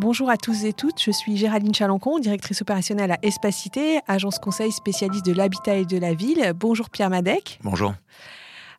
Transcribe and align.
Bonjour 0.00 0.30
à 0.30 0.38
tous 0.38 0.64
et 0.64 0.72
toutes, 0.72 0.98
je 0.98 1.10
suis 1.10 1.36
Géraldine 1.36 1.74
Chalancon, 1.74 2.18
directrice 2.20 2.62
opérationnelle 2.62 3.12
à 3.12 3.18
Espacité, 3.20 4.00
agence 4.08 4.38
conseil 4.38 4.72
spécialiste 4.72 5.26
de 5.26 5.32
l'habitat 5.32 5.74
et 5.74 5.84
de 5.84 5.98
la 5.98 6.14
ville. 6.14 6.54
Bonjour 6.56 6.88
Pierre 6.88 7.10
Madec. 7.10 7.58
Bonjour. 7.62 7.92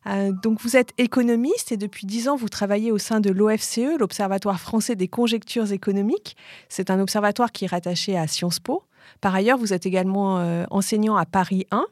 Euh, 0.08 0.32
donc 0.42 0.60
vous 0.60 0.76
êtes 0.76 0.90
économiste 0.98 1.70
et 1.70 1.76
depuis 1.76 2.08
dix 2.08 2.28
ans 2.28 2.34
vous 2.34 2.48
travaillez 2.48 2.90
au 2.90 2.98
sein 2.98 3.20
de 3.20 3.30
l'OFCE, 3.30 4.00
l'Observatoire 4.00 4.58
français 4.58 4.96
des 4.96 5.06
conjectures 5.06 5.70
économiques. 5.70 6.36
C'est 6.68 6.90
un 6.90 6.98
observatoire 6.98 7.52
qui 7.52 7.66
est 7.66 7.68
rattaché 7.68 8.18
à 8.18 8.26
Sciences 8.26 8.58
Po. 8.58 8.82
Par 9.20 9.32
ailleurs, 9.32 9.58
vous 9.58 9.72
êtes 9.72 9.86
également 9.86 10.40
euh, 10.40 10.64
enseignant 10.72 11.14
à 11.14 11.24
Paris 11.24 11.68
1 11.70 11.86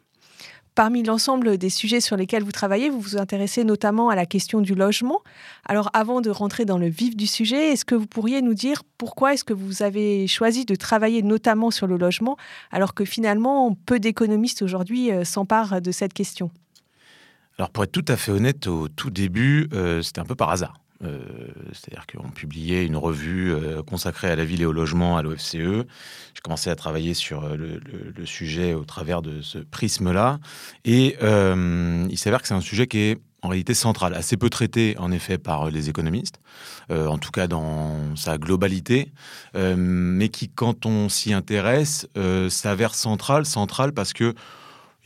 Parmi 0.80 1.02
l'ensemble 1.02 1.58
des 1.58 1.68
sujets 1.68 2.00
sur 2.00 2.16
lesquels 2.16 2.42
vous 2.42 2.52
travaillez, 2.52 2.88
vous 2.88 3.00
vous 3.00 3.18
intéressez 3.18 3.64
notamment 3.64 4.08
à 4.08 4.14
la 4.14 4.24
question 4.24 4.62
du 4.62 4.74
logement. 4.74 5.20
Alors 5.66 5.90
avant 5.92 6.22
de 6.22 6.30
rentrer 6.30 6.64
dans 6.64 6.78
le 6.78 6.88
vif 6.88 7.14
du 7.18 7.26
sujet, 7.26 7.72
est-ce 7.72 7.84
que 7.84 7.94
vous 7.94 8.06
pourriez 8.06 8.40
nous 8.40 8.54
dire 8.54 8.82
pourquoi 8.96 9.34
est-ce 9.34 9.44
que 9.44 9.52
vous 9.52 9.82
avez 9.82 10.26
choisi 10.26 10.64
de 10.64 10.74
travailler 10.74 11.20
notamment 11.20 11.70
sur 11.70 11.86
le 11.86 11.98
logement 11.98 12.38
alors 12.70 12.94
que 12.94 13.04
finalement 13.04 13.76
peu 13.84 14.00
d'économistes 14.00 14.62
aujourd'hui 14.62 15.12
euh, 15.12 15.22
s'emparent 15.22 15.82
de 15.82 15.90
cette 15.90 16.14
question? 16.14 16.50
Alors 17.58 17.68
pour 17.68 17.84
être 17.84 17.92
tout 17.92 18.06
à 18.08 18.16
fait 18.16 18.32
honnête, 18.32 18.66
au 18.66 18.88
tout 18.88 19.10
début, 19.10 19.68
euh, 19.74 20.00
c'était 20.00 20.20
un 20.20 20.24
peu 20.24 20.34
par 20.34 20.48
hasard. 20.48 20.80
Euh, 21.02 21.18
c'est-à-dire 21.72 22.06
qu'on 22.06 22.28
publiait 22.28 22.84
une 22.84 22.96
revue 22.96 23.54
euh, 23.54 23.82
consacrée 23.82 24.30
à 24.30 24.36
la 24.36 24.44
ville 24.44 24.60
et 24.60 24.66
au 24.66 24.72
logement 24.72 25.16
à 25.16 25.22
l'OFCE. 25.22 25.54
J'ai 25.54 26.40
commencé 26.42 26.68
à 26.68 26.76
travailler 26.76 27.14
sur 27.14 27.44
euh, 27.44 27.56
le, 27.56 28.26
sujet 28.26 28.74
au 28.74 28.84
travers 28.84 29.22
de 29.22 29.40
ce 29.40 29.58
prisme-là. 29.58 30.40
Et 30.84 31.16
il 31.22 32.18
s'avère 32.18 32.42
que 32.42 32.48
c'est 32.48 32.54
un 32.54 32.60
sujet 32.60 32.86
qui 32.86 32.98
est 32.98 33.18
en 33.42 33.48
réalité 33.48 33.72
central, 33.72 34.12
assez 34.12 34.36
peu 34.36 34.50
traité 34.50 34.94
en 34.98 35.10
effet 35.10 35.38
par 35.38 35.70
les 35.70 35.88
économistes, 35.88 36.38
en 36.90 37.16
tout 37.16 37.30
cas 37.30 37.46
dans 37.46 38.14
sa 38.14 38.36
globalité, 38.36 39.10
mais 39.54 40.28
qui, 40.28 40.50
quand 40.50 40.84
on 40.84 41.08
s'y 41.08 41.32
intéresse, 41.32 42.06
s'avère 42.50 42.94
central, 42.94 43.46
central 43.46 43.92
parce 43.92 44.12
que 44.12 44.34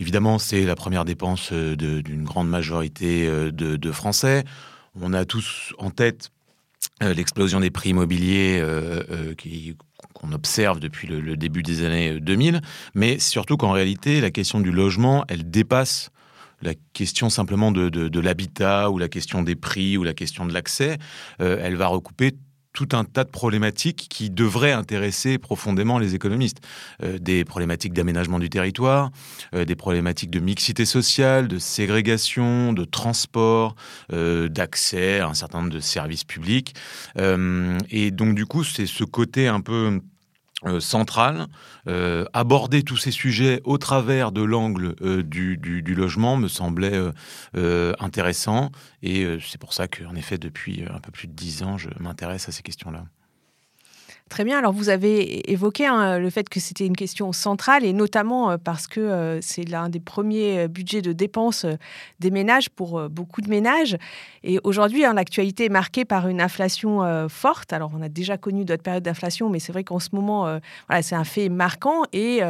évidemment 0.01 0.41
c'est 0.41 0.65
la 0.65 0.75
première 0.75 1.05
dépense 1.05 1.53
d'une 1.53 2.25
grande 2.25 2.49
majorité 2.49 3.29
de 3.53 3.93
Français. 3.93 4.45
On 5.01 5.13
a 5.13 5.25
tous 5.25 5.73
en 5.79 5.91
tête 5.91 6.31
euh, 7.03 7.13
l'explosion 7.13 7.59
des 7.59 7.71
prix 7.71 7.91
immobiliers 7.91 8.61
euh, 8.61 9.03
euh, 9.11 9.35
qu'on 10.13 10.33
observe 10.33 10.79
depuis 10.79 11.09
le, 11.09 11.37
début 11.37 11.65
des 11.65 11.85
années 11.85 12.21
2000, 12.21 12.61
mais 12.95 13.19
surtout 13.19 13.57
qu'en 13.57 13.73
réalité, 13.73 14.21
la 14.21 14.31
question 14.31 14.61
du 14.61 14.71
logement, 14.71 15.25
elle 15.29 15.51
dépasse 15.51 16.11
la 16.63 16.75
question 16.93 17.31
simplement 17.31 17.73
de, 17.73 18.21
l'habitat 18.21 18.91
ou 18.91 18.99
la 18.99 19.09
question 19.09 19.43
des 19.43 19.57
prix 19.57 19.99
ou 19.99 20.05
la 20.05 20.15
question 20.15 20.47
de 20.47 20.55
l'accès. 20.55 20.99
elle 21.41 21.77
va 21.77 21.89
recouper 21.89 22.33
tout 22.75 22.89
un 22.93 23.05
tas 23.05 23.25
de 23.25 23.31
problématiques 23.31 24.09
qui 24.11 24.29
devraient 24.29 24.73
intéresser 24.73 25.39
profondément 25.39 25.99
les 25.99 26.15
économistes. 26.15 26.59
Euh, 27.03 27.19
des 27.19 27.45
problématiques 27.45 27.95
d'aménagement 27.95 28.39
du 28.39 28.51
territoire, 28.51 29.11
euh, 29.55 29.65
des 29.65 29.77
problématiques 29.77 30.31
de 30.31 30.41
mixité 30.41 30.85
sociale, 30.85 31.49
de 31.49 31.59
ségrégation, 31.59 32.73
de 32.73 32.85
transport, 32.85 33.77
euh, 34.13 34.49
d'accès 34.49 35.21
à 35.21 35.29
un 35.29 35.35
certain 35.35 35.59
nombre 35.59 35.73
de 35.73 35.81
services 35.81 36.25
publics. 36.25 36.75
et 37.17 38.11
donc 38.11 38.35
du 38.35 38.45
coup, 38.45 38.65
c'est 38.65 38.87
ce 38.87 39.05
côté 39.05 39.47
un 39.47 39.61
peu 39.61 40.01
euh, 40.67 40.81
centrale, 40.81 41.47
euh, 41.89 42.25
aborder 42.33 42.83
tous 42.83 42.97
ces 42.97 43.11
sujets 43.11 43.61
au 43.65 43.77
travers 43.77 44.33
de 44.33 44.43
l'angle 44.43 44.95
euh, 45.03 45.23
du, 45.23 45.83
logement 45.95 46.37
me 46.39 46.49
semblait 46.49 46.99
intéressant. 48.01 48.71
Et 49.03 49.27
c'est 49.41 49.61
pour 49.61 49.73
ça 49.73 49.87
qu'en 49.89 50.15
effet, 50.15 50.39
depuis 50.39 50.85
un 50.91 50.99
peu 50.99 51.11
plus 51.11 51.29
de 51.29 51.33
dix 51.33 51.63
ans, 51.63 51.79
je 51.79 51.89
m'intéresse 52.01 52.49
à 52.49 52.53
ces 52.53 52.63
questions-là. 52.63 53.05
Très 54.29 54.45
bien. 54.45 54.59
Alors, 54.59 54.73
vous 54.73 54.89
avez 54.89 55.53
évoqué 55.53 55.87
hein, 55.87 56.19
le 56.19 56.31
fait 56.31 56.49
que 56.49 56.59
c'était 56.59 56.87
une 56.87 56.97
question 56.97 57.33
centrale 57.33 57.85
et 57.85 57.93
notamment 57.93 58.59
parce 58.59 58.87
que 58.87 59.39
c'est 59.43 59.69
l'un 59.69 59.89
des 59.89 60.01
premiers 60.01 60.67
budgets 60.67 61.03
de 61.03 61.13
dépenses 61.13 61.67
des 62.21 62.31
ménages 62.31 62.71
pour 62.71 63.09
beaucoup 63.09 63.43
de 63.43 63.51
ménages. 63.51 63.97
Et 64.47 64.61
aujourd'hui, 64.63 65.05
hein, 65.05 65.15
l'actualité 65.15 65.65
est 65.65 65.71
marquée 65.71 66.05
par 66.05 66.29
une 66.29 66.41
inflation 66.41 67.29
forte. 67.29 67.73
Alors, 67.73 67.91
on 67.97 68.03
a 68.03 68.09
déjà 68.09 68.37
connu 68.37 68.65
d'autres 68.65 68.83
périodes 68.83 69.03
d'inflation, 69.03 69.49
mais 69.49 69.59
c'est 69.59 69.73
vrai 69.73 69.85
qu'en 69.85 69.99
ce 69.99 70.11
moment, 70.13 70.61
voilà, 70.89 71.03
c'est 71.03 71.15
un 71.15 71.25
fait 71.25 71.49
marquant 71.49 72.03
et 72.13 72.43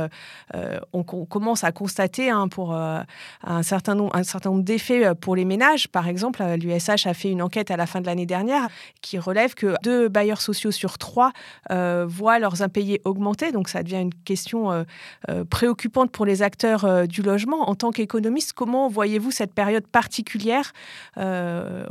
on, 0.93 1.03
commence 1.05 1.65
à 1.65 1.73
constater 1.73 2.31
hein, 2.31 2.49
pour 2.49 2.75
un 2.75 3.63
certain 3.63 3.95
nombre, 3.95 4.63
d'effets 4.63 5.15
pour 5.15 5.37
les 5.37 5.45
ménages. 5.45 5.89
Par 5.89 6.09
exemple, 6.09 6.43
l'USH 6.59 7.07
a 7.07 7.15
fait 7.15 7.31
une 7.31 7.43
enquête 7.43 7.71
à 7.71 7.77
la 7.77 7.87
fin 7.87 8.01
de 8.01 8.07
l'année 8.07 8.27
dernière 8.27 8.69
qui 9.01 9.19
relève 9.19 9.55
que 9.55 9.75
deux 9.83 10.09
bailleurs 10.09 10.41
sociaux 10.41 10.71
sur 10.71 10.99
trois 10.99 11.33
euh, 11.71 12.05
voient 12.09 12.39
leurs 12.39 12.63
impayés 12.63 13.01
augmenter. 13.05 13.53
Donc 13.53 13.69
ça 13.69 13.83
devient 13.83 14.01
une 14.01 14.15
question 14.15 14.73
euh, 14.73 14.85
euh, 15.31 15.45
préoccupante 15.45 16.11
pour 16.11 16.27
les 16.27 16.43
acteurs 16.43 17.07
du 17.07 17.23
logement. 17.23 17.69
En 17.69 17.75
tant 17.75 17.91
qu'économiste, 17.91 18.53
comment 18.53 18.89
voyez-vous 18.89 19.31
cette 19.31 19.53
période 19.53 19.87
particulière 19.87 20.73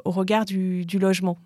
au 0.05 0.11
regard 0.11 0.45
du 0.45 0.85
logement 0.99 1.37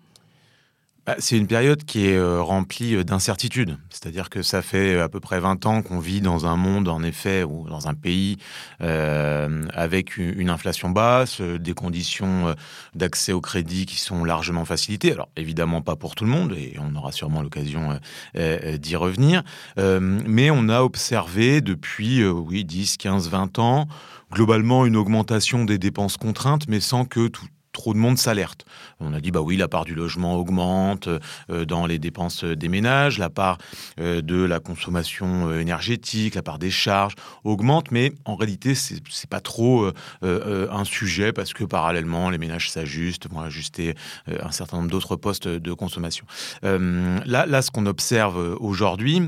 bah, 1.08 1.14
c'est 1.20 1.38
une 1.38 1.46
période 1.46 1.84
qui 1.84 2.04
est 2.04 2.18
euh, 2.18 2.42
remplie 2.42 2.94
euh, 2.94 3.02
d'incertitudes. 3.02 3.78
C'est-à-dire 3.88 4.28
que 4.28 4.42
ça 4.42 4.60
fait 4.60 4.92
euh, 4.92 5.04
à 5.04 5.08
peu 5.08 5.20
près 5.20 5.40
20 5.40 5.64
ans 5.64 5.80
qu'on 5.80 6.00
vit 6.00 6.20
dans 6.20 6.44
un 6.44 6.56
monde, 6.56 6.86
en 6.86 7.02
effet, 7.02 7.44
ou 7.44 7.66
dans 7.66 7.88
un 7.88 7.94
pays 7.94 8.36
avec 8.78 10.18
une 10.18 10.50
inflation 10.50 10.90
basse, 10.90 11.40
des 11.40 11.72
conditions 11.72 12.54
d'accès 12.94 13.32
au 13.32 13.40
crédit 13.40 13.86
qui 13.86 13.96
sont 13.96 14.22
largement 14.22 14.66
facilitées. 14.66 15.12
Alors, 15.12 15.30
évidemment, 15.36 15.80
pas 15.80 15.96
pour 15.96 16.14
tout 16.14 16.24
le 16.24 16.30
monde, 16.30 16.52
et 16.52 16.76
on 16.78 16.94
aura 16.94 17.10
sûrement 17.10 17.42
l'occasion 17.42 17.98
d'y 18.34 18.96
revenir. 18.96 19.42
mais 19.76 20.50
on 20.50 20.68
a 20.68 20.82
observé 20.82 21.60
depuis, 21.60 22.24
oui, 22.24 22.64
10, 22.64 22.98
15, 22.98 23.28
20 23.30 23.58
ans, 23.58 23.88
globalement 24.32 24.86
une 24.86 24.96
augmentation 24.96 25.64
des 25.64 25.78
dépenses 25.78 26.16
contraintes, 26.16 26.68
mais 26.68 26.80
sans 26.80 27.04
que 27.04 27.28
tout, 27.28 27.46
trop 27.78 27.94
de 27.94 27.98
monde 27.98 28.18
s'alerte. 28.18 28.64
On 28.98 29.14
a 29.14 29.20
dit, 29.20 29.30
bah 29.30 29.40
oui, 29.40 29.56
la 29.56 29.68
part 29.68 29.84
du 29.84 29.94
logement 29.94 30.34
augmente 30.34 31.06
euh, 31.06 31.64
dans 31.64 31.86
les 31.86 32.00
dépenses 32.00 32.42
des 32.42 32.68
ménages, 32.68 33.18
la 33.18 33.30
part 33.30 33.58
euh, 34.00 34.20
de 34.20 34.42
la 34.42 34.58
consommation 34.58 35.48
euh, 35.48 35.60
énergétique, 35.60 36.34
la 36.34 36.42
part 36.42 36.58
des 36.58 36.72
charges 36.72 37.14
augmente, 37.44 37.92
mais 37.92 38.12
en 38.24 38.34
réalité, 38.34 38.74
c'est 38.74 39.30
pas 39.30 39.40
trop 39.40 39.90
un 40.22 40.84
sujet 40.84 41.32
parce 41.32 41.52
que 41.52 41.64
parallèlement, 41.64 42.30
les 42.30 42.38
ménages 42.38 42.70
s'ajustent, 42.70 43.30
vont 43.30 43.40
ajuster 43.40 43.94
un 44.26 44.50
certain 44.50 44.78
nombre 44.78 44.90
d'autres 44.90 45.16
postes 45.16 45.46
de 45.46 45.72
consommation. 45.72 46.26
là, 46.62 47.46
là, 47.46 47.62
ce 47.62 47.70
qu'on 47.70 47.86
observe 47.86 48.56
aujourd'hui, 48.60 49.22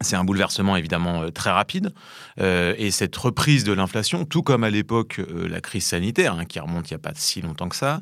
c'est 0.00 0.16
un 0.16 0.24
bouleversement 0.24 0.76
évidemment 0.76 1.22
euh, 1.22 1.30
très 1.30 1.50
rapide 1.50 1.92
euh, 2.40 2.74
et 2.78 2.90
cette 2.90 3.16
reprise 3.16 3.64
de 3.64 3.72
l'inflation, 3.72 4.24
tout 4.24 4.42
comme 4.42 4.64
à 4.64 4.70
l'époque 4.70 5.18
euh, 5.18 5.48
la 5.48 5.60
crise 5.60 5.84
sanitaire 5.84 6.34
hein, 6.34 6.44
qui 6.44 6.58
remonte 6.58 6.90
il 6.90 6.94
n'y 6.94 6.96
a 6.96 7.00
pas 7.00 7.12
si 7.14 7.42
longtemps 7.42 7.68
que 7.68 7.76
ça, 7.76 8.00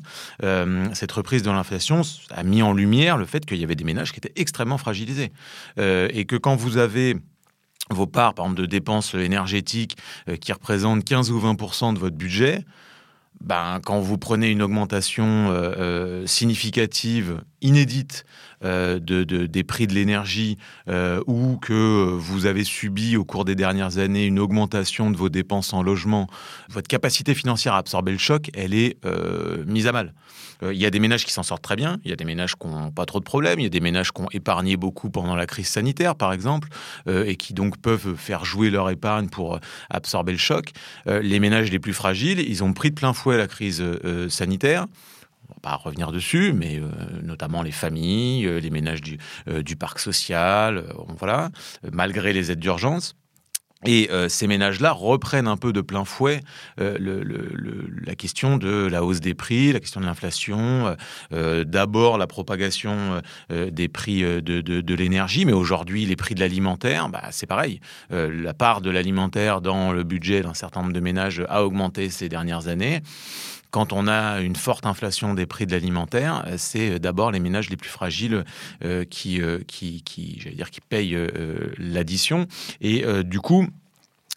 cette 0.93 1.11
reprise 1.11 1.43
de 1.43 1.51
l'inflation 1.51 2.01
a 2.31 2.43
mis 2.43 2.61
en 2.61 2.73
lumière 2.73 3.17
le 3.17 3.25
fait 3.25 3.45
qu'il 3.45 3.57
y 3.57 3.63
avait 3.63 3.75
des 3.75 3.83
ménages 3.83 4.11
qui 4.11 4.19
étaient 4.19 4.33
extrêmement 4.35 4.77
fragilisés 4.77 5.31
et 5.77 6.25
que 6.25 6.35
quand 6.35 6.55
vous 6.55 6.77
avez 6.77 7.17
vos 7.89 8.07
parts, 8.07 8.33
par 8.33 8.45
exemple, 8.45 8.61
de 8.61 8.65
dépenses 8.65 9.13
énergétiques 9.13 9.97
qui 10.39 10.53
représentent 10.53 11.03
15 11.03 11.31
ou 11.31 11.39
20% 11.39 11.93
de 11.93 11.99
votre 11.99 12.15
budget, 12.15 12.65
ben, 13.41 13.79
quand 13.83 13.99
vous 13.99 14.17
prenez 14.17 14.49
une 14.49 14.61
augmentation 14.61 15.53
significative, 16.25 17.41
inédite 17.61 18.25
euh, 18.65 18.99
de, 18.99 19.23
des 19.23 19.63
prix 19.63 19.87
de 19.87 19.93
l'énergie 19.93 20.57
euh, 20.89 21.21
ou 21.27 21.57
que 21.57 22.17
vous 22.17 22.45
avez 22.45 22.65
subi 22.65 23.15
au 23.15 23.23
cours 23.23 23.45
des 23.45 23.55
dernières 23.55 23.99
années 23.99 24.25
une 24.25 24.39
augmentation 24.39 25.11
de 25.11 25.17
vos 25.17 25.29
dépenses 25.29 25.71
en 25.71 25.81
logement, 25.81 26.27
votre 26.69 26.87
capacité 26.87 27.33
financière 27.33 27.73
à 27.73 27.77
absorber 27.77 28.11
le 28.11 28.17
choc, 28.17 28.49
elle 28.53 28.73
est 28.73 28.97
euh, 29.05 29.63
mise 29.65 29.87
à 29.87 29.91
mal. 29.91 30.13
Il 30.61 30.75
y 30.75 30.85
a 30.85 30.89
des 30.89 30.99
ménages 30.99 31.25
qui 31.25 31.31
s'en 31.31 31.41
sortent 31.41 31.61
très 31.61 31.77
bien, 31.77 31.99
il 32.03 32.09
y 32.09 32.13
a 32.13 32.17
des 32.17 32.25
ménages 32.25 32.57
qui 32.57 32.67
n'ont 32.67 32.91
pas 32.91 33.05
trop 33.05 33.19
de 33.19 33.23
problèmes, 33.23 33.61
il 33.61 33.63
y 33.63 33.67
a 33.67 33.69
des 33.69 33.79
ménages 33.79 34.11
qui 34.11 34.21
ont 34.21 34.27
épargné 34.33 34.75
beaucoup 34.75 35.09
pendant 35.09 35.33
la 35.37 35.45
crise 35.45 35.69
sanitaire, 35.69 36.15
par 36.15 36.33
exemple, 36.33 36.67
et 37.07 37.37
qui 37.37 37.53
donc 37.53 37.77
peuvent 37.77 38.17
faire 38.17 38.43
jouer 38.43 38.69
leur 38.69 38.89
épargne 38.89 39.29
pour 39.29 39.57
absorber 39.89 40.33
le 40.33 40.37
choc. 40.37 40.73
les 41.05 41.39
ménages 41.39 41.71
les 41.71 41.79
plus 41.79 41.93
fragiles, 41.93 42.41
ils 42.41 42.61
ont 42.61 42.73
pris 42.73 42.89
de 42.89 42.95
plein 42.95 43.13
fouet 43.13 43.37
la 43.37 43.47
crise 43.47 43.81
sanitaire 44.27 44.87
va 45.63 45.75
revenir 45.75 46.11
dessus, 46.11 46.53
mais 46.53 46.79
euh, 46.79 46.89
notamment 47.23 47.61
les 47.61 47.71
familles, 47.71 48.45
euh, 48.45 48.59
les 48.59 48.69
ménages 48.69 49.01
du, 49.01 49.17
euh, 49.47 49.63
parc 49.79 49.99
social, 49.99 50.83
voilà, 51.17 51.49
malgré 51.93 52.33
les 52.33 52.51
aides 52.51 52.59
d'urgence. 52.59 53.15
Et 53.85 54.09
ces 54.27 54.45
ménages-là 54.47 54.91
reprennent 54.91 55.47
un 55.47 55.55
peu 55.55 55.71
de 55.71 55.79
plein 55.79 56.03
fouet 56.03 56.41
la 56.77 58.15
question 58.15 58.57
de 58.57 58.87
la 58.87 59.05
hausse 59.05 59.21
des 59.21 59.33
prix, 59.33 59.71
la 59.71 59.79
question 59.79 60.01
de 60.01 60.05
l'inflation, 60.05 60.97
d'abord 61.31 62.17
la 62.17 62.27
propagation 62.27 63.21
des 63.49 63.87
prix 63.87 64.21
de 64.21 64.93
l'énergie, 64.95 65.45
mais 65.45 65.53
aujourd'hui 65.53 66.05
les 66.05 66.17
prix 66.17 66.35
de 66.35 66.41
l'alimentaire, 66.41 67.07
bah, 67.07 67.23
c'est 67.31 67.47
pareil. 67.47 67.79
la 68.09 68.53
part 68.53 68.81
de 68.81 68.89
l'alimentaire 68.89 69.61
dans 69.61 69.93
le 69.93 70.03
budget 70.03 70.41
d'un 70.41 70.53
certain 70.53 70.81
nombre 70.81 70.93
de 70.93 70.99
ménages 70.99 71.41
a 71.47 71.63
augmenté 71.63 72.09
ces 72.09 72.27
dernières 72.27 72.67
années 72.67 73.01
quand 73.71 73.93
on 73.93 74.07
a 74.07 74.41
une 74.41 74.55
forte 74.55 74.85
inflation 74.85 75.33
des 75.33 75.45
prix 75.45 75.65
de 75.65 75.71
l'alimentaire, 75.71 76.45
c'est 76.57 76.99
d'abord 76.99 77.31
les 77.31 77.39
ménages 77.39 77.69
les 77.69 77.77
plus 77.77 77.89
fragiles 77.89 78.43
qui, 79.09 79.41
qui, 79.67 80.01
qui, 80.03 80.51
dire, 80.55 80.71
qui 80.71 80.81
payent 80.81 81.17
l'addition. 81.77 82.47
Et 82.81 83.03
du 83.23 83.39
coup, 83.39 83.67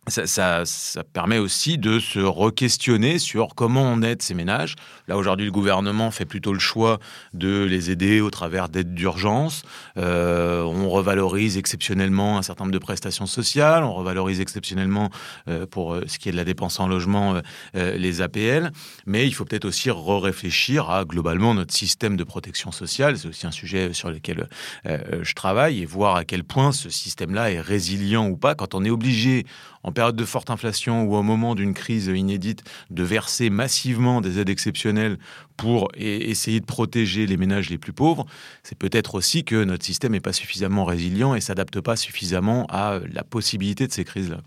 ça, 0.08 0.64
permet 1.12 1.38
aussi 1.38 1.79
de 1.79 1.99
se 2.00 2.19
re-questionner 2.19 3.19
sur 3.19 3.55
comment 3.55 3.82
on 3.82 4.02
aide 4.02 4.23
ces 4.23 4.34
ménages. 4.34 4.75
Là, 5.08 5.16
aujourd'hui, 5.16 5.46
le 5.46 5.52
gouvernement 5.52 6.10
fait 6.10 6.25
plutôt 6.25 6.52
le 6.52 6.58
choix 6.58 6.99
de 7.34 7.64
les 7.64 7.90
aider 7.90 8.20
au 8.20 8.31
travers 8.31 8.69
d'aides 8.69 8.94
d'urgence. 8.94 9.62
Euh, 9.99 10.62
on 10.62 10.88
revalorise 10.88 11.58
exceptionnellement 11.58 12.38
un 12.38 12.43
certain 12.43 12.64
nombre 12.64 12.75
de 12.75 12.78
prestations 12.78 13.26
sociales. 13.26 13.82
On 13.82 13.94
revalorise 13.94 14.40
exceptionnellement, 14.40 15.10
euh, 15.49 15.66
pour 15.66 15.94
euh, 15.94 16.04
ce 16.06 16.19
qui 16.19 16.28
est 16.28 16.32
de 16.32 16.37
la 16.37 16.44
dépense 16.44 16.78
en 16.78 16.87
logement, 16.87 17.40
les 17.75 18.22
APL. 18.22 18.70
Mais 19.06 19.26
il 19.26 19.32
faut 19.32 19.44
peut-être 19.44 19.64
aussi 19.64 19.90
re-réfléchir 19.90 20.90
à 20.90 21.04
globalement 21.04 21.54
notre 21.54 21.75
système 21.75 22.16
de 22.16 22.25
protection 22.25 22.72
sociale. 22.72 23.19
C'est 23.19 23.28
aussi 23.28 23.46
un 23.46 23.50
sujet 23.50 23.93
sur 23.93 24.10
lequel 24.10 24.49
je 24.84 25.34
travaille 25.34 25.82
et 25.82 25.87
voir 25.87 26.16
à 26.16 26.25
quel 26.25 26.44
point 26.44 26.72
ce 26.72 26.90
système-là 26.90 27.50
est 27.52 27.60
résilient 27.60 28.28
ou 28.28 28.37
pas 28.37 28.54
quand 28.54 28.75
on 28.75 28.84
est 28.84 28.90
obligé 28.90 29.46
en 29.82 29.93
période 29.93 30.16
de 30.16 30.25
forte 30.25 30.50
inflation 30.50 31.04
ou 31.04 31.16
au 31.16 31.22
moment 31.22 31.54
d'une 31.54 31.75
crise 31.75 32.06
inédite, 32.06 32.62
de 32.90 33.02
verser 33.02 33.50
massivement 33.50 34.20
des 34.20 34.38
aides 34.38 34.49
exceptionnelles 34.49 34.92
pour 35.56 35.91
essayer 35.97 36.61
de 36.61 36.67
protéger 36.67 37.27
les 37.27 37.37
ménages 37.37 37.71
les 37.71 37.79
plus 37.79 37.93
pauvres, 37.93 38.27
c'est 38.62 38.79
peut-être 38.79 39.15
aussi 39.15 39.44
que 39.44 39.65
notre 39.65 39.85
système 39.85 40.12
n'est 40.12 40.21
pas 40.21 40.33
suffisamment 40.33 40.85
résilient 40.85 41.35
et 41.35 41.41
s'adapte 41.41 41.81
pas 41.81 41.97
suffisamment 41.97 42.67
à 42.69 43.00
la 43.12 43.25
possibilité 43.25 43.87
de 43.87 43.93
ces 43.93 44.05
crises-là 44.05 44.43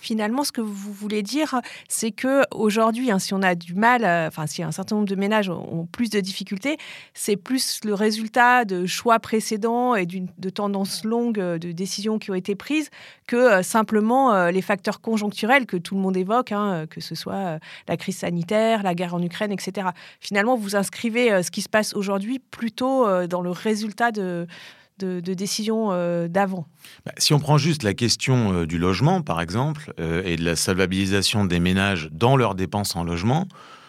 finalement, 0.00 0.44
ce 0.44 0.52
que 0.52 0.60
vous 0.60 0.92
voulez 0.92 1.22
dire, 1.22 1.60
c'est 1.88 2.10
que 2.10 2.42
aujourd'hui, 2.52 3.10
hein, 3.10 3.18
si 3.18 3.34
on 3.34 3.42
a 3.42 3.54
du 3.54 3.74
mal, 3.74 4.04
euh, 4.04 4.28
enfin, 4.28 4.46
si 4.46 4.62
un 4.62 4.72
certain 4.72 4.96
nombre 4.96 5.08
de 5.08 5.14
ménages 5.14 5.50
ont, 5.50 5.86
plus 5.92 6.10
de 6.10 6.20
difficultés, 6.20 6.78
c'est 7.14 7.36
plus 7.36 7.80
le 7.84 7.94
résultat 7.94 8.64
de 8.64 8.86
choix 8.86 9.18
précédents 9.18 9.94
et 9.94 10.06
de 10.06 10.50
tendances 10.50 11.04
longues 11.04 11.38
euh, 11.38 11.58
de 11.58 11.72
décisions 11.72 12.18
qui 12.18 12.30
ont 12.30 12.34
été 12.34 12.54
prises 12.54 12.90
que 13.26 13.36
euh, 13.36 13.62
simplement 13.62 14.46
les 14.46 14.62
facteurs 14.62 15.00
conjoncturels 15.00 15.66
que 15.66 15.76
tout 15.76 15.94
le 15.94 16.00
monde 16.00 16.16
évoque, 16.16 16.52
hein, 16.52 16.86
que 16.88 17.00
ce 17.00 17.14
soit 17.14 17.58
la 17.88 17.96
crise 17.96 18.18
sanitaire, 18.18 18.82
la 18.82 18.94
guerre 18.94 19.14
en 19.14 19.22
Ukraine, 19.22 19.52
etc. 19.52 19.88
Finalement, 20.20 20.56
vous 20.56 20.76
inscrivez 20.76 21.42
ce 21.42 21.50
qui 21.50 21.62
se 21.62 21.68
passe 21.68 21.94
aujourd'hui 21.94 22.38
plutôt 22.38 23.06
dans 23.26 23.42
le 23.42 23.50
résultat 23.50 24.10
de 24.10 24.46
de, 25.04 25.34
décisions 25.34 25.88
euh, 25.92 26.28
d'avant. 26.28 26.66
Bah, 27.04 27.12
si 27.18 27.34
on 27.34 27.38
prend 27.38 27.58
juste 27.58 27.82
la 27.82 27.94
question 27.94 28.52
euh, 28.52 28.66
du 28.66 28.78
logement, 28.78 29.22
par 29.22 29.40
exemple, 29.40 29.92
euh, 30.00 30.22
et 30.24 30.36
de 30.36 30.44
la 30.44 30.56
solvabilisation 30.56 31.44
des 31.44 31.60
ménages 31.60 32.08
dans 32.12 32.36
leurs 32.36 32.54
dépenses 32.54 32.96
en 32.96 33.04
logement, 33.04 33.46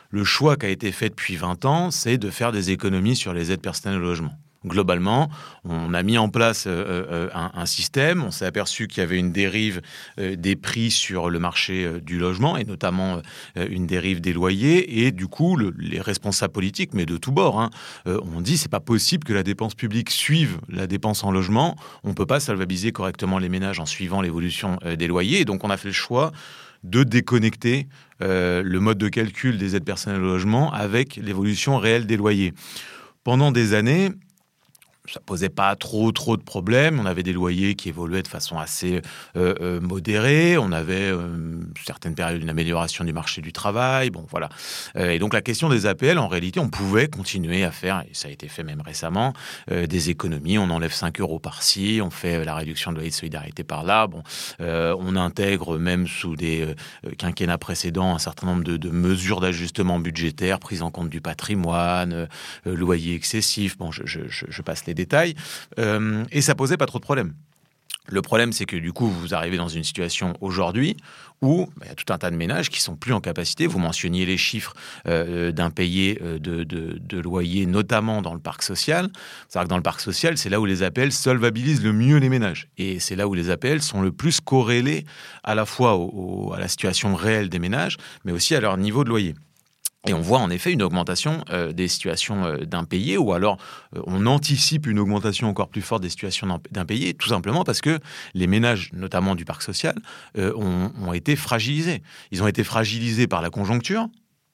le 0.09 0.23
choix 0.23 0.57
qui 0.57 0.65
a 0.65 0.69
été 0.69 0.91
fait 0.91 1.09
depuis 1.09 1.35
20 1.35 1.65
ans, 1.65 1.91
c'est 1.91 2.17
de 2.17 2.29
faire 2.29 2.51
des 2.51 2.71
économies 2.71 3.15
sur 3.15 3.33
les 3.33 3.51
aides 3.51 3.61
personnelles 3.61 3.99
au 3.99 4.03
logement 4.03 4.33
globalement, 4.65 5.29
on 5.65 5.93
a 5.93 6.03
mis 6.03 6.17
en 6.17 6.29
place 6.29 6.65
euh, 6.67 7.05
euh, 7.11 7.29
un, 7.33 7.65
système. 7.65 8.23
On 8.23 8.31
s'est 8.31 8.45
aperçu 8.45 8.87
qu'il 8.87 9.01
y 9.01 9.03
avait 9.03 9.17
une 9.17 9.31
dérive 9.31 9.81
euh, 10.19 10.35
des 10.35 10.55
prix 10.55 10.91
sur 10.91 11.29
le 11.29 11.39
marché 11.39 11.99
du 12.01 12.19
logement 12.19 12.57
et 12.57 12.63
notamment 12.63 13.21
une 13.55 13.87
dérive 13.87 14.21
des 14.21 14.33
loyers. 14.33 15.05
Et 15.05 15.11
du 15.11 15.27
coup, 15.27 15.57
les 15.57 16.01
responsables 16.01 16.53
politiques, 16.53 16.93
mais 16.93 17.05
de 17.05 17.17
tous 17.17 17.31
bords, 17.31 17.59
hein, 17.59 17.69
ont 18.05 18.41
dit 18.41 18.57
c'est 18.57 18.71
pas 18.71 18.79
possible 18.79 19.23
que 19.23 19.33
la 19.33 19.43
dépense 19.43 19.75
publique 19.75 20.09
suive 20.09 20.59
la 20.69 20.87
dépense 20.87 21.23
en 21.23 21.31
logement. 21.31 21.75
On 22.03 22.13
peut 22.13 22.25
pas 22.25 22.39
salvabiliser 22.39 22.91
correctement 22.91 23.39
les 23.39 23.49
ménages 23.49 23.79
en 23.79 23.85
suivant 23.85 24.21
l'évolution 24.21 24.77
des 24.97 25.07
loyers. 25.07 25.41
Et 25.41 25.45
donc, 25.45 25.63
on 25.63 25.69
a 25.69 25.77
fait 25.77 25.89
le 25.89 25.93
choix 25.93 26.31
de 26.83 27.03
déconnecter 27.03 27.87
le 28.19 28.77
mode 28.79 28.97
de 28.97 29.09
calcul 29.09 29.57
des 29.57 29.75
aides 29.75 29.85
personnelles 29.85 30.21
au 30.21 30.27
logement 30.27 30.71
avec 30.73 31.15
l'évolution 31.15 31.77
réelle 31.77 32.05
des 32.05 32.17
loyers. 32.17 32.53
Pendant 33.23 33.51
des 33.51 33.73
années, 33.73 34.11
ça 35.09 35.19
posait 35.19 35.49
pas 35.49 35.75
trop 35.75 36.11
trop 36.11 36.37
de 36.37 36.43
problèmes. 36.43 36.99
On 36.99 37.05
avait 37.05 37.23
des 37.23 37.33
loyers 37.33 37.75
qui 37.75 37.89
évoluaient 37.89 38.21
de 38.21 38.27
façon 38.27 38.59
assez 38.59 39.01
euh, 39.35 39.55
euh, 39.61 39.81
modérée. 39.81 40.57
On 40.57 40.71
avait 40.71 41.11
euh, 41.11 41.59
certaines 41.85 42.13
périodes 42.13 42.39
d'une 42.39 42.49
amélioration 42.49 43.03
du 43.03 43.13
marché 43.13 43.41
du 43.41 43.51
travail. 43.51 44.11
Bon, 44.11 44.25
voilà. 44.29 44.49
et 44.95 45.19
donc 45.19 45.33
la 45.33 45.41
question 45.41 45.69
des 45.69 45.85
APL, 45.85 46.17
en 46.17 46.27
réalité, 46.27 46.59
on 46.59 46.69
pouvait 46.69 47.07
continuer 47.07 47.63
à 47.63 47.71
faire, 47.71 48.03
et 48.09 48.13
ça 48.13 48.27
a 48.27 48.31
été 48.31 48.47
fait 48.47 48.63
même 48.63 48.81
récemment, 48.81 49.33
des 49.69 50.09
économies. 50.09 50.57
On 50.57 50.69
enlève 50.69 50.93
5 50.93 51.19
euros 51.19 51.39
par-ci, 51.39 51.99
on 52.03 52.09
fait 52.09 52.43
la 52.43 52.55
réduction 52.55 52.91
de 52.91 52.97
loyer 52.97 53.09
de 53.09 53.15
solidarité 53.15 53.63
par-là. 53.63 54.07
Bon, 54.07 54.23
on 54.59 55.15
intègre 55.15 55.77
même 55.77 56.07
sous 56.07 56.35
des 56.35 56.75
quinquennats 57.17 57.57
précédents 57.57 58.15
un 58.15 58.19
certain 58.19 58.47
nombre 58.47 58.63
de, 58.63 58.89
mesures 58.89 59.39
d'ajustement 59.39 59.99
budgétaire, 59.99 60.59
prise 60.59 60.81
en 60.81 60.91
compte 60.91 61.09
du 61.09 61.21
patrimoine, 61.21 62.27
loyer 62.65 63.15
excessif. 63.15 63.77
Bon, 63.77 63.91
je 63.91 64.61
passe 64.61 64.85
les 64.85 64.90
détails, 64.93 65.35
euh, 65.79 66.23
et 66.31 66.41
ça 66.41 66.55
posait 66.55 66.77
pas 66.77 66.85
trop 66.85 66.99
de 66.99 67.03
problèmes. 67.03 67.33
Le 68.07 68.21
problème, 68.21 68.51
c'est 68.51 68.65
que 68.65 68.75
du 68.75 68.93
coup, 68.93 69.07
vous 69.07 69.33
arrivez 69.35 69.57
dans 69.57 69.67
une 69.67 69.83
situation 69.83 70.33
aujourd'hui 70.41 70.97
où 71.41 71.67
bah, 71.77 71.85
il 71.85 71.87
y 71.87 71.91
a 71.91 71.95
tout 71.95 72.11
un 72.11 72.17
tas 72.17 72.31
de 72.31 72.35
ménages 72.35 72.69
qui 72.69 72.81
sont 72.81 72.95
plus 72.95 73.13
en 73.13 73.21
capacité. 73.21 73.67
Vous 73.67 73.79
mentionniez 73.79 74.25
les 74.25 74.37
chiffres 74.37 74.73
euh, 75.07 75.51
d'impayés 75.51 76.19
euh, 76.21 76.39
de, 76.39 76.63
de, 76.63 77.19
loyers, 77.19 77.67
notamment 77.67 78.21
dans 78.21 78.33
le 78.33 78.39
parc 78.39 78.63
social. 78.63 79.09
C'est-à-dire 79.47 79.67
que 79.67 79.69
dans 79.69 79.77
le 79.77 79.83
parc 79.83 80.01
social, 80.01 80.37
c'est 80.37 80.49
là 80.49 80.59
où 80.59 80.65
les 80.65 80.81
APL 80.81 81.11
solvabilisent 81.11 81.83
le 81.83 81.93
mieux 81.93 82.17
les 82.17 82.29
ménages. 82.29 82.67
Et 82.77 82.99
c'est 82.99 83.15
là 83.15 83.27
où 83.27 83.33
les 83.33 83.49
APL 83.49 83.81
sont 83.81 84.01
le 84.01 84.11
plus 84.11 84.41
corrélés 84.41 85.05
à 85.43 85.53
la 85.53 85.65
fois 85.65 85.97
à 86.53 86.59
la 86.59 86.67
situation 86.67 87.15
réelle 87.15 87.49
des 87.49 87.59
ménages, 87.59 87.97
mais 88.25 88.31
aussi 88.31 88.55
à 88.55 88.61
leur 88.61 88.77
niveau 88.77 89.03
de 89.03 89.09
loyer. 89.09 89.35
Et 90.07 90.13
on 90.13 90.21
voit 90.21 90.39
en 90.39 90.49
effet 90.49 90.71
une 90.71 90.81
augmentation 90.81 91.43
euh, 91.51 91.73
des 91.73 91.87
situations 91.87 92.43
euh, 92.43 92.57
d'impayés, 92.65 93.17
ou 93.17 93.33
alors 93.33 93.57
euh, 93.95 94.01
on 94.07 94.25
anticipe 94.25 94.87
une 94.87 94.97
augmentation 94.97 95.47
encore 95.47 95.69
plus 95.69 95.83
forte 95.83 96.01
des 96.01 96.09
situations 96.09 96.59
d'impayés, 96.71 97.13
tout 97.13 97.29
simplement 97.29 97.63
parce 97.63 97.81
que 97.81 97.99
les 98.33 98.47
ménages, 98.47 98.89
notamment 98.93 99.35
du 99.35 99.45
parc 99.45 99.61
social, 99.61 99.95
ont, 100.37 100.91
ont, 100.99 101.13
été 101.13 101.35
fragilisés. 101.35 102.01
Ils 102.31 102.41
ont 102.41 102.47
été 102.47 102.63
fragilisés 102.63 103.27
par 103.27 103.43
la 103.43 103.51
conjoncture, 103.51 104.07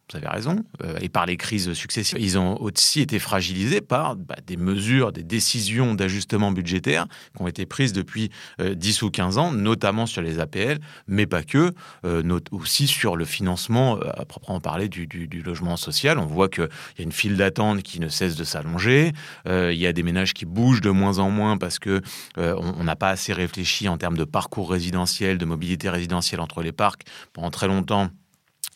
vous 0.10 0.18
avez 0.18 0.28
raison, 0.28 0.64
euh, 0.84 0.98
et 1.02 1.10
par 1.10 1.26
les 1.26 1.36
crises 1.36 1.74
successives. 1.74 2.18
Ils 2.20 2.38
ont 2.38 2.60
aussi 2.62 3.02
été 3.02 3.20
fragilisés 3.20 3.82
par 3.82 4.16
bah, 4.16 4.36
des 4.46 4.56
mesures, 4.56 5.12
des 5.12 5.24
décisions 5.24 5.96
d'ajustement 5.96 6.52
budgétaire 6.52 7.08
qui 7.36 7.42
ont 7.42 7.48
été 7.48 7.66
prises 7.66 7.92
depuis 7.92 8.30
10 8.60 9.04
euh, 9.04 9.06
ou 9.06 9.12
15 9.12 9.38
ans, 9.38 9.52
notamment 9.52 10.06
sur 10.06 10.22
les 10.22 10.40
APL, 10.40 10.80
mais 11.08 11.26
pas 11.26 11.44
que, 11.44 11.74
euh, 12.06 12.40
aussi 12.52 12.88
sur 12.88 13.18
le 13.18 13.26
financement, 13.26 14.00
à 14.00 14.24
proprement 14.26 14.62
parler, 14.62 14.88
du, 14.88 15.08
logement 15.44 15.78
social. 15.78 16.20
On 16.20 16.26
voit 16.26 16.50
qu'il 16.50 16.68
y 16.98 17.02
a 17.02 17.04
une 17.04 17.12
file 17.12 17.36
d'attente 17.36 17.84
qui 17.84 18.00
ne 18.00 18.08
cesse 18.08 18.36
de 18.36 18.44
s'allonger, 18.44 19.12
il 19.46 19.74
y 19.74 19.88
a 19.88 19.94
des 19.94 20.04
ménages 20.04 20.34
qui 20.34 20.46
bougent 20.46 20.82
de 20.82 20.90
moins 20.90 21.20
en 21.20 21.30
moins 21.30 21.58
parce 21.58 21.80
que 21.80 22.02
on 22.38 22.84
n'a 22.84 22.96
pas 22.96 23.10
assez 23.10 23.34
réfléchi 23.34 23.88
en 23.88 23.98
termes 23.98 24.18
de 24.18 24.24
parcours 24.24 24.70
résidentiel, 24.72 25.38
de 25.38 25.46
mobilité 25.46 25.90
résidentielle 25.90 26.42
entre 26.42 26.62
les 26.62 26.72
parcs. 26.72 27.04
Pendant 27.34 27.52
très 27.52 27.68
longtemps, 27.68 28.10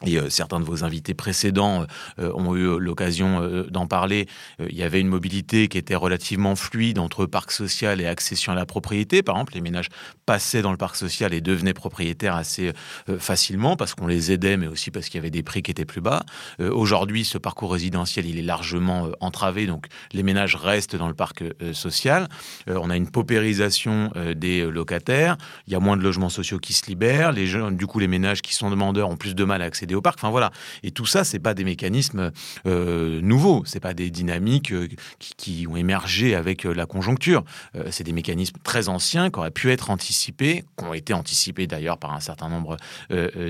et 0.05 0.17
euh, 0.17 0.29
certains 0.29 0.59
de 0.59 0.65
vos 0.65 0.83
invités 0.83 1.13
précédents 1.13 1.85
euh, 2.19 2.31
ont 2.33 2.55
eu 2.55 2.79
l'occasion 2.79 3.41
euh, 3.41 3.63
d'en 3.69 3.87
parler. 3.87 4.27
il 4.59 4.75
y 4.75 4.83
avait 4.83 4.99
une 4.99 5.07
mobilité 5.07 5.67
qui 5.67 5.77
était 5.77 5.95
relativement 5.95 6.55
fluide 6.55 6.99
entre 6.99 7.25
parc 7.25 7.51
social 7.51 8.01
et 8.01 8.05
accession 8.05 8.51
à 8.51 8.55
la 8.55 8.65
propriété. 8.65 9.21
Par 9.21 9.35
exemple, 9.35 9.53
les 9.53 9.61
ménages 9.61 9.89
passaient 10.25 10.61
dans 10.61 10.71
le 10.71 10.77
parc 10.77 10.95
social 10.95 11.33
et 11.33 11.41
devenaient 11.41 11.73
propriétaires 11.73 12.35
assez 12.35 12.71
facilement 13.17 13.75
parce 13.75 13.93
qu'on 13.93 14.07
les 14.07 14.31
aidait, 14.31 14.57
mais 14.57 14.67
aussi 14.67 14.91
parce 14.91 15.07
qu'il 15.07 15.15
y 15.15 15.19
avait 15.19 15.29
des 15.29 15.43
prix 15.43 15.61
qui 15.61 15.71
étaient 15.71 15.85
plus 15.85 16.01
bas. 16.01 16.23
Aujourd'hui, 16.59 17.25
ce 17.25 17.37
parcours 17.37 17.71
résidentiel, 17.71 18.25
il 18.25 18.37
est 18.37 18.43
largement 18.43 19.09
entravé, 19.19 19.65
donc 19.65 19.87
les 20.13 20.23
ménages 20.23 20.55
restent 20.55 20.95
dans 20.95 21.07
le 21.07 21.13
parc 21.13 21.43
social. 21.73 22.27
on 22.67 22.89
a 22.89 22.95
une 22.95 23.09
paupérisation 23.09 24.11
des 24.35 24.63
locataires. 24.63 25.37
Il 25.67 25.73
y 25.73 25.75
a 25.75 25.79
moins 25.79 25.97
de 25.97 26.03
logements 26.03 26.29
sociaux 26.29 26.59
qui 26.59 26.73
se 26.73 26.85
libèrent. 26.87 27.33
Du 27.33 27.87
coup, 27.87 27.99
les 27.99 28.07
ménages 28.07 28.41
qui 28.41 28.53
sont 28.53 28.69
demandeurs 28.69 29.09
ont 29.09 29.17
plus 29.17 29.35
de 29.35 29.43
mal 29.43 29.61
à 29.61 29.65
accéder 29.65 29.90
Enfin 29.95 30.29
voilà. 30.29 30.51
Et 30.83 30.91
tout 30.91 31.05
ça, 31.05 31.23
c'est 31.23 31.39
pas 31.39 31.53
des 31.53 31.63
mécanismes 31.63 32.31
euh, 32.65 33.21
nouveaux, 33.21 33.63
c'est 33.65 33.79
pas 33.79 33.93
des 33.93 34.09
dynamiques 34.09 34.71
euh, 34.71 34.87
qui, 35.19 35.65
ont 35.69 35.75
émergé 35.75 36.35
avec 36.35 36.65
euh, 36.65 36.73
la 36.73 36.85
conjoncture. 36.85 37.43
c'est 37.89 38.03
des 38.03 38.13
mécanismes 38.13 38.57
très 38.63 38.89
anciens 38.89 39.29
qui 39.29 39.39
auraient 39.39 39.51
pu 39.51 39.71
être 39.71 39.89
anticipés, 39.89 40.63
qui 40.77 40.85
ont 40.85 40.93
été 40.93 41.13
anticipés 41.13 41.67
d'ailleurs 41.67 41.97
par 41.97 42.13
un 42.13 42.19
certain 42.19 42.49
nombre 42.49 42.77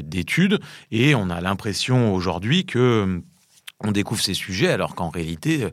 d'études. 0.03 0.59
Et 0.91 1.15
on 1.15 1.29
a 1.29 1.41
l'impression 1.41 2.13
aujourd'hui 2.13 2.65
que 2.65 3.21
on 3.79 3.91
découvre 3.91 4.21
ces 4.21 4.33
sujets 4.33 4.69
alors 4.69 4.95
qu'en 4.95 5.09
réalité, 5.09 5.67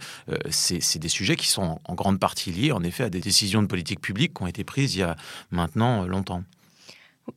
c'est 0.50 0.98
des 0.98 1.08
sujets 1.08 1.37
qui 1.37 1.48
sont 1.48 1.80
en 1.84 1.94
grande 1.94 2.18
partie 2.18 2.52
liés 2.52 2.72
en 2.72 2.82
effet 2.82 3.04
à 3.04 3.10
des 3.10 3.20
décisions 3.20 3.62
de 3.62 3.66
politique 3.66 4.00
publique 4.00 4.34
qui 4.34 4.42
ont 4.42 4.46
été 4.46 4.64
prises 4.64 4.94
il 4.94 5.00
y 5.00 5.02
a 5.02 5.16
maintenant 5.50 6.04
longtemps 6.06 6.42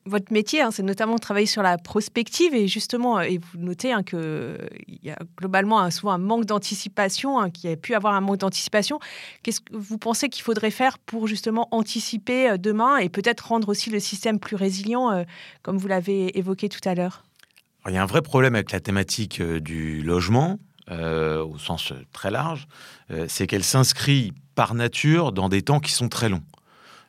votre 0.06 0.32
métier, 0.32 0.62
hein, 0.62 0.72
c'est 0.72 0.84
notamment 0.84 1.16
de 1.16 1.20
travailler 1.20 1.46
sur 1.46 1.62
la 1.62 1.78
prospective 1.78 2.54
et 2.54 2.68
justement, 2.68 3.20
euh, 3.20 3.24
et 3.24 3.38
vous 3.38 3.60
notez 3.60 3.92
hein, 3.92 4.04
qu'il 4.04 4.20
y 5.04 5.10
a 5.10 5.18
globalement 5.38 5.90
souvent 5.92 6.14
un 6.14 6.18
manque 6.18 6.46
d'anticipation, 6.46 7.40
hein, 7.40 7.50
qu'il 7.50 7.70
y 7.70 7.74
a 7.74 7.78
pu 7.78 7.94
avoir 7.94 8.14
un 8.14 8.22
manque 8.22 8.38
d'anticipation. 8.38 9.00
Qu'est-ce 9.44 9.62
que 9.62 9.76
vous 9.76 9.98
pensez 9.98 10.30
qu'il 10.30 10.44
faudrait 10.44 10.72
faire 10.72 10.98
pour 11.00 11.28
justement 11.28 11.68
anticiper 11.72 12.52
euh, 12.52 12.58
demain 12.58 12.98
et 12.98 13.10
peut-être 13.10 13.48
rendre 13.48 13.70
aussi 13.70 13.90
le 13.90 14.00
système 14.00 14.40
plus 14.40 14.56
résilient, 14.56 15.12
euh, 15.12 15.24
comme 15.62 15.78
vous 15.78 15.88
l'avez 15.88 16.38
évoqué 16.38 16.70
tout 16.70 16.88
à 16.88 16.96
l'heure? 16.96 17.24
Il 17.88 17.94
y 17.94 17.98
a 17.98 18.04
un 18.04 18.08
vrai 18.08 18.22
problème 18.22 18.56
avec 18.56 18.72
la 18.72 18.80
thématique 18.80 19.42
du 19.42 20.04
logement, 20.04 20.60
au 20.88 21.58
sens 21.58 21.94
très 22.12 22.30
large, 22.30 22.68
c'est 23.28 23.48
qu'elle 23.48 23.64
s'inscrit 23.64 24.34
par 24.54 24.76
nature 24.76 25.32
dans 25.32 25.50
des 25.50 25.64
temps 25.64 25.80
qui 25.80 25.92
sont 25.92 26.08
très 26.08 26.30
longs. 26.30 26.44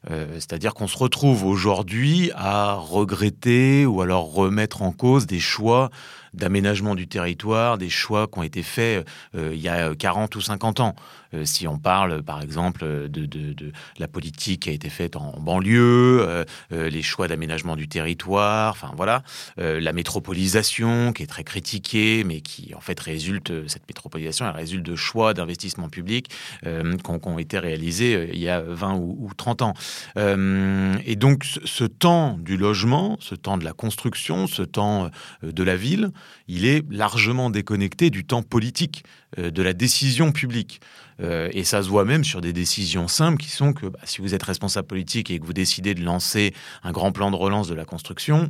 C'est-à-dire 0.09 0.75
qu'on 0.75 0.89
se 0.89 0.99
retrouve 0.99 1.45
aujourd'hui 1.45 2.33
à 2.35 2.75
regretter 2.75 3.87
ou 3.87 4.01
alors 4.01 4.33
remettre 4.33 4.83
en 4.83 4.91
cause 4.91 5.27
des 5.27 5.39
choix 5.39 5.91
d'aménagement 6.35 6.95
du 6.95 7.07
territoire, 7.09 7.79
des 7.79 7.91
choix 7.91 8.27
qui 8.27 8.39
ont 8.39 8.43
été 8.43 8.63
faits 8.63 9.07
il 9.35 9.61
y 9.61 9.69
a 9.69 9.95
40 9.95 10.35
ou 10.37 10.41
50 10.41 10.81
ans. 10.81 10.95
Euh, 11.35 11.45
si 11.45 11.67
on 11.67 11.79
parle, 11.79 12.23
par 12.23 12.43
exemple, 12.43 12.85
de, 13.09 13.73
la 13.99 14.09
politique 14.09 14.63
qui 14.63 14.71
a 14.71 14.73
été 14.73 14.89
faite 14.89 15.17
en 15.17 15.39
banlieue, 15.41 16.21
euh, 16.21 16.45
euh, 16.73 16.91
les 16.91 17.03
choix 17.03 17.29
d'aménagement 17.29 17.77
du 17.77 17.89
territoire, 17.89 18.73
enfin 18.73 18.93
voilà, 18.97 19.23
la 19.57 19.93
métropolisation 19.93 21.13
qui 21.13 21.23
est 21.23 21.27
très 21.27 21.45
critiquée, 21.45 22.25
mais 22.25 22.41
qui 22.41 22.75
en 22.75 22.81
fait 22.81 22.99
résulte, 22.99 23.69
cette 23.69 23.87
métropolisation, 23.89 24.47
elle 24.47 24.55
résulte 24.55 24.85
de 24.85 24.97
choix 24.97 25.35
d'investissement 25.35 25.89
public 25.89 26.29
qui 26.63 27.11
ont, 27.11 27.39
été 27.39 27.59
réalisés 27.59 28.31
il 28.33 28.39
y 28.39 28.49
a 28.49 28.61
20 28.61 28.95
ou, 28.95 29.31
30 29.37 29.63
ans. 29.63 29.75
et 30.17 31.17
donc, 31.17 31.45
ce 31.45 31.85
temps 31.85 32.37
du 32.39 32.57
logement, 32.57 33.17
ce 33.21 33.35
temps 33.35 33.59
de 33.59 33.65
la 33.65 33.73
construction, 33.73 34.47
ce 34.47 34.63
temps 34.63 35.11
de 35.43 35.63
la 35.63 35.77
ville, 35.77 36.11
il 36.49 36.67
est 36.67 36.85
largement 36.91 37.51
déconnecté 37.51 38.11
du 38.11 38.25
temps 38.25 38.43
politique, 38.43 39.05
de 39.39 39.63
la 39.63 39.73
décision 39.73 40.33
publique. 40.33 40.81
Euh, 41.21 41.49
et 41.53 41.65
ça 41.65 41.83
se 41.83 41.89
voit 41.89 42.05
même 42.05 42.25
sur 42.25 42.41
des 42.41 42.53
décisions 42.53 43.09
simples 43.09 43.39
qui 43.39 43.51
sont 43.51 43.73
que 43.73 43.87
bah, 43.87 44.01
si 44.05 44.21
vous 44.21 44.35
êtes 44.35 44.43
responsable 44.43 44.87
politique 44.87 45.31
et 45.31 45.39
que 45.39 45.45
vous 45.45 45.53
décidez 45.53 45.95
de 45.95 46.03
lancer 46.03 46.55
un 46.83 46.93
grand 46.93 47.13
plan 47.13 47.31
de 47.31 47.37
relance 47.37 47.69
de 47.69 47.75
la 47.75 47.85
construction, 47.85 48.49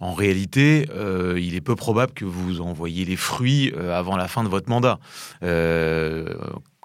en 0.00 0.12
réalité, 0.12 0.86
euh, 0.90 1.40
il 1.40 1.54
est 1.54 1.60
peu 1.62 1.74
probable 1.74 2.12
que 2.12 2.26
vous 2.26 2.60
envoyiez 2.60 3.04
les 3.04 3.16
fruits 3.16 3.72
euh, 3.76 3.96
avant 3.96 4.16
la 4.16 4.28
fin 4.28 4.44
de 4.44 4.48
votre 4.48 4.68
mandat. 4.68 4.98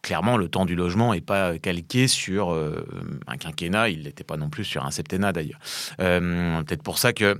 clairement, 0.02 0.38
le 0.38 0.48
temps 0.48 0.66
du 0.66 0.76
logement 0.76 1.14
n'est 1.14 1.22
pas 1.22 1.60
calqué 1.60 2.08
sur 2.08 2.58
un 3.28 3.38
quinquennat, 3.38 3.90
il 3.90 4.04
n'était 4.04 4.24
pas 4.24 4.38
non 4.38 4.50
plus 4.50 4.64
sur 4.64 4.84
un 4.84 4.90
septennat 4.90 5.32
d'ailleurs. 5.32 5.60
Peut-être 5.98 6.82
pour 6.82 6.98
ça 6.98 7.14
que 7.14 7.40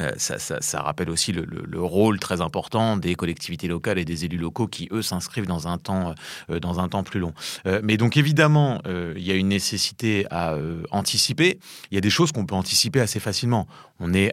euh, 0.00 0.12
ça, 0.16 0.80
rappelle 0.80 1.10
aussi 1.10 1.32
le, 1.32 1.82
rôle 1.82 2.18
très 2.18 2.40
important 2.40 2.96
des 2.96 3.14
collectivités 3.14 3.68
locales 3.68 3.98
et 3.98 4.06
des 4.06 4.24
élus 4.24 4.38
locaux 4.38 4.66
qui, 4.66 4.88
eux, 4.90 5.02
s'inscrivent 5.02 5.46
dans, 5.46 5.68
un 5.68 5.76
temps, 5.76 6.14
euh, 6.48 7.02
plus 7.04 7.20
long. 7.20 7.34
Euh, 7.66 7.80
mais 7.84 7.98
donc, 7.98 8.16
évidemment, 8.16 8.80
il 8.86 9.22
y 9.22 9.30
a 9.30 9.34
une 9.34 9.48
nécessité 9.48 10.26
à 10.30 10.56
anticiper. 10.90 11.58
Il 11.90 11.94
y 11.94 11.98
a 11.98 12.00
des 12.00 12.10
choses 12.10 12.32
qu'on 12.32 12.46
peut 12.46 12.54
anticiper 12.54 13.00
assez 13.00 13.20
facilement. 13.20 13.66
On 14.00 14.14
est 14.14 14.32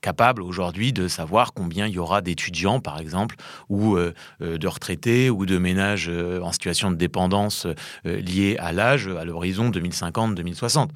capable 0.00 0.42
aujourd'hui 0.42 0.92
de 0.92 1.08
savoir 1.08 1.52
combien 1.52 1.86
il 1.86 1.94
y 1.94 1.98
aura 1.98 2.20
d'étudiants, 2.20 2.80
par 2.80 2.98
exemple, 2.98 3.36
ou 3.68 3.96
de 4.40 4.66
retraités 4.66 5.30
ou 5.30 5.46
de 5.46 5.58
ménages 5.58 6.08
en 6.08 6.52
situation 6.52 6.90
de 6.90 6.96
dépendance 6.96 7.66
liés 8.04 8.56
à 8.58 8.72
l'âge 8.72 9.08
à 9.08 9.24
l'horizon 9.24 9.70
2050-2060. 9.70 10.88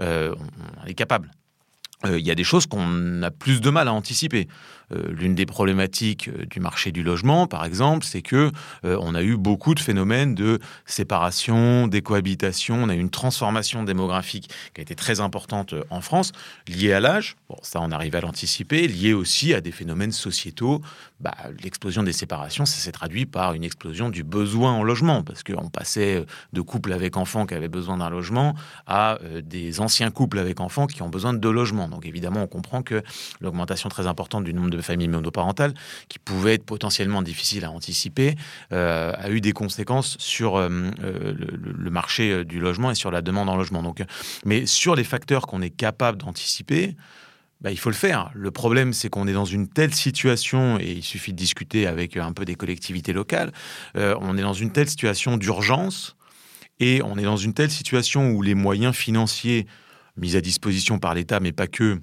on 0.00 0.86
est 0.86 0.94
capable. 0.94 1.30
Il 2.04 2.26
y 2.26 2.30
a 2.30 2.34
des 2.34 2.44
choses 2.44 2.66
qu'on 2.66 3.22
a 3.22 3.30
plus 3.30 3.60
de 3.60 3.70
mal 3.70 3.88
à 3.88 3.92
anticiper. 3.92 4.48
Euh, 4.92 5.10
l'une 5.10 5.34
des 5.34 5.46
problématiques 5.46 6.28
euh, 6.28 6.46
du 6.46 6.60
marché 6.60 6.92
du 6.92 7.02
logement, 7.02 7.48
par 7.48 7.64
exemple, 7.64 8.04
c'est 8.04 8.22
que 8.22 8.52
euh, 8.84 8.96
on 9.00 9.16
a 9.16 9.22
eu 9.22 9.36
beaucoup 9.36 9.74
de 9.74 9.80
phénomènes 9.80 10.34
de 10.34 10.60
séparation, 10.84 11.88
d'écohabitation. 11.88 12.76
On 12.76 12.88
a 12.88 12.94
eu 12.94 13.00
une 13.00 13.10
transformation 13.10 13.82
démographique 13.82 14.48
qui 14.74 14.80
a 14.80 14.82
été 14.82 14.94
très 14.94 15.20
importante 15.20 15.74
en 15.90 16.00
France, 16.00 16.30
liée 16.68 16.92
à 16.92 17.00
l'âge. 17.00 17.36
Bon, 17.48 17.56
ça, 17.62 17.80
on 17.82 17.90
arrive 17.90 18.14
à 18.14 18.20
l'anticiper, 18.20 18.86
liée 18.86 19.12
aussi 19.12 19.54
à 19.54 19.60
des 19.60 19.72
phénomènes 19.72 20.12
sociétaux. 20.12 20.80
Bah, 21.18 21.34
l'explosion 21.62 22.02
des 22.02 22.12
séparations, 22.12 22.64
ça 22.64 22.78
s'est 22.78 22.92
traduit 22.92 23.26
par 23.26 23.54
une 23.54 23.64
explosion 23.64 24.08
du 24.08 24.22
besoin 24.22 24.72
en 24.72 24.84
logement, 24.84 25.24
parce 25.24 25.42
qu'on 25.42 25.68
passait 25.68 26.24
de 26.52 26.60
couples 26.60 26.92
avec 26.92 27.16
enfants 27.16 27.46
qui 27.46 27.54
avaient 27.54 27.68
besoin 27.68 27.96
d'un 27.96 28.10
logement 28.10 28.54
à 28.86 29.18
des 29.42 29.80
anciens 29.80 30.10
couples 30.10 30.38
avec 30.38 30.60
enfants 30.60 30.86
qui 30.86 31.02
ont 31.02 31.08
besoin 31.08 31.32
de 31.32 31.38
deux 31.38 31.50
logements. 31.50 31.88
Donc 31.88 32.06
évidemment, 32.06 32.42
on 32.42 32.46
comprend 32.46 32.82
que 32.82 33.02
l'augmentation 33.40 33.88
très 33.88 34.06
importante 34.06 34.44
du 34.44 34.54
nombre 34.54 34.70
de 34.70 34.75
de 34.76 34.82
familles 34.82 35.08
monoparentales, 35.08 35.74
qui 36.08 36.18
pouvaient 36.18 36.54
être 36.54 36.64
potentiellement 36.64 37.22
difficiles 37.22 37.64
à 37.64 37.70
anticiper, 37.70 38.34
euh, 38.72 39.12
a 39.16 39.30
eu 39.30 39.40
des 39.40 39.52
conséquences 39.52 40.16
sur 40.18 40.56
euh, 40.56 40.68
euh, 41.02 41.34
le, 41.38 41.90
marché 41.90 42.44
du 42.44 42.60
logement 42.60 42.90
et 42.90 42.94
sur 42.94 43.10
la 43.10 43.22
demande 43.22 43.48
en 43.48 43.56
logement. 43.56 43.82
Donc, 43.82 44.02
mais 44.44 44.66
sur 44.66 44.94
les 44.94 45.04
facteurs 45.04 45.46
qu'on 45.46 45.62
est 45.62 45.70
capable 45.70 46.18
d'anticiper, 46.18 46.94
bah, 47.60 47.70
il 47.70 47.78
faut 47.78 47.90
le 47.90 47.96
faire. 47.96 48.30
Le 48.34 48.50
problème, 48.50 48.92
c'est 48.92 49.08
qu'on 49.08 49.26
est 49.26 49.32
dans 49.32 49.46
une 49.46 49.68
telle 49.68 49.94
situation, 49.94 50.78
et 50.78 50.92
il 50.92 51.02
suffit 51.02 51.32
de 51.32 51.38
discuter 51.38 51.86
avec 51.86 52.16
un 52.16 52.32
peu 52.32 52.44
des 52.44 52.54
collectivités 52.54 53.14
locales, 53.14 53.50
on 53.94 54.36
est 54.36 54.42
dans 54.42 54.52
une 54.52 54.72
telle 54.72 54.90
situation 54.90 55.38
d'urgence, 55.38 56.16
et 56.80 57.00
on 57.02 57.16
est 57.16 57.22
dans 57.22 57.38
une 57.38 57.54
telle 57.54 57.70
situation 57.70 58.30
où 58.32 58.42
les 58.42 58.54
moyens 58.54 58.94
financiers 58.94 59.66
mis 60.18 60.36
à 60.36 60.42
disposition 60.42 60.98
par 60.98 61.14
l'État, 61.14 61.40
mais 61.40 61.52
pas 61.52 61.66
que, 61.66 62.02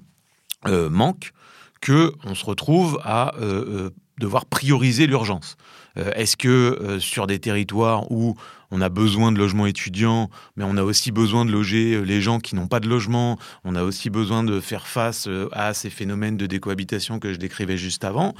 manquent, 0.66 1.30
qu'on 1.84 2.34
se 2.34 2.44
retrouve 2.44 2.98
à 3.02 3.34
euh, 3.36 3.42
euh, 3.42 3.90
devoir 4.18 4.46
prioriser 4.46 5.06
l'urgence. 5.06 5.56
Euh, 5.96 6.10
est-ce 6.14 6.36
que 6.36 6.98
sur 7.00 7.26
des 7.26 7.38
territoires 7.38 8.10
où 8.10 8.36
on 8.70 8.80
a 8.80 8.88
besoin 8.88 9.30
de 9.30 9.38
logements 9.38 9.66
étudiants, 9.66 10.30
mais 10.56 10.64
on 10.66 10.76
a 10.76 10.82
aussi 10.82 11.12
besoin 11.12 11.44
de 11.44 11.52
loger 11.52 12.04
les 12.04 12.20
gens 12.20 12.40
qui 12.40 12.56
n'ont 12.56 12.66
pas 12.66 12.80
de 12.80 12.88
logement, 12.88 13.38
on 13.64 13.76
a 13.76 13.82
aussi 13.84 14.10
besoin 14.10 14.42
de 14.42 14.58
faire 14.60 14.86
face 14.86 15.28
à 15.52 15.74
ces 15.74 15.90
phénomènes 15.90 16.36
de 16.36 16.46
décohabitation 16.46 17.20
que 17.20 17.32
je 17.32 17.38
décrivais 17.38 17.76
juste 17.76 18.04
avant, 18.04 18.34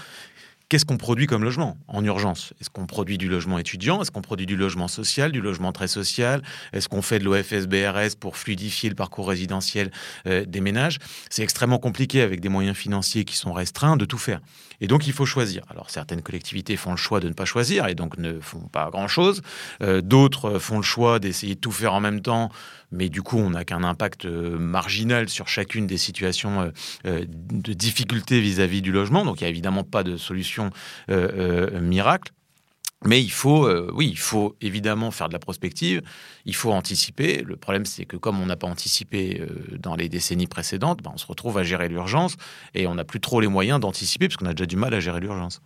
Qu'est-ce 0.69 0.87
qu'on 0.87 0.97
produit 0.97 1.27
comme 1.27 1.45
logement 1.45 1.77
en 1.89 2.03
urgence? 2.05 2.55
Est-ce 2.61 2.71
qu'on 2.71 2.87
produit 2.87 3.19
du 3.19 3.29
logement 3.29 3.59
étudiant? 3.59 4.01
Est-ce 4.01 4.11
qu'on 4.11 4.23
produit 4.23 4.47
du 4.47 4.57
logement 4.57 4.89
social, 4.89 5.31
du 5.31 5.43
logement 5.43 5.73
très 5.73 5.89
social? 5.89 6.43
Est-ce 6.73 6.89
qu'on 6.89 7.03
fait 7.03 7.19
de 7.19 7.25
l'OFSBRS 7.25 8.17
pour 8.19 8.39
fluidifier 8.39 8.89
le 8.89 8.95
parcours 8.95 9.29
résidentiel 9.29 9.91
euh, 10.27 10.45
des 10.47 10.63
ménages? 10.63 10.99
C'est 11.29 11.43
extrêmement 11.43 11.79
compliqué 11.79 12.23
avec 12.23 12.41
des 12.41 12.49
moyens 12.49 12.77
financiers 12.77 13.25
qui 13.25 13.37
sont 13.37 13.53
restreints 13.53 13.99
de 13.99 14.07
tout 14.07 14.19
faire. 14.19 14.41
Et 14.81 14.87
donc 14.87 15.07
il 15.07 15.13
faut 15.13 15.27
choisir. 15.27 15.65
Alors 15.69 15.91
certaines 15.91 16.23
collectivités 16.23 16.77
font 16.77 16.93
le 16.93 16.97
choix 16.97 17.21
de 17.21 17.29
ne 17.29 17.35
pas 17.35 17.45
choisir 17.45 17.87
et 17.87 17.95
donc 17.95 18.17
ne 18.19 18.41
font 18.41 18.61
pas 18.61 18.89
grand-chose. 18.91 19.43
Euh, 19.83 20.01
d'autres 20.01 20.59
font 20.59 20.79
le 20.79 20.83
choix 20.83 21.19
d'essayer 21.19 21.55
de 21.55 21.61
tout 21.61 21.73
faire 21.73 21.93
en 21.93 22.01
même 22.01 22.21
temps 22.21 22.51
mais 22.93 23.09
du 23.09 23.23
coup, 23.23 23.39
on 23.39 23.51
n'a 23.51 23.65
qu'un 23.65 23.85
impact 23.85 24.25
euh, 24.25 24.59
marginal 24.59 25.29
sur 25.29 25.49
chacune 25.49 25.87
des 25.87 25.99
situations 25.99 26.63
euh, 26.63 26.71
euh, 27.07 27.25
de 27.29 27.73
difficulté 27.73 28.41
vis-à-vis 28.41 28.83
du 28.83 28.93
logement. 28.93 29.25
Donc, 29.25 29.41
il 29.41 29.45
n'y 29.45 29.49
a 29.49 29.51
évidemment 29.51 29.85
pas 29.85 30.03
de 30.03 30.17
solution 30.17 30.71
miracle. 31.09 32.33
Mais 33.07 33.23
il 33.23 33.31
faut, 33.31 33.69
oui, 33.93 34.09
il 34.09 34.19
faut 34.19 34.57
évidemment 34.63 35.11
faire 35.11 35.29
de 35.29 35.35
la 35.35 35.39
prospective, 35.39 36.01
il 36.47 36.55
faut 36.55 36.73
anticiper. 36.73 37.43
Le 37.43 37.57
problème, 37.57 37.85
c'est 37.85 38.07
que 38.07 38.17
comme 38.17 38.41
on 38.41 38.47
n'a 38.47 38.57
pas 38.57 38.67
anticipé 38.67 39.43
dans 39.79 39.95
les 39.95 40.09
décennies 40.09 40.47
précédentes, 40.47 41.03
ben, 41.03 41.11
on 41.13 41.19
se 41.19 41.27
retrouve 41.27 41.59
à 41.59 41.65
gérer 41.65 41.89
l'urgence 41.89 42.37
et 42.75 42.87
on 42.87 42.95
n'a 42.95 43.05
plus 43.05 43.21
trop 43.21 43.41
les 43.41 43.49
moyens 43.49 43.79
d'anticiper 43.79 44.27
parce 44.27 44.39
qu'on 44.39 44.47
a 44.47 44.55
déjà 44.55 44.65
du 44.65 44.77
mal 44.77 44.95
à 44.95 45.01
gérer 45.01 45.21
l'urgence. 45.21 45.61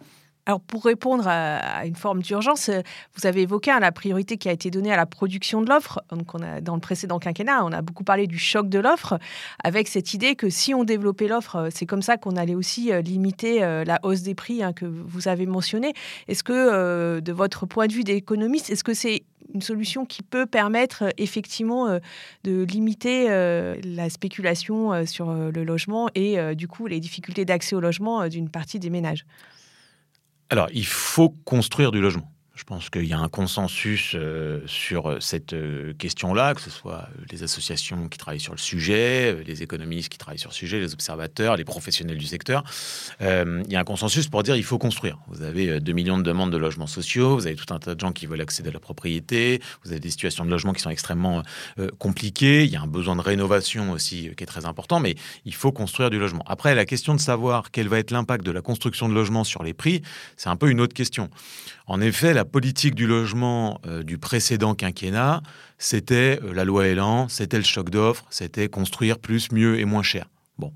Alors 0.48 0.62
pour 0.62 0.82
répondre 0.82 1.28
à, 1.28 1.84
une 1.84 1.94
forme 1.94 2.22
d'urgence, 2.22 2.70
euh, 2.70 2.80
vous 3.14 3.26
avez 3.26 3.42
évoqué 3.42 3.70
hein, 3.70 3.80
la 3.80 3.92
priorité 3.92 4.38
qui 4.38 4.48
a 4.48 4.52
été 4.52 4.70
donnée 4.70 4.90
à 4.90 4.96
la 4.96 5.04
production 5.04 5.60
de 5.60 5.68
l'offre. 5.68 6.00
Donc 6.08 6.34
on 6.34 6.40
a, 6.40 6.62
dans 6.62 6.74
le 6.74 6.80
précédent 6.80 7.18
quinquennat, 7.18 7.66
on 7.66 7.72
a 7.72 7.82
beaucoup 7.82 8.02
parlé 8.02 8.26
du 8.26 8.38
choc 8.38 8.70
de 8.70 8.78
l'offre, 8.78 9.18
avec 9.62 9.88
cette 9.88 10.14
idée 10.14 10.36
que 10.36 10.48
si 10.48 10.72
on 10.72 10.84
développait 10.84 11.28
l'offre, 11.28 11.56
euh, 11.56 11.68
c'est 11.70 11.84
comme 11.84 12.00
ça 12.00 12.16
qu'on 12.16 12.34
allait 12.34 12.54
aussi 12.54 12.90
euh, 12.90 13.02
limiter 13.02 13.60
la 13.60 13.98
hausse 14.02 14.22
des 14.22 14.34
prix 14.34 14.62
hein, 14.62 14.72
que 14.72 14.86
vous 14.86 15.28
avez 15.28 15.44
mentionné. 15.44 15.92
Est-ce 16.28 16.42
que, 16.42 17.20
de 17.20 17.32
votre 17.32 17.66
point 17.66 17.86
de 17.86 17.92
vue 17.92 18.04
d'économiste, 18.04 18.70
est-ce 18.70 18.84
que 18.84 18.94
c'est 18.94 19.24
une 19.52 19.60
solution 19.60 20.06
qui 20.06 20.22
peut 20.22 20.46
permettre 20.46 21.04
effectivement 21.18 21.98
de 22.44 22.62
limiter 22.62 23.28
la 23.28 24.10
spéculation 24.10 25.06
sur 25.06 25.32
le 25.32 25.64
logement 25.64 26.08
et 26.14 26.54
du 26.54 26.68
coup 26.68 26.86
les 26.86 27.00
difficultés 27.00 27.44
d'accès 27.44 27.74
au 27.74 27.80
logement 27.80 28.28
d'une 28.28 28.48
partie 28.48 28.78
des 28.78 28.90
ménages? 28.90 29.24
Alors, 30.50 30.68
il 30.72 30.86
faut 30.86 31.30
construire 31.44 31.92
du 31.92 32.00
logement. 32.00 32.32
Je 32.58 32.64
pense 32.64 32.90
qu'il 32.90 33.04
y 33.04 33.12
a 33.12 33.18
un 33.20 33.28
consensus 33.28 34.16
euh, 34.16 34.60
sur 34.66 35.08
euh, 35.08 35.20
cette 35.20 35.52
euh, 35.52 35.92
question-là, 35.94 36.54
que 36.54 36.60
ce 36.60 36.70
soit 36.70 37.08
les 37.30 37.44
associations 37.44 38.08
qui 38.08 38.18
travaillent 38.18 38.40
sur 38.40 38.52
le 38.52 38.58
sujet, 38.58 39.44
les 39.46 39.62
économistes 39.62 40.08
qui 40.08 40.18
travaillent 40.18 40.40
sur 40.40 40.50
le 40.50 40.54
sujet, 40.54 40.80
les 40.80 40.92
observateurs, 40.92 41.56
les 41.56 41.64
professionnels 41.64 42.18
du 42.18 42.26
secteur. 42.26 42.64
il 43.20 43.64
y 43.68 43.76
a 43.76 43.80
un 43.80 43.84
consensus 43.84 44.26
pour 44.26 44.42
dire 44.42 44.56
qu'il 44.56 44.64
faut 44.64 44.78
construire. 44.78 45.18
Vous 45.28 45.42
avez 45.42 45.78
2 45.78 45.92
millions 45.92 46.18
de 46.18 46.24
demandes 46.24 46.50
de 46.50 46.56
logements 46.56 46.88
sociaux, 46.88 47.36
vous 47.36 47.46
avez 47.46 47.54
tout 47.54 47.72
un 47.72 47.78
tas 47.78 47.94
de 47.94 48.00
gens 48.00 48.10
qui 48.10 48.26
veulent 48.26 48.40
accéder 48.40 48.70
à 48.70 48.72
la 48.72 48.80
propriété, 48.80 49.62
vous 49.84 49.92
avez 49.92 50.00
des 50.00 50.10
situations 50.10 50.44
de 50.44 50.50
logement 50.50 50.72
qui 50.72 50.82
sont 50.82 50.90
extrêmement 50.90 51.42
compliquées, 51.98 52.64
il 52.64 52.70
y 52.70 52.76
a 52.76 52.82
un 52.82 52.88
besoin 52.88 53.14
de 53.14 53.20
rénovation 53.20 53.92
aussi 53.92 54.30
qui 54.36 54.42
est 54.42 54.46
très 54.46 54.66
important, 54.66 54.98
mais 54.98 55.14
il 55.44 55.54
faut 55.54 55.70
construire 55.70 56.10
du 56.10 56.18
logement. 56.18 56.42
Après, 56.46 56.74
la 56.74 56.86
question 56.86 57.14
de 57.14 57.20
savoir 57.20 57.70
quel 57.70 57.86
va 57.88 58.00
être 58.00 58.10
l'impact 58.10 58.44
de 58.44 58.50
la 58.50 58.62
construction 58.62 59.08
de 59.08 59.14
logements 59.14 59.44
sur 59.44 59.62
les 59.62 59.74
prix, 59.74 60.02
c'est 60.36 60.48
un 60.48 60.56
peu 60.56 60.70
une 60.70 60.80
autre 60.80 60.94
question. 60.94 61.30
En 61.88 62.02
effet, 62.02 62.35
la 62.35 62.45
politique 62.45 62.95
du 62.95 63.07
logement 63.07 63.80
euh, 63.87 64.02
du 64.02 64.18
précédent 64.18 64.75
quinquennat, 64.75 65.42
c'était 65.78 66.38
euh, 66.45 66.52
la 66.52 66.66
loi 66.66 66.87
Elan, 66.87 67.28
c'était 67.28 67.57
le 67.57 67.64
choc 67.64 67.88
d'offres, 67.88 68.26
c'était 68.28 68.68
construire 68.68 69.18
plus, 69.18 69.50
mieux 69.52 69.80
et 69.80 69.87
moins 69.87 70.02
cher. 70.02 70.26
Bon. 70.59 70.73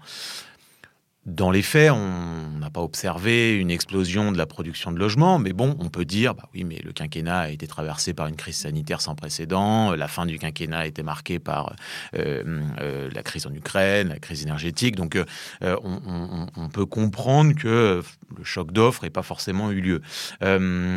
Dans 1.24 1.52
les 1.52 1.62
faits, 1.62 1.92
on 1.92 2.58
n'a 2.58 2.68
pas 2.68 2.80
observé 2.80 3.56
une 3.56 3.70
explosion 3.70 4.32
de 4.32 4.38
la 4.38 4.44
production 4.44 4.90
de 4.90 4.98
logements, 4.98 5.38
mais 5.38 5.52
bon, 5.52 5.76
on 5.78 5.88
peut 5.88 6.04
dire, 6.04 6.34
bah 6.34 6.48
oui, 6.52 6.64
mais 6.64 6.80
le 6.84 6.92
quinquennat 6.92 7.38
a 7.42 7.48
été 7.50 7.68
traversé 7.68 8.12
par 8.12 8.26
une 8.26 8.34
crise 8.34 8.56
sanitaire 8.56 9.00
sans 9.00 9.14
précédent, 9.14 9.94
la 9.94 10.08
fin 10.08 10.26
du 10.26 10.36
quinquennat 10.40 10.80
a 10.80 10.86
été 10.86 11.04
marquée 11.04 11.38
par 11.38 11.76
euh, 12.16 12.42
euh, 12.80 13.08
la 13.14 13.22
crise 13.22 13.46
en 13.46 13.54
Ukraine, 13.54 14.08
la 14.08 14.18
crise 14.18 14.42
énergétique, 14.42 14.96
donc 14.96 15.14
euh, 15.14 15.24
on, 15.62 16.68
peut 16.72 16.86
comprendre 16.86 17.54
que 17.54 18.02
le 18.36 18.44
choc 18.44 18.72
d'offres 18.72 19.04
n'ait 19.04 19.10
pas 19.10 19.22
forcément 19.22 19.70
eu 19.70 19.80
lieu. 19.80 20.02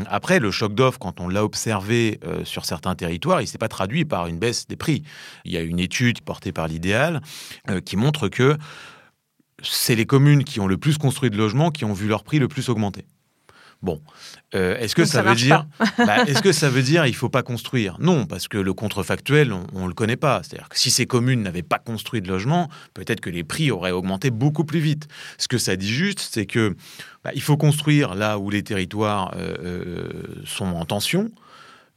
après, 0.09 0.39
le 0.39 0.49
choc 0.49 0.73
d'offres, 0.73 0.97
quand 0.97 1.19
on 1.19 1.27
l'a 1.27 1.43
observé 1.43 2.19
sur 2.45 2.65
certains 2.65 2.95
territoires, 2.95 3.41
il 3.41 3.43
ne 3.43 3.49
s'est 3.49 3.59
pas 3.59 3.67
traduit 3.67 4.05
par 4.05 4.25
une 4.25 4.39
baisse 4.39 4.65
des 4.67 4.75
prix. 4.75 5.03
Il 5.43 5.51
y 5.51 5.57
a 5.57 5.61
une 5.61 5.79
étude 5.79 6.21
portée 6.21 6.51
par 6.51 6.67
l'idéal 6.67 7.21
qui 7.83 7.97
montre 7.97 8.29
que 8.29 8.57
c'est 9.61 9.95
les 9.95 10.05
communes 10.05 10.43
qui 10.43 10.59
ont 10.59 10.67
le 10.67 10.77
plus 10.77 10.97
construit 10.97 11.29
de 11.29 11.37
logements 11.37 11.71
qui 11.71 11.85
ont 11.85 11.93
vu 11.93 12.07
leur 12.07 12.23
prix 12.23 12.39
le 12.39 12.47
plus 12.47 12.69
augmenter. 12.69 13.05
Bon, 13.81 14.01
euh, 14.55 14.77
est-ce 14.79 14.95
que 14.95 15.05
ça, 15.05 15.21
veut 15.21 15.35
dire, 15.35 15.67
bah, 15.97 16.23
est-ce 16.25 16.41
que 16.41 16.51
ça 16.51 16.69
veut 16.69 16.81
dire 16.81 17.05
il 17.05 17.13
faut 17.13 17.29
pas 17.29 17.43
construire? 17.43 17.97
Non, 17.99 18.25
parce 18.25 18.47
que 18.47 18.57
le 18.57 18.73
contrefactuel, 18.73 19.53
on, 19.53 19.83
ne 19.83 19.87
le 19.87 19.93
connaît 19.93 20.15
pas. 20.15 20.41
C'est-à-dire 20.43 20.69
que 20.69 20.79
si 20.79 20.89
ces 20.89 21.05
communes 21.05 21.43
n'avaient 21.43 21.61
pas 21.61 21.77
construit 21.77 22.21
de 22.21 22.27
logements, 22.27 22.69
peut-être 22.93 23.19
que 23.21 23.29
les 23.29 23.43
prix 23.43 23.69
auraient 23.69 23.91
augmenté 23.91 24.31
beaucoup 24.31 24.63
plus 24.63 24.79
vite. 24.79 25.07
Ce 25.37 25.47
que 25.47 25.57
ça 25.57 25.75
dit 25.75 25.93
juste, 25.93 26.27
c'est 26.31 26.45
que 26.45 26.75
bah, 27.23 27.31
il 27.35 27.41
faut 27.41 27.57
construire 27.57 28.15
là 28.15 28.39
où 28.39 28.49
les 28.49 28.63
territoires 28.63 29.33
euh, 29.35 29.55
euh, 29.63 30.09
sont 30.45 30.65
en 30.65 30.85
tension 30.85 31.29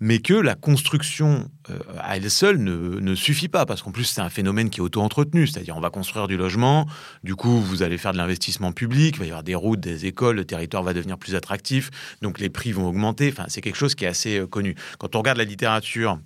mais 0.01 0.21
que 0.21 0.35
la 0.35 0.55
construction 0.55 1.51
euh, 1.71 1.79
à 1.99 2.17
elle 2.17 2.31
seule 2.31 2.59
ne, 2.59 3.15
suffit 3.15 3.49
pas, 3.49 3.67
parce 3.67 3.83
qu'en 3.83 3.91
plus 3.91 4.05
c'est 4.05 4.21
un 4.21 4.31
phénomène 4.31 4.71
qui 4.71 4.81
est 4.81 4.83
auto-entretenu, 4.83 5.47
c'est-à-dire 5.47 5.77
on 5.77 5.81
va 5.81 5.91
construire 5.91 6.29
du 6.29 6.37
logement, 6.37 6.87
du 7.25 7.35
coup 7.35 7.61
vous 7.61 7.83
allez 7.83 7.99
faire 7.99 8.13
de 8.13 8.19
l'investissement 8.19 8.73
public, 8.73 9.17
il 9.17 9.21
va 9.21 9.25
y 9.25 9.29
avoir 9.29 9.43
des 9.43 9.55
routes, 9.55 9.81
des 9.81 10.07
écoles, 10.07 10.37
le 10.37 10.45
territoire 10.45 10.83
va 10.83 10.95
devenir 10.95 11.19
plus 11.19 11.35
attractif, 11.35 11.91
donc 12.23 12.39
les 12.39 12.51
prix 12.51 12.73
vont 12.73 12.87
augmenter, 12.87 13.31
enfin 13.33 13.47
c'est 13.49 13.61
quelque 13.61 13.77
chose 13.77 13.95
qui 13.95 14.05
est 14.05 14.09
assez 14.09 14.39
euh, 14.39 14.47
connu. 14.47 14.75
Quand 14.99 15.17
on 15.17 15.19
regarde 15.19 15.39
la 15.39 15.45
littérature 15.45 16.19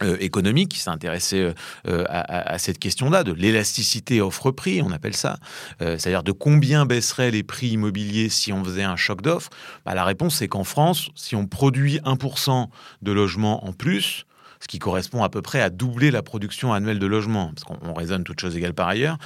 euh, 0.00 0.16
économique 0.20 0.70
qui 0.70 0.78
s'est 0.78 0.88
intéressé 0.88 1.38
euh, 1.40 1.52
euh, 1.86 2.06
à, 2.08 2.58
cette 2.58 2.78
question-là, 2.78 3.24
de 3.24 3.32
l'élasticité 3.32 4.22
offre-prix, 4.22 4.80
on 4.80 4.90
appelle 4.90 5.14
ça, 5.14 5.36
c'est-à-dire 5.80 6.22
de 6.22 6.32
combien 6.32 6.86
baisseraient 6.86 7.30
les 7.30 7.42
prix 7.42 7.68
immobiliers 7.68 8.30
si 8.30 8.54
on 8.54 8.64
faisait 8.64 8.84
un 8.84 8.96
choc 8.96 9.20
d'offres, 9.20 9.50
bah, 9.84 9.94
la 9.94 10.04
réponse 10.04 10.36
c'est 10.36 10.48
qu'en 10.48 10.64
France, 10.64 11.10
si 11.14 11.36
on 11.36 11.46
produit 11.46 11.98
1% 12.06 12.68
de 13.02 13.12
logements 13.12 13.66
en 13.66 13.72
plus, 13.74 14.24
ce 14.60 14.66
qui 14.66 14.78
correspond 14.78 15.24
à 15.24 15.28
peu 15.28 15.42
près 15.42 15.60
à 15.60 15.68
doubler 15.68 16.10
la 16.10 16.22
production 16.22 16.72
annuelle 16.72 16.98
de 16.98 17.06
logements, 17.06 17.52
parce 17.54 17.64
qu'on 17.64 17.92
raisonne 17.92 18.24
toutes 18.24 18.40
choses 18.40 18.56
égales 18.56 18.74
par 18.74 18.88
ailleurs, 18.88 19.18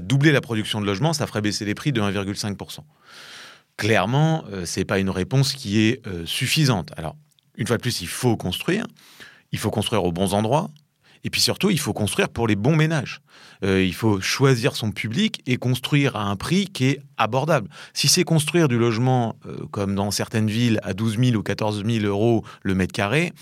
doubler 0.00 0.32
la 0.32 0.40
production 0.40 0.80
de 0.80 0.86
logements, 0.86 1.12
ça 1.12 1.26
ferait 1.26 1.42
baisser 1.42 1.66
les 1.66 1.74
prix 1.74 1.92
de 1.92 2.00
1,5%. 2.00 2.78
Clairement, 3.76 4.44
ce 4.64 4.80
n'est 4.80 4.86
pas 4.86 4.98
une 4.98 5.10
réponse 5.10 5.52
qui 5.52 5.80
est 5.80 6.02
suffisante. 6.24 6.92
Alors, 6.96 7.14
une 7.56 7.66
fois 7.66 7.76
de 7.76 7.82
plus, 7.82 8.00
il 8.00 8.08
faut 8.08 8.36
construire 8.36 8.86
il 9.52 9.58
faut 9.58 9.70
construire 9.70 10.04
aux 10.04 10.12
bons 10.12 10.34
endroits. 10.34 10.68
Et 11.24 11.30
puis 11.30 11.40
surtout, 11.40 11.70
il 11.70 11.80
faut 11.80 11.92
construire 11.92 12.28
pour 12.28 12.46
les 12.46 12.54
bons 12.54 12.76
ménages. 12.76 13.20
Euh, 13.64 13.82
il 13.82 13.94
faut 13.94 14.20
choisir 14.20 14.76
son 14.76 14.92
public 14.92 15.42
et 15.46 15.56
construire 15.56 16.14
à 16.14 16.22
un 16.22 16.36
prix 16.36 16.66
qui 16.66 16.86
est 16.86 17.00
abordable. 17.16 17.68
Si 17.94 18.06
c'est 18.06 18.22
construire 18.22 18.68
du 18.68 18.78
logement, 18.78 19.34
euh, 19.46 19.56
comme 19.72 19.94
dans 19.94 20.10
certaines 20.10 20.48
villes, 20.48 20.78
à 20.84 20.92
12 20.94 21.18
000 21.18 21.36
ou 21.36 21.42
14 21.42 21.84
000 21.84 22.04
euros 22.04 22.44
le 22.62 22.74
mètre 22.74 22.92
carré, 22.92 23.32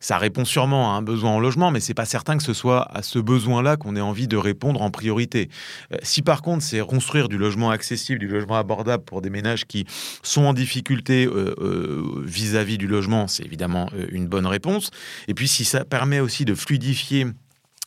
ça 0.00 0.18
répond 0.18 0.44
sûrement 0.44 0.94
à 0.94 0.98
un 0.98 1.02
besoin 1.02 1.32
en 1.32 1.40
logement, 1.40 1.70
mais 1.70 1.80
c'est 1.80 1.94
pas 1.94 2.04
certain 2.04 2.36
que 2.36 2.42
ce 2.42 2.52
soit 2.52 2.86
à 2.96 3.02
ce 3.02 3.18
besoin-là 3.18 3.76
qu'on 3.76 3.96
ait 3.96 4.00
envie 4.00 4.28
de 4.28 4.36
répondre 4.36 4.82
en 4.82 4.90
priorité. 4.90 5.48
Euh, 5.92 5.96
si 6.02 6.22
par 6.22 6.42
contre 6.42 6.62
c'est 6.62 6.80
construire 6.80 7.28
du 7.28 7.38
logement 7.38 7.70
accessible, 7.70 8.18
du 8.18 8.28
logement 8.28 8.56
abordable 8.56 9.04
pour 9.04 9.22
des 9.22 9.30
ménages 9.30 9.66
qui 9.66 9.86
sont 10.22 10.44
en 10.44 10.52
difficulté 10.52 11.26
euh, 11.26 11.54
euh, 11.58 12.22
vis-à-vis 12.24 12.78
du 12.78 12.86
logement, 12.86 13.26
c'est 13.26 13.44
évidemment 13.44 13.90
une 14.10 14.26
bonne 14.26 14.46
réponse. 14.46 14.90
Et 15.28 15.34
puis 15.34 15.48
si 15.48 15.64
ça 15.64 15.84
permet 15.84 16.20
aussi 16.20 16.44
de 16.44 16.54
fluidifier 16.54 17.26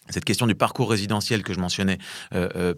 cette 0.09 0.25
question 0.25 0.47
du 0.47 0.55
parcours 0.55 0.89
résidentiel 0.89 1.43
que 1.43 1.53
je 1.53 1.59
mentionnais 1.59 1.99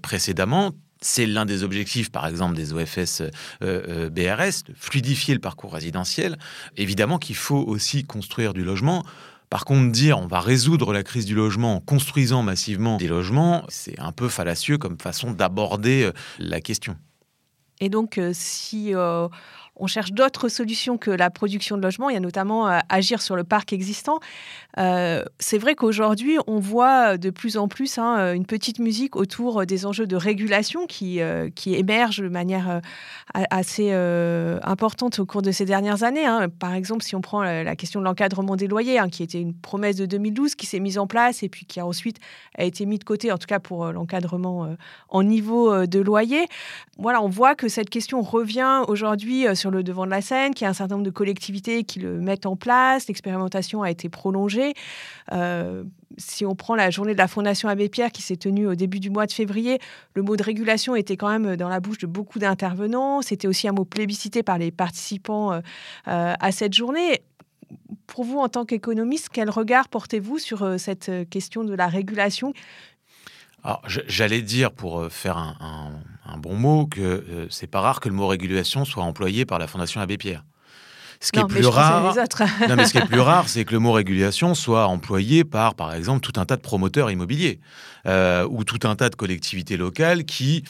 précédemment, 0.01 0.71
c'est 1.01 1.25
l'un 1.25 1.45
des 1.45 1.63
objectifs, 1.63 2.11
par 2.11 2.27
exemple, 2.27 2.55
des 2.55 2.73
OFS 2.73 3.21
euh, 3.21 3.29
euh, 3.63 4.09
BRS, 4.09 4.63
de 4.67 4.73
fluidifier 4.75 5.33
le 5.33 5.39
parcours 5.39 5.73
résidentiel. 5.73 6.37
Évidemment 6.77 7.17
qu'il 7.17 7.35
faut 7.35 7.57
aussi 7.57 8.03
construire 8.03 8.53
du 8.53 8.63
logement. 8.63 9.03
Par 9.49 9.65
contre, 9.65 9.91
dire 9.91 10.19
on 10.19 10.27
va 10.27 10.39
résoudre 10.39 10.93
la 10.93 11.03
crise 11.03 11.25
du 11.25 11.35
logement 11.35 11.75
en 11.75 11.79
construisant 11.81 12.43
massivement 12.43 12.97
des 12.97 13.07
logements, 13.07 13.65
c'est 13.67 13.99
un 13.99 14.11
peu 14.11 14.29
fallacieux 14.29 14.77
comme 14.77 14.97
façon 14.97 15.31
d'aborder 15.31 16.03
euh, 16.03 16.11
la 16.39 16.61
question. 16.61 16.95
Et 17.79 17.89
donc, 17.89 18.21
si 18.31 18.93
on 19.81 19.87
cherche 19.87 20.13
d'autres 20.13 20.47
solutions 20.47 20.97
que 20.97 21.09
la 21.09 21.29
production 21.31 21.75
de 21.75 21.81
logements. 21.81 22.09
Il 22.09 22.13
y 22.13 22.17
a 22.17 22.21
notamment 22.21 22.69
euh, 22.69 22.79
agir 22.87 23.21
sur 23.21 23.35
le 23.35 23.43
parc 23.43 23.73
existant. 23.73 24.19
Euh, 24.77 25.23
c'est 25.39 25.57
vrai 25.57 25.73
qu'aujourd'hui, 25.73 26.37
on 26.45 26.59
voit 26.59 27.17
de 27.17 27.31
plus 27.31 27.57
en 27.57 27.67
plus 27.67 27.97
hein, 27.97 28.33
une 28.33 28.45
petite 28.45 28.77
musique 28.77 29.15
autour 29.15 29.65
des 29.65 29.85
enjeux 29.87 30.05
de 30.05 30.15
régulation 30.15 30.85
qui, 30.85 31.19
euh, 31.19 31.49
qui 31.49 31.73
émergent 31.73 32.21
de 32.21 32.29
manière 32.29 32.79
assez 33.33 33.91
importante 34.63 35.19
au 35.19 35.25
cours 35.25 35.41
de 35.41 35.51
ces 35.51 35.65
dernières 35.65 36.03
années. 36.03 36.25
Hein. 36.25 36.47
Par 36.59 36.73
exemple, 36.73 37.03
si 37.03 37.15
on 37.15 37.21
prend 37.21 37.41
la, 37.41 37.75
question 37.75 37.99
de 37.99 38.05
l'encadrement 38.05 38.55
des 38.55 38.67
loyers, 38.67 38.99
hein, 38.99 39.09
qui 39.09 39.23
était 39.23 39.41
une 39.41 39.53
promesse 39.53 39.95
de 39.95 40.05
2012, 40.05 40.53
qui 40.53 40.67
s'est 40.67 40.79
mise 40.79 40.99
en 40.99 41.07
place 41.07 41.41
et 41.41 41.49
puis 41.49 41.65
qui 41.65 41.79
a 41.79 41.85
ensuite 41.85 42.17
a 42.57 42.63
été 42.63 42.85
mise 42.85 42.99
de 42.99 43.03
côté, 43.03 43.31
en 43.31 43.37
tout 43.37 43.47
cas 43.47 43.59
pour 43.59 43.91
l'encadrement 43.91 44.75
en 45.09 45.23
niveau 45.23 45.87
de 45.87 45.99
loyer. 45.99 46.45
Voilà, 46.99 47.21
on 47.23 47.29
voit 47.29 47.55
que 47.55 47.67
cette 47.67 47.89
question 47.89 48.21
revient 48.21 48.83
aujourd'hui 48.87 49.45
sur 49.55 49.70
le 49.71 49.83
devant 49.83 50.05
de 50.05 50.11
la 50.11 50.21
scène, 50.21 50.53
qu'il 50.53 50.65
y 50.65 50.67
a 50.67 50.69
un 50.69 50.73
certain 50.73 50.95
nombre 50.95 51.05
de 51.05 51.11
collectivités 51.11 51.83
qui 51.83 51.99
le 51.99 52.19
mettent 52.19 52.45
en 52.45 52.55
place. 52.55 53.07
L'expérimentation 53.07 53.81
a 53.81 53.89
été 53.89 54.09
prolongée. 54.09 54.73
Euh, 55.31 55.83
si 56.17 56.45
on 56.45 56.55
prend 56.55 56.75
la 56.75 56.89
journée 56.89 57.13
de 57.13 57.17
la 57.17 57.27
Fondation 57.27 57.69
Abbé 57.69 57.89
Pierre 57.89 58.11
qui 58.11 58.21
s'est 58.21 58.35
tenue 58.35 58.67
au 58.67 58.75
début 58.75 58.99
du 58.99 59.09
mois 59.09 59.25
de 59.25 59.31
février, 59.31 59.79
le 60.13 60.21
mot 60.21 60.35
de 60.35 60.43
régulation 60.43 60.95
était 60.95 61.17
quand 61.17 61.29
même 61.29 61.55
dans 61.55 61.69
la 61.69 61.79
bouche 61.79 61.99
de 61.99 62.07
beaucoup 62.07 62.39
d'intervenants. 62.39 63.21
C'était 63.21 63.47
aussi 63.47 63.67
un 63.67 63.73
mot 63.73 63.85
plébiscité 63.85 64.43
par 64.43 64.57
les 64.57 64.71
participants 64.71 65.53
euh, 65.53 65.59
euh, 66.07 66.33
à 66.39 66.51
cette 66.51 66.73
journée. 66.73 67.21
Pour 68.05 68.25
vous, 68.25 68.39
en 68.39 68.49
tant 68.49 68.65
qu'économiste, 68.65 69.29
quel 69.31 69.49
regard 69.49 69.87
portez-vous 69.87 70.37
sur 70.37 70.77
cette 70.77 71.09
question 71.29 71.63
de 71.63 71.73
la 71.73 71.87
régulation? 71.87 72.53
Alors, 73.63 73.83
j'allais 73.85 74.41
dire, 74.41 74.71
pour 74.71 75.01
euh, 75.01 75.09
faire 75.09 75.37
un, 75.37 76.37
bon 76.37 76.55
mot, 76.55 76.87
que 76.87 77.01
euh, 77.01 77.47
c'est 77.49 77.67
pas 77.67 77.81
rare 77.81 77.99
que 77.99 78.09
le 78.09 78.15
mot 78.15 78.27
régulation 78.27 78.85
soit 78.85 79.03
employé 79.03 79.45
par 79.45 79.59
la 79.59 79.67
Fondation 79.67 80.01
Abbé 80.01 80.17
Pierre. 80.17 80.43
Ce 81.19 81.31
qui 81.31 81.39
est 81.39 81.45
plus 81.45 81.67
rare, 81.67 82.15
non, 82.67 82.75
mais 82.75 82.87
ce 82.87 82.93
qui 82.93 82.97
est 82.97 83.05
plus 83.05 83.19
rare, 83.19 83.47
c'est 83.47 83.63
que 83.63 83.73
le 83.73 83.79
mot 83.79 83.91
régulation 83.91 84.55
soit 84.55 84.87
employé 84.87 85.43
par, 85.43 85.75
par 85.75 85.93
exemple, 85.93 86.21
tout 86.21 86.39
un 86.39 86.45
tas 86.45 86.55
de 86.55 86.61
promoteurs 86.61 87.11
immobiliers 87.11 87.59
euh, 88.07 88.47
ou 88.49 88.63
tout 88.63 88.79
un 88.87 88.95
tas 88.95 89.09
de 89.09 89.15
collectivités 89.15 89.77
locales 89.77 90.25
qui 90.25 90.63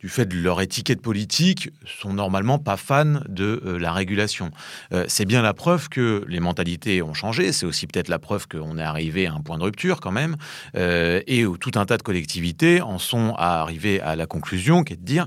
du 0.00 0.08
fait 0.08 0.26
de 0.26 0.36
leur 0.38 0.60
étiquette 0.60 1.02
politique, 1.02 1.70
sont 1.84 2.12
normalement 2.12 2.58
pas 2.58 2.76
fans 2.76 3.20
de 3.28 3.60
euh, 3.64 3.78
la 3.78 3.92
régulation. 3.92 4.50
Euh, 4.92 5.04
c'est 5.08 5.24
bien 5.24 5.42
la 5.42 5.54
preuve 5.54 5.88
que 5.88 6.24
les 6.28 6.38
mentalités 6.38 7.02
ont 7.02 7.14
changé. 7.14 7.52
C'est 7.52 7.66
aussi 7.66 7.86
peut-être 7.86 8.08
la 8.08 8.20
preuve 8.20 8.46
qu'on 8.46 8.78
est 8.78 8.82
arrivé 8.82 9.26
à 9.26 9.34
un 9.34 9.40
point 9.40 9.58
de 9.58 9.64
rupture 9.64 10.00
quand 10.00 10.12
même, 10.12 10.36
euh, 10.76 11.20
et 11.26 11.44
où 11.46 11.58
tout 11.58 11.72
un 11.74 11.84
tas 11.84 11.96
de 11.96 12.02
collectivités 12.02 12.80
en 12.80 12.98
sont 12.98 13.34
à 13.36 13.60
arriver 13.60 14.00
à 14.00 14.14
la 14.14 14.26
conclusion, 14.26 14.84
qui 14.84 14.92
est 14.92 14.96
de 14.96 15.04
dire, 15.04 15.26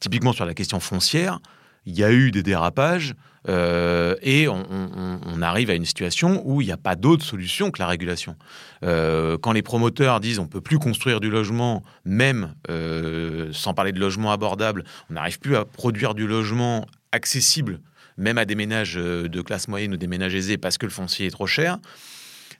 typiquement 0.00 0.32
sur 0.32 0.46
la 0.46 0.54
question 0.54 0.80
foncière, 0.80 1.38
il 1.86 1.96
y 1.96 2.02
a 2.02 2.10
eu 2.10 2.32
des 2.32 2.42
dérapages 2.42 3.14
euh, 3.48 4.16
et 4.22 4.48
on, 4.48 5.42
arrive 5.42 5.70
à 5.70 5.74
une 5.74 5.84
situation 5.84 6.42
où 6.44 6.60
il 6.60 6.66
n'y 6.66 6.72
a 6.72 6.76
pas 6.76 6.96
d'autre 6.96 7.24
solution 7.24 7.70
que 7.70 7.80
la 7.80 7.86
régulation. 7.86 8.36
Euh, 8.82 9.38
quand 9.38 9.52
les 9.52 9.62
promoteurs 9.62 10.20
disent 10.20 10.40
on 10.40 10.46
peut 10.46 10.60
plus 10.60 10.78
construire 10.78 11.20
du 11.20 11.30
logement, 11.30 11.82
même 12.04 12.54
euh, 12.68 13.50
sans 13.52 13.72
parler 13.72 13.92
de 13.92 14.00
logement 14.00 14.32
abordable, 14.32 14.84
on 15.10 15.14
n'arrive 15.14 15.38
plus 15.38 15.56
à 15.56 15.64
produire 15.64 16.14
du 16.14 16.26
logement 16.26 16.86
accessible, 17.12 17.80
même 18.16 18.36
à 18.36 18.44
des 18.44 18.56
ménages 18.56 18.94
de 18.94 19.40
classe 19.42 19.68
moyenne 19.68 19.94
ou 19.94 19.96
des 19.96 20.08
ménages 20.08 20.34
aisés 20.34 20.58
parce 20.58 20.76
que 20.76 20.86
le 20.86 20.92
foncier 20.92 21.26
est 21.26 21.30
trop 21.30 21.46
cher. 21.46 21.78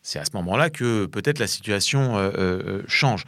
C'est 0.02 0.20
à 0.20 0.24
ce 0.24 0.30
moment-là 0.34 0.70
que 0.70 1.06
peut-être 1.06 1.40
la 1.40 1.48
situation 1.48 2.14
change 2.86 3.24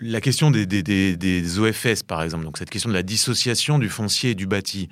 la 0.00 0.20
question 0.20 0.50
des, 0.50 1.58
OFS, 1.58 2.02
par 2.06 2.22
exemple, 2.22 2.44
donc 2.44 2.58
cette 2.58 2.70
question 2.70 2.88
de 2.88 2.94
la 2.94 3.02
dissociation 3.02 3.78
du 3.78 3.88
foncier 3.88 4.30
et 4.30 4.34
du 4.34 4.46
bâti, 4.46 4.88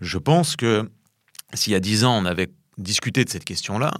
je 0.00 0.18
pense 0.18 0.56
que 0.56 0.90
s'il 1.54 1.72
y 1.72 1.76
a 1.76 1.80
dix 1.80 2.04
ans, 2.04 2.16
on 2.16 2.24
avait 2.24 2.48
discuté 2.78 3.24
de 3.24 3.30
cette 3.30 3.44
question-là, 3.44 3.92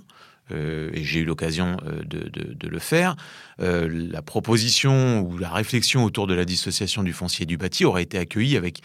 euh, 0.52 0.90
et 0.92 1.04
j'ai 1.04 1.20
eu 1.20 1.24
l'occasion 1.24 1.76
euh, 1.86 2.02
de, 2.04 2.68
le 2.68 2.78
faire, 2.78 3.16
euh, 3.60 3.88
la 3.90 4.22
proposition 4.22 5.20
ou 5.20 5.38
la 5.38 5.50
réflexion 5.50 6.04
autour 6.04 6.26
de 6.26 6.34
la 6.34 6.44
dissociation 6.44 7.02
du 7.02 7.12
foncier 7.12 7.44
et 7.44 7.46
du 7.46 7.56
bâti 7.56 7.84
aurait 7.84 8.02
été 8.02 8.18
accueillie 8.18 8.56
avec 8.56 8.80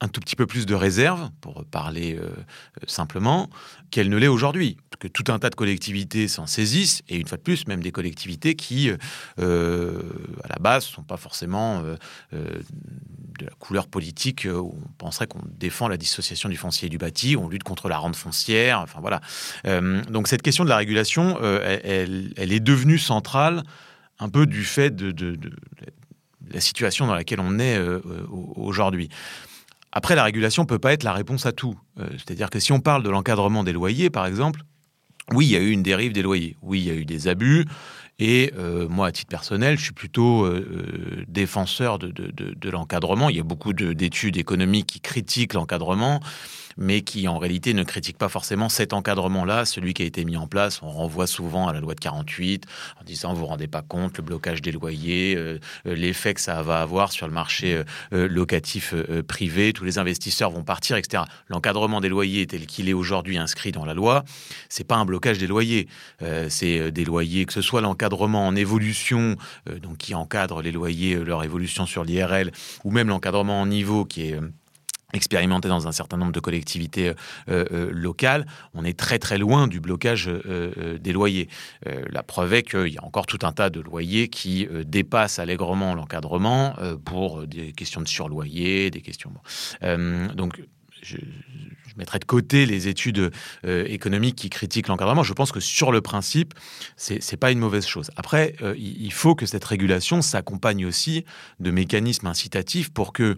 un 0.00 0.08
tout 0.08 0.20
petit 0.20 0.36
peu 0.36 0.46
plus 0.46 0.66
de 0.66 0.74
réserve, 0.74 1.30
pour 1.40 1.64
parler 1.64 2.18
simplement, 2.88 3.48
qu'elle 3.92 4.08
ne 4.08 4.16
l'est 4.16 4.26
aujourd'hui. 4.26 4.76
Que 5.02 5.08
tout 5.08 5.24
un 5.32 5.40
tas 5.40 5.50
de 5.50 5.56
collectivités 5.56 6.28
s'en 6.28 6.46
saisissent, 6.46 7.02
et 7.08 7.16
une 7.16 7.26
fois 7.26 7.36
de 7.36 7.42
plus, 7.42 7.66
même 7.66 7.82
des 7.82 7.90
collectivités 7.90 8.54
qui, 8.54 8.88
euh, 9.40 10.00
à 10.44 10.48
la 10.48 10.60
base, 10.60 10.86
ne 10.86 10.92
sont 10.92 11.02
pas 11.02 11.16
forcément 11.16 11.82
euh, 11.82 11.96
de 12.30 13.44
la 13.44 13.50
couleur 13.58 13.88
politique 13.88 14.46
où 14.46 14.76
on 14.80 14.92
penserait 14.98 15.26
qu'on 15.26 15.42
défend 15.58 15.88
la 15.88 15.96
dissociation 15.96 16.48
du 16.48 16.56
foncier 16.56 16.86
et 16.86 16.88
du 16.88 16.98
bâti, 16.98 17.36
on 17.36 17.48
lutte 17.48 17.64
contre 17.64 17.88
la 17.88 17.98
rente 17.98 18.14
foncière, 18.14 18.78
enfin 18.78 19.00
voilà. 19.00 19.20
donc 20.08 20.28
cette 20.28 20.42
question 20.42 20.62
de 20.62 20.68
la 20.68 20.76
régulation, 20.76 21.36
elle, 21.42 22.32
est 22.36 22.60
devenue 22.60 22.98
centrale 22.98 23.64
un 24.20 24.28
peu 24.28 24.46
du 24.46 24.62
fait 24.62 24.94
de, 24.94 25.36
la 26.52 26.60
situation 26.60 27.08
dans 27.08 27.14
laquelle 27.16 27.40
on 27.40 27.58
est 27.58 27.76
aujourd'hui. 28.30 29.08
Après, 29.92 30.14
la 30.14 30.24
régulation 30.24 30.62
ne 30.62 30.68
peut 30.68 30.78
pas 30.78 30.94
être 30.94 31.02
la 31.02 31.12
réponse 31.12 31.44
à 31.44 31.52
tout. 31.52 31.78
Euh, 32.00 32.08
c'est-à-dire 32.12 32.48
que 32.48 32.58
si 32.58 32.72
on 32.72 32.80
parle 32.80 33.02
de 33.02 33.10
l'encadrement 33.10 33.62
des 33.62 33.72
loyers, 33.72 34.08
par 34.08 34.24
exemple, 34.24 34.62
oui, 35.34 35.46
il 35.46 35.52
y 35.52 35.56
a 35.56 35.60
eu 35.60 35.70
une 35.70 35.82
dérive 35.82 36.12
des 36.12 36.22
loyers. 36.22 36.56
Oui, 36.62 36.80
il 36.80 36.86
y 36.86 36.90
a 36.90 36.94
eu 36.94 37.04
des 37.04 37.28
abus. 37.28 37.66
Et 38.18 38.52
euh, 38.56 38.86
moi, 38.88 39.08
à 39.08 39.12
titre 39.12 39.30
personnel, 39.30 39.78
je 39.78 39.84
suis 39.84 39.92
plutôt 39.92 40.44
euh, 40.44 41.24
défenseur 41.28 41.98
de, 41.98 42.10
de 42.10 42.70
l'encadrement. 42.70 43.30
Il 43.30 43.36
y 43.36 43.40
a 43.40 43.44
beaucoup 43.44 43.72
d'études 43.72 44.36
économiques 44.36 44.86
qui 44.86 45.00
critiquent 45.00 45.54
l'encadrement 45.54 46.20
mais 46.76 47.02
qui 47.02 47.28
en 47.28 47.38
réalité 47.38 47.74
ne 47.74 47.82
critique 47.82 48.18
pas 48.18 48.28
forcément 48.28 48.68
cet 48.68 48.92
encadrement-là, 48.92 49.64
celui 49.64 49.94
qui 49.94 50.02
a 50.02 50.06
été 50.06 50.24
mis 50.24 50.36
en 50.36 50.46
place. 50.46 50.82
On 50.82 50.90
renvoie 50.90 51.26
souvent 51.26 51.68
à 51.68 51.72
la 51.72 51.80
loi 51.80 51.94
de 51.94 52.00
48 52.00 52.66
en 53.00 53.04
disant 53.04 53.32
vous 53.32 53.40
vous 53.40 53.46
rendez 53.46 53.68
pas 53.68 53.82
compte 53.82 54.18
le 54.18 54.22
blocage 54.22 54.62
des 54.62 54.72
loyers, 54.72 55.34
euh, 55.36 55.58
euh, 55.86 55.94
l'effet 55.94 56.34
que 56.34 56.40
ça 56.40 56.62
va 56.62 56.80
avoir 56.80 57.12
sur 57.12 57.26
le 57.26 57.32
marché 57.32 57.82
euh, 58.12 58.28
locatif 58.28 58.94
privé, 59.26 59.72
tous 59.72 59.84
les 59.84 59.98
investisseurs 59.98 60.50
vont 60.50 60.64
partir, 60.64 60.96
etc. 60.96 61.24
L'encadrement 61.48 62.00
des 62.00 62.08
loyers 62.08 62.46
tel 62.46 62.66
qu'il 62.66 62.88
est 62.88 62.92
aujourd'hui 62.92 63.38
inscrit 63.38 63.72
dans 63.72 63.84
la 63.84 63.94
loi, 63.94 64.24
c'est 64.68 64.84
pas 64.84 64.96
un 64.96 65.04
blocage 65.04 65.38
des 65.38 65.46
loyers, 65.46 65.88
c'est 66.48 66.90
des 66.92 67.04
loyers 67.04 67.44
que 67.46 67.52
ce 67.52 67.62
soit 67.62 67.80
l'encadrement 67.80 68.46
en 68.46 68.56
évolution, 68.56 69.36
donc 69.80 69.98
qui 69.98 70.14
encadre 70.14 70.62
les 70.62 70.72
loyers, 70.72 71.16
leur 71.16 71.44
évolution 71.44 71.86
sur 71.86 72.04
l'IRL, 72.04 72.52
ou 72.84 72.90
même 72.90 73.08
l'encadrement 73.08 73.60
en 73.60 73.66
niveau 73.66 74.04
qui 74.04 74.22
est 74.22 74.38
expérimenté 75.12 75.68
dans 75.68 75.88
un 75.88 75.92
certain 75.92 76.16
nombre 76.16 76.32
de 76.32 76.40
collectivités 76.40 77.08
euh, 77.08 77.14
euh, 77.48 77.90
locales, 77.92 78.46
on 78.74 78.84
est 78.84 78.98
très 78.98 79.18
très 79.18 79.38
loin 79.38 79.68
du 79.68 79.80
blocage 79.80 80.28
euh, 80.28 80.98
des 80.98 81.12
loyers. 81.12 81.48
la 81.84 82.22
preuve 82.22 82.54
est 82.54 82.62
qu'il 82.62 82.88
y 82.88 82.98
a 82.98 83.04
encore 83.04 83.26
tout 83.26 83.38
un 83.42 83.52
tas 83.52 83.70
de 83.70 83.80
loyers 83.80 84.28
qui 84.28 84.66
dépassent 84.86 85.38
allègrement 85.38 85.94
l'encadrement 85.94 86.74
pour 87.04 87.46
des 87.46 87.72
questions 87.72 88.00
de 88.00 88.08
surloyer, 88.08 88.90
des 88.90 89.00
questions... 89.00 89.32
donc, 90.34 90.62
je, 91.02 91.16
je, 91.16 91.94
mettrai 91.96 92.18
de 92.18 92.24
côté 92.24 92.64
les 92.66 92.88
études 92.88 93.30
économiques 93.64 94.36
qui 94.36 94.50
critiquent 94.50 94.88
l'encadrement. 94.88 95.22
Je 95.22 95.32
pense 95.32 95.52
que 95.52 95.60
sur 95.60 95.92
le 95.92 96.00
principe, 96.00 96.54
c'est 96.96 97.20
n'est 97.32 97.38
pas 97.38 97.50
une 97.50 97.58
mauvaise 97.58 97.86
chose. 97.86 98.10
Après, 98.16 98.54
il 98.76 99.12
faut 99.12 99.34
que 99.34 99.46
cette 99.46 99.64
régulation 99.64 100.22
s'accompagne 100.22 100.86
aussi 100.86 101.24
de 101.60 101.70
mécanismes 101.70 102.26
incitatifs 102.26 102.90
pour 102.90 103.12
que 103.12 103.36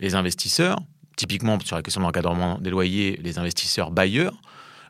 les 0.00 0.14
investisseurs, 0.14 0.78
typiquement 1.16 1.58
sur 1.60 1.76
la 1.76 1.82
question 1.82 2.00
de 2.00 2.06
l'encadrement 2.06 2.58
des 2.58 2.70
loyers, 2.70 3.18
les 3.22 3.38
investisseurs 3.38 3.90
bailleurs 3.90 4.34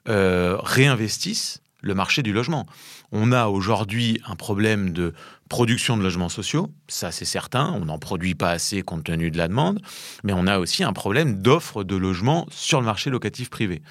euh, 0.08 0.56
réinvestissent 0.62 1.60
le 1.80 1.94
marché 1.94 2.22
du 2.22 2.32
logement. 2.32 2.66
On 3.12 3.32
a 3.32 3.46
aujourd'hui 3.46 4.20
un 4.26 4.36
problème 4.36 4.92
de 4.92 5.12
production 5.48 5.96
de 5.96 6.02
logements 6.02 6.28
sociaux, 6.28 6.70
ça 6.88 7.12
c'est 7.12 7.24
certain, 7.24 7.72
on 7.80 7.84
n'en 7.84 7.98
produit 7.98 8.34
pas 8.34 8.50
assez 8.50 8.82
compte 8.82 9.04
tenu 9.04 9.30
de 9.30 9.38
la 9.38 9.48
demande, 9.48 9.80
mais 10.22 10.32
on 10.32 10.46
a 10.46 10.58
aussi 10.58 10.84
un 10.84 10.92
problème 10.92 11.42
d'offre 11.42 11.84
de 11.84 11.96
logements 11.96 12.46
sur 12.50 12.80
le 12.80 12.86
marché 12.86 13.10
locatif 13.10 13.50
privé. 13.50 13.82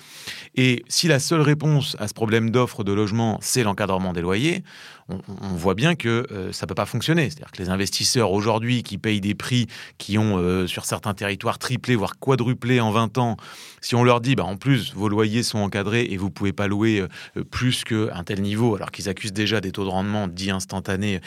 Et 0.55 0.83
si 0.87 1.07
la 1.07 1.19
seule 1.19 1.41
réponse 1.41 1.95
à 1.99 2.07
ce 2.07 2.13
problème 2.13 2.49
d'offre 2.49 2.83
de 2.83 2.91
logement, 2.91 3.37
c'est 3.41 3.63
l'encadrement 3.63 4.13
des 4.13 4.21
loyers, 4.21 4.63
on, 5.09 5.55
voit 5.55 5.75
bien 5.75 5.95
que 5.95 6.25
euh, 6.31 6.51
ça 6.51 6.65
ne 6.65 6.69
peut 6.69 6.75
pas 6.75 6.85
fonctionner. 6.85 7.29
C'est-à-dire 7.29 7.51
que 7.51 7.61
les 7.61 7.69
investisseurs 7.69 8.31
aujourd'hui 8.31 8.83
qui 8.83 8.97
payent 8.97 9.21
des 9.21 9.35
prix 9.35 9.67
qui 9.97 10.17
ont 10.17 10.37
euh, 10.37 10.67
sur 10.67 10.85
certains 10.85 11.13
territoires 11.13 11.57
triplé, 11.59 11.95
voire 11.95 12.17
quadruplé 12.19 12.79
en 12.79 12.91
20 12.91 13.17
ans, 13.17 13.37
si 13.81 13.95
on 13.95 14.03
leur 14.03 14.21
dit 14.21 14.35
bah, 14.35 14.45
en 14.45 14.55
plus 14.55 14.93
vos 14.93 15.09
loyers 15.09 15.43
sont 15.43 15.59
encadrés 15.59 16.07
et 16.09 16.17
vous 16.17 16.27
ne 16.27 16.31
pouvez 16.31 16.53
pas 16.53 16.67
louer 16.67 17.01
euh, 17.01 17.43
plus 17.43 17.83
qu'un 17.83 18.23
tel 18.23 18.41
niveau, 18.41 18.75
alors 18.75 18.91
qu'ils 18.91 19.09
accusent 19.09 19.33
déjà 19.33 19.61
des 19.61 19.71
taux 19.71 19.83
de 19.83 19.89
rendement 19.89 20.27
dits 20.27 20.51
instantanés 20.51 21.19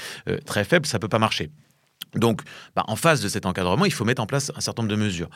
très 0.44 0.64
faibles, 0.64 0.87
ça 0.87 0.98
ne 0.98 1.00
peut 1.00 1.09
pas 1.09 1.18
marcher. 1.18 1.50
Donc, 2.14 2.42
bah, 2.74 2.85
en 2.88 2.96
face 2.96 3.20
de 3.20 3.29
cet 3.29 3.46
encadrement, 3.46 3.85
il 3.85 3.92
faut 3.92 4.05
mettre 4.05 4.22
en 4.22 4.26
place 4.26 4.52
un 4.57 4.61
certain 4.61 4.83
nombre 4.83 4.94
de 4.94 5.00
mesures. 5.00 5.29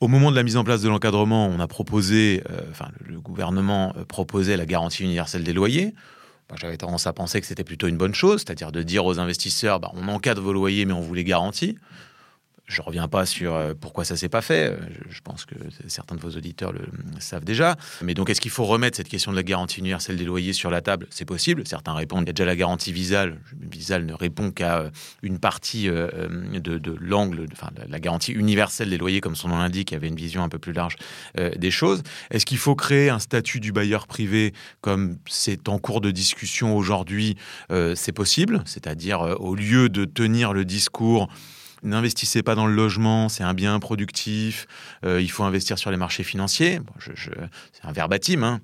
Au 0.00 0.08
moment 0.08 0.30
de 0.30 0.36
la 0.36 0.42
mise 0.42 0.56
en 0.56 0.64
place 0.64 0.82
de 0.82 0.88
l'encadrement, 0.88 1.46
on 1.46 1.60
a 1.60 1.66
proposé, 1.66 2.42
enfin, 2.70 2.88
le 3.00 3.20
gouvernement 3.20 3.94
proposait 4.08 4.56
la 4.56 4.66
garantie 4.66 5.02
universelle 5.02 5.44
des 5.44 5.52
loyers. 5.52 5.94
J'avais 6.56 6.76
tendance 6.76 7.06
à 7.06 7.12
penser 7.12 7.40
que 7.40 7.46
c'était 7.46 7.64
plutôt 7.64 7.88
une 7.88 7.96
bonne 7.96 8.14
chose, 8.14 8.42
c'est-à-dire 8.42 8.70
de 8.70 8.82
dire 8.82 9.06
aux 9.06 9.18
investisseurs, 9.18 9.80
bah, 9.80 9.90
on 9.94 10.08
encadre 10.08 10.42
vos 10.42 10.52
loyers, 10.52 10.84
mais 10.84 10.92
on 10.92 11.00
vous 11.00 11.14
les 11.14 11.24
garantit. 11.24 11.78
Je 12.66 12.80
ne 12.80 12.86
reviens 12.86 13.08
pas 13.08 13.26
sur 13.26 13.54
euh, 13.54 13.74
pourquoi 13.78 14.04
ça 14.06 14.16
s'est 14.16 14.30
pas 14.30 14.40
fait. 14.40 14.70
Euh, 14.70 14.76
je 15.10 15.20
pense 15.20 15.44
que 15.44 15.54
certains 15.86 16.14
de 16.14 16.20
vos 16.20 16.30
auditeurs 16.30 16.72
le 16.72 16.80
savent 17.18 17.44
déjà. 17.44 17.76
Mais 18.00 18.14
donc, 18.14 18.30
est-ce 18.30 18.40
qu'il 18.40 18.50
faut 18.50 18.64
remettre 18.64 18.96
cette 18.96 19.08
question 19.08 19.32
de 19.32 19.36
la 19.36 19.42
garantie 19.42 19.80
universelle 19.80 20.16
des 20.16 20.24
loyers 20.24 20.54
sur 20.54 20.70
la 20.70 20.80
table? 20.80 21.06
C'est 21.10 21.26
possible. 21.26 21.66
Certains 21.66 21.92
répondent 21.92 22.22
il 22.24 22.28
y 22.28 22.30
a 22.30 22.32
déjà 22.32 22.46
la 22.46 22.56
garantie 22.56 22.90
Visal. 22.90 23.38
Visal 23.60 24.06
ne 24.06 24.14
répond 24.14 24.50
qu'à 24.50 24.78
euh, 24.78 24.90
une 25.22 25.38
partie 25.38 25.88
de, 25.88 26.96
l'angle, 27.00 27.46
enfin, 27.52 27.68
la 27.86 28.00
garantie 28.00 28.32
universelle 28.32 28.88
des 28.88 28.96
loyers, 28.96 29.20
comme 29.20 29.36
son 29.36 29.48
nom 29.48 29.58
l'indique, 29.58 29.92
avait 29.92 30.08
une 30.08 30.16
vision 30.16 30.42
un 30.42 30.48
peu 30.48 30.58
plus 30.58 30.72
large 30.72 30.96
des 31.36 31.70
choses. 31.70 32.02
Est-ce 32.30 32.46
qu'il 32.46 32.58
faut 32.58 32.74
créer 32.74 33.10
un 33.10 33.18
statut 33.18 33.60
du 33.60 33.72
bailleur 33.72 34.06
privé 34.06 34.54
comme 34.80 35.18
c'est 35.28 35.68
en 35.68 35.78
cours 35.78 36.00
de 36.00 36.10
discussion 36.10 36.76
aujourd'hui? 36.76 37.36
C'est 37.94 38.12
possible. 38.12 38.62
C'est-à-dire, 38.64 39.20
au 39.40 39.54
lieu 39.54 39.88
de 39.88 40.04
tenir 40.04 40.52
le 40.52 40.64
discours 40.64 41.28
n'investissez 41.84 42.42
pas 42.42 42.54
dans 42.54 42.66
le 42.66 42.74
logement, 42.74 43.28
c'est 43.28 43.44
un 43.44 43.54
bien 43.54 43.78
productif, 43.78 44.66
euh, 45.04 45.20
il 45.20 45.30
faut 45.30 45.44
investir 45.44 45.78
sur 45.78 45.90
les 45.90 45.96
marchés 45.96 46.24
financiers. 46.24 46.80
c'est 47.00 47.84
un 47.84 47.92
verbatim, 47.92 48.42
hein 48.42 48.60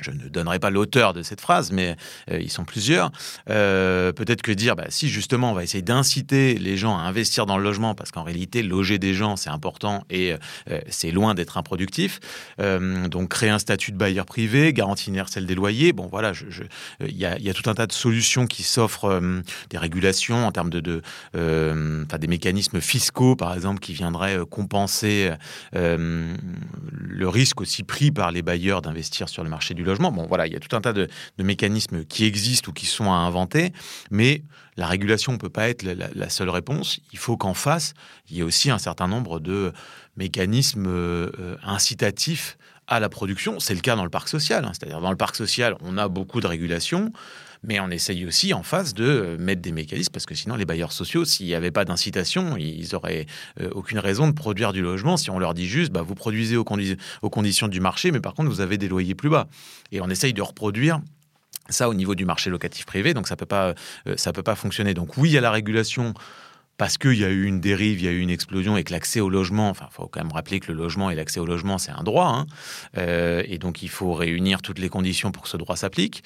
je 0.00 0.10
ne 0.10 0.28
donnerai 0.28 0.58
pas 0.58 0.70
l'auteur 0.70 1.12
de 1.12 1.22
cette 1.22 1.40
phrase, 1.40 1.70
mais 1.70 1.96
euh, 2.30 2.40
ils 2.40 2.50
sont 2.50 2.64
plusieurs. 2.64 3.12
Euh, 3.48 4.12
peut-être 4.12 4.42
que 4.42 4.50
dire, 4.50 4.74
bah, 4.74 4.86
si 4.88 5.08
justement 5.08 5.52
on 5.52 5.54
va 5.54 5.62
essayer 5.62 5.82
d'inciter 5.82 6.58
les 6.58 6.76
gens 6.76 6.98
à 6.98 7.02
investir 7.02 7.46
dans 7.46 7.56
le 7.56 7.64
logement, 7.64 7.94
parce 7.94 8.10
qu'en 8.10 8.24
réalité, 8.24 8.62
loger 8.62 8.98
des 8.98 9.14
gens, 9.14 9.36
c'est 9.36 9.50
important 9.50 10.04
et 10.10 10.34
euh, 10.70 10.80
c'est 10.88 11.12
loin 11.12 11.34
d'être 11.34 11.58
improductif. 11.58 12.20
donc 12.58 13.28
créer 13.28 13.50
un 13.50 13.58
statut 13.58 13.92
de 13.92 13.96
bailleur 13.96 14.26
privé, 14.26 14.72
garantie 14.72 15.08
universelle 15.08 15.46
des 15.46 15.54
loyers. 15.54 15.92
Bon, 15.92 16.08
voilà, 16.10 16.32
il 17.00 17.16
y, 17.16 17.24
a, 17.26 17.54
tout 17.54 17.70
un 17.70 17.74
tas 17.74 17.86
de 17.86 17.92
solutions 17.92 18.46
qui 18.46 18.62
s'offrent, 18.62 19.20
des 19.70 19.78
régulations 19.78 20.46
en 20.46 20.52
termes 20.52 20.70
de, 20.70 20.80
de 20.80 21.02
des 21.34 22.26
mécanismes 22.26 22.80
fiscaux, 22.80 23.36
par 23.36 23.54
exemple, 23.54 23.80
qui 23.80 23.92
viendraient 23.92 24.38
compenser 24.50 25.32
le 25.72 27.28
risque 27.28 27.60
aussi 27.60 27.82
pris 27.82 28.10
par 28.10 28.30
les 28.30 28.42
bailleurs 28.42 28.82
d'investir 28.82 29.28
sur 29.28 29.44
le 29.44 29.50
marché 29.50 29.74
du 29.74 29.83
logement. 29.84 30.12
Bon, 30.12 30.26
voilà, 30.26 30.46
il 30.46 30.52
y 30.52 30.56
a 30.56 30.60
tout 30.60 30.74
un 30.76 30.80
tas 30.80 30.92
de, 30.92 31.08
mécanismes 31.38 32.04
qui 32.04 32.24
existent 32.24 32.70
ou 32.70 32.72
qui 32.72 32.86
sont 32.86 33.12
à 33.12 33.16
inventer, 33.16 33.72
mais 34.10 34.42
la 34.76 34.86
régulation 34.86 35.32
ne 35.32 35.38
peut 35.38 35.50
pas 35.50 35.68
être 35.68 35.82
la, 35.82 36.28
seule 36.28 36.50
réponse. 36.50 37.00
Il 37.12 37.18
faut 37.18 37.36
qu'en 37.36 37.54
face, 37.54 37.94
il 38.28 38.36
y 38.36 38.40
ait 38.40 38.42
aussi 38.42 38.70
un 38.70 38.78
certain 38.78 39.08
nombre 39.08 39.40
de 39.40 39.72
mécanismes 40.16 40.86
euh, 40.86 41.56
incitatifs 41.62 42.56
à 42.86 43.00
la 43.00 43.08
production. 43.08 43.60
C'est 43.60 43.74
le 43.74 43.80
cas 43.80 43.96
dans 43.96 44.04
le 44.04 44.10
parc 44.10 44.28
social. 44.28 44.64
Hein. 44.64 44.72
C'est-à-dire 44.74 45.00
dans 45.00 45.10
le 45.10 45.16
parc 45.16 45.36
social, 45.36 45.76
on 45.80 45.96
a 45.96 46.08
beaucoup 46.08 46.40
de 46.40 46.46
régulation, 46.46 47.12
mais 47.64 47.80
on 47.80 47.90
essaye 47.90 48.26
aussi 48.26 48.52
en 48.54 48.62
face 48.62 48.94
de 48.94 49.36
mettre 49.38 49.62
des 49.62 49.72
mécanismes 49.72 50.12
parce 50.12 50.26
que 50.26 50.34
sinon 50.34 50.56
les 50.56 50.64
bailleurs 50.64 50.92
sociaux, 50.92 51.24
s'il 51.24 51.46
n'y 51.46 51.54
avait 51.54 51.70
pas 51.70 51.84
d'incitation, 51.84 52.56
ils 52.56 52.88
n'auraient 52.92 53.26
euh, 53.60 53.70
aucune 53.72 53.98
raison 53.98 54.28
de 54.28 54.32
produire 54.32 54.72
du 54.72 54.82
logement 54.82 55.16
si 55.16 55.30
on 55.30 55.38
leur 55.38 55.54
dit 55.54 55.66
juste 55.66 55.92
bah, 55.92 56.02
vous 56.02 56.14
produisez 56.14 56.56
aux, 56.56 56.64
conditions 56.64 57.68
du 57.68 57.80
marché, 57.80 58.10
mais 58.10 58.20
par 58.20 58.34
contre 58.34 58.50
vous 58.50 58.60
avez 58.60 58.78
des 58.78 58.88
loyers 58.88 59.14
plus 59.14 59.30
bas. 59.30 59.48
Et 59.92 60.00
on 60.00 60.08
essaye 60.08 60.32
de 60.32 60.42
reproduire 60.42 61.00
ça 61.70 61.88
au 61.88 61.94
niveau 61.94 62.14
du 62.14 62.26
marché 62.26 62.50
locatif 62.50 62.84
privé, 62.84 63.14
donc 63.14 63.26
ça 63.26 63.36
peut 63.36 63.46
pas, 63.46 63.74
euh, 64.06 64.32
peut 64.34 64.42
pas 64.42 64.54
fonctionner. 64.54 64.92
Donc 64.92 65.16
oui, 65.16 65.30
il 65.30 65.32
y 65.32 65.38
a 65.38 65.40
la 65.40 65.50
régulation 65.50 66.12
parce 66.76 66.98
qu'il 66.98 67.14
y 67.14 67.24
a 67.24 67.30
eu 67.30 67.44
une 67.44 67.60
dérive, 67.60 68.00
il 68.00 68.04
y 68.04 68.08
a 68.08 68.10
eu 68.10 68.20
une 68.20 68.30
explosion 68.30 68.76
et 68.76 68.84
que 68.84 68.92
l'accès 68.92 69.20
au 69.20 69.28
logement, 69.28 69.70
enfin, 69.70 69.86
il 69.90 69.94
faut 69.94 70.08
quand 70.08 70.20
même 70.20 70.32
rappeler 70.32 70.60
que 70.60 70.72
le 70.72 70.78
logement 70.78 71.10
et 71.10 71.14
l'accès 71.14 71.38
au 71.38 71.46
logement, 71.46 71.78
c'est 71.78 71.92
un 71.92 72.02
droit. 72.02 72.26
Hein. 72.26 72.46
Euh, 72.98 73.42
et 73.46 73.58
donc, 73.58 73.82
il 73.82 73.88
faut 73.88 74.12
réunir 74.12 74.60
toutes 74.60 74.78
les 74.78 74.88
conditions 74.88 75.30
pour 75.30 75.44
que 75.44 75.48
ce 75.48 75.56
droit 75.56 75.76
s'applique. 75.76 76.24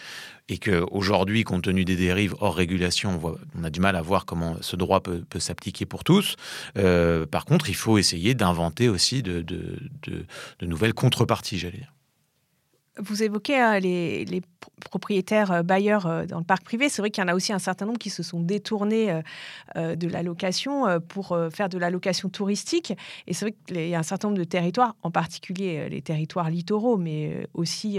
Et 0.48 0.56
qu'aujourd'hui, 0.56 1.44
compte 1.44 1.64
tenu 1.64 1.84
des 1.84 1.96
dérives 1.96 2.34
hors 2.40 2.56
régulation, 2.56 3.20
on, 3.54 3.64
a 3.64 3.68
du 3.68 3.80
mal 3.80 3.96
à 3.96 4.02
voir 4.02 4.24
comment 4.24 4.56
ce 4.62 4.76
droit 4.76 5.02
peut, 5.02 5.22
s'appliquer 5.38 5.84
pour 5.84 6.04
tous. 6.04 6.36
Euh, 6.78 7.26
par 7.26 7.44
contre, 7.44 7.68
il 7.68 7.76
faut 7.76 7.98
essayer 7.98 8.34
d'inventer 8.34 8.88
aussi 8.88 9.22
de, 9.22 9.42
de, 9.42 9.76
de 10.06 10.66
nouvelles 10.66 10.94
contreparties, 10.94 11.58
j'allais 11.58 11.78
dire. 11.78 11.92
Vous 12.98 13.22
évoquez 13.22 13.78
les, 13.80 14.24
les, 14.24 14.42
propriétaires 14.78 15.52
euh, 15.52 15.62
bailleurs 15.62 16.06
euh, 16.06 16.26
dans 16.26 16.38
le 16.38 16.44
parc 16.44 16.64
privé, 16.64 16.88
c'est 16.88 17.02
vrai 17.02 17.10
qu'il 17.10 17.22
y 17.22 17.24
en 17.24 17.28
a 17.28 17.34
aussi 17.34 17.52
un 17.52 17.58
certain 17.58 17.86
nombre 17.86 17.98
qui 17.98 18.10
se 18.10 18.22
sont 18.22 18.40
détournés 18.40 19.20
euh, 19.76 19.96
de 19.96 20.08
la 20.08 20.22
location 20.22 21.00
pour 21.08 21.36
faire 21.52 21.68
de 21.68 21.78
la 21.78 21.90
location 21.90 22.28
touristique. 22.28 22.92
Et 23.26 23.34
c'est 23.34 23.46
vrai 23.46 23.54
qu'il 23.66 23.88
y 23.88 23.94
a 23.94 23.98
un 23.98 24.02
certain 24.02 24.28
nombre 24.28 24.38
de 24.38 24.44
territoires, 24.44 24.96
en 25.02 25.10
particulier 25.10 25.88
les 25.88 26.02
territoires 26.02 26.50
littoraux, 26.50 26.96
mais 26.96 27.46
aussi 27.54 27.98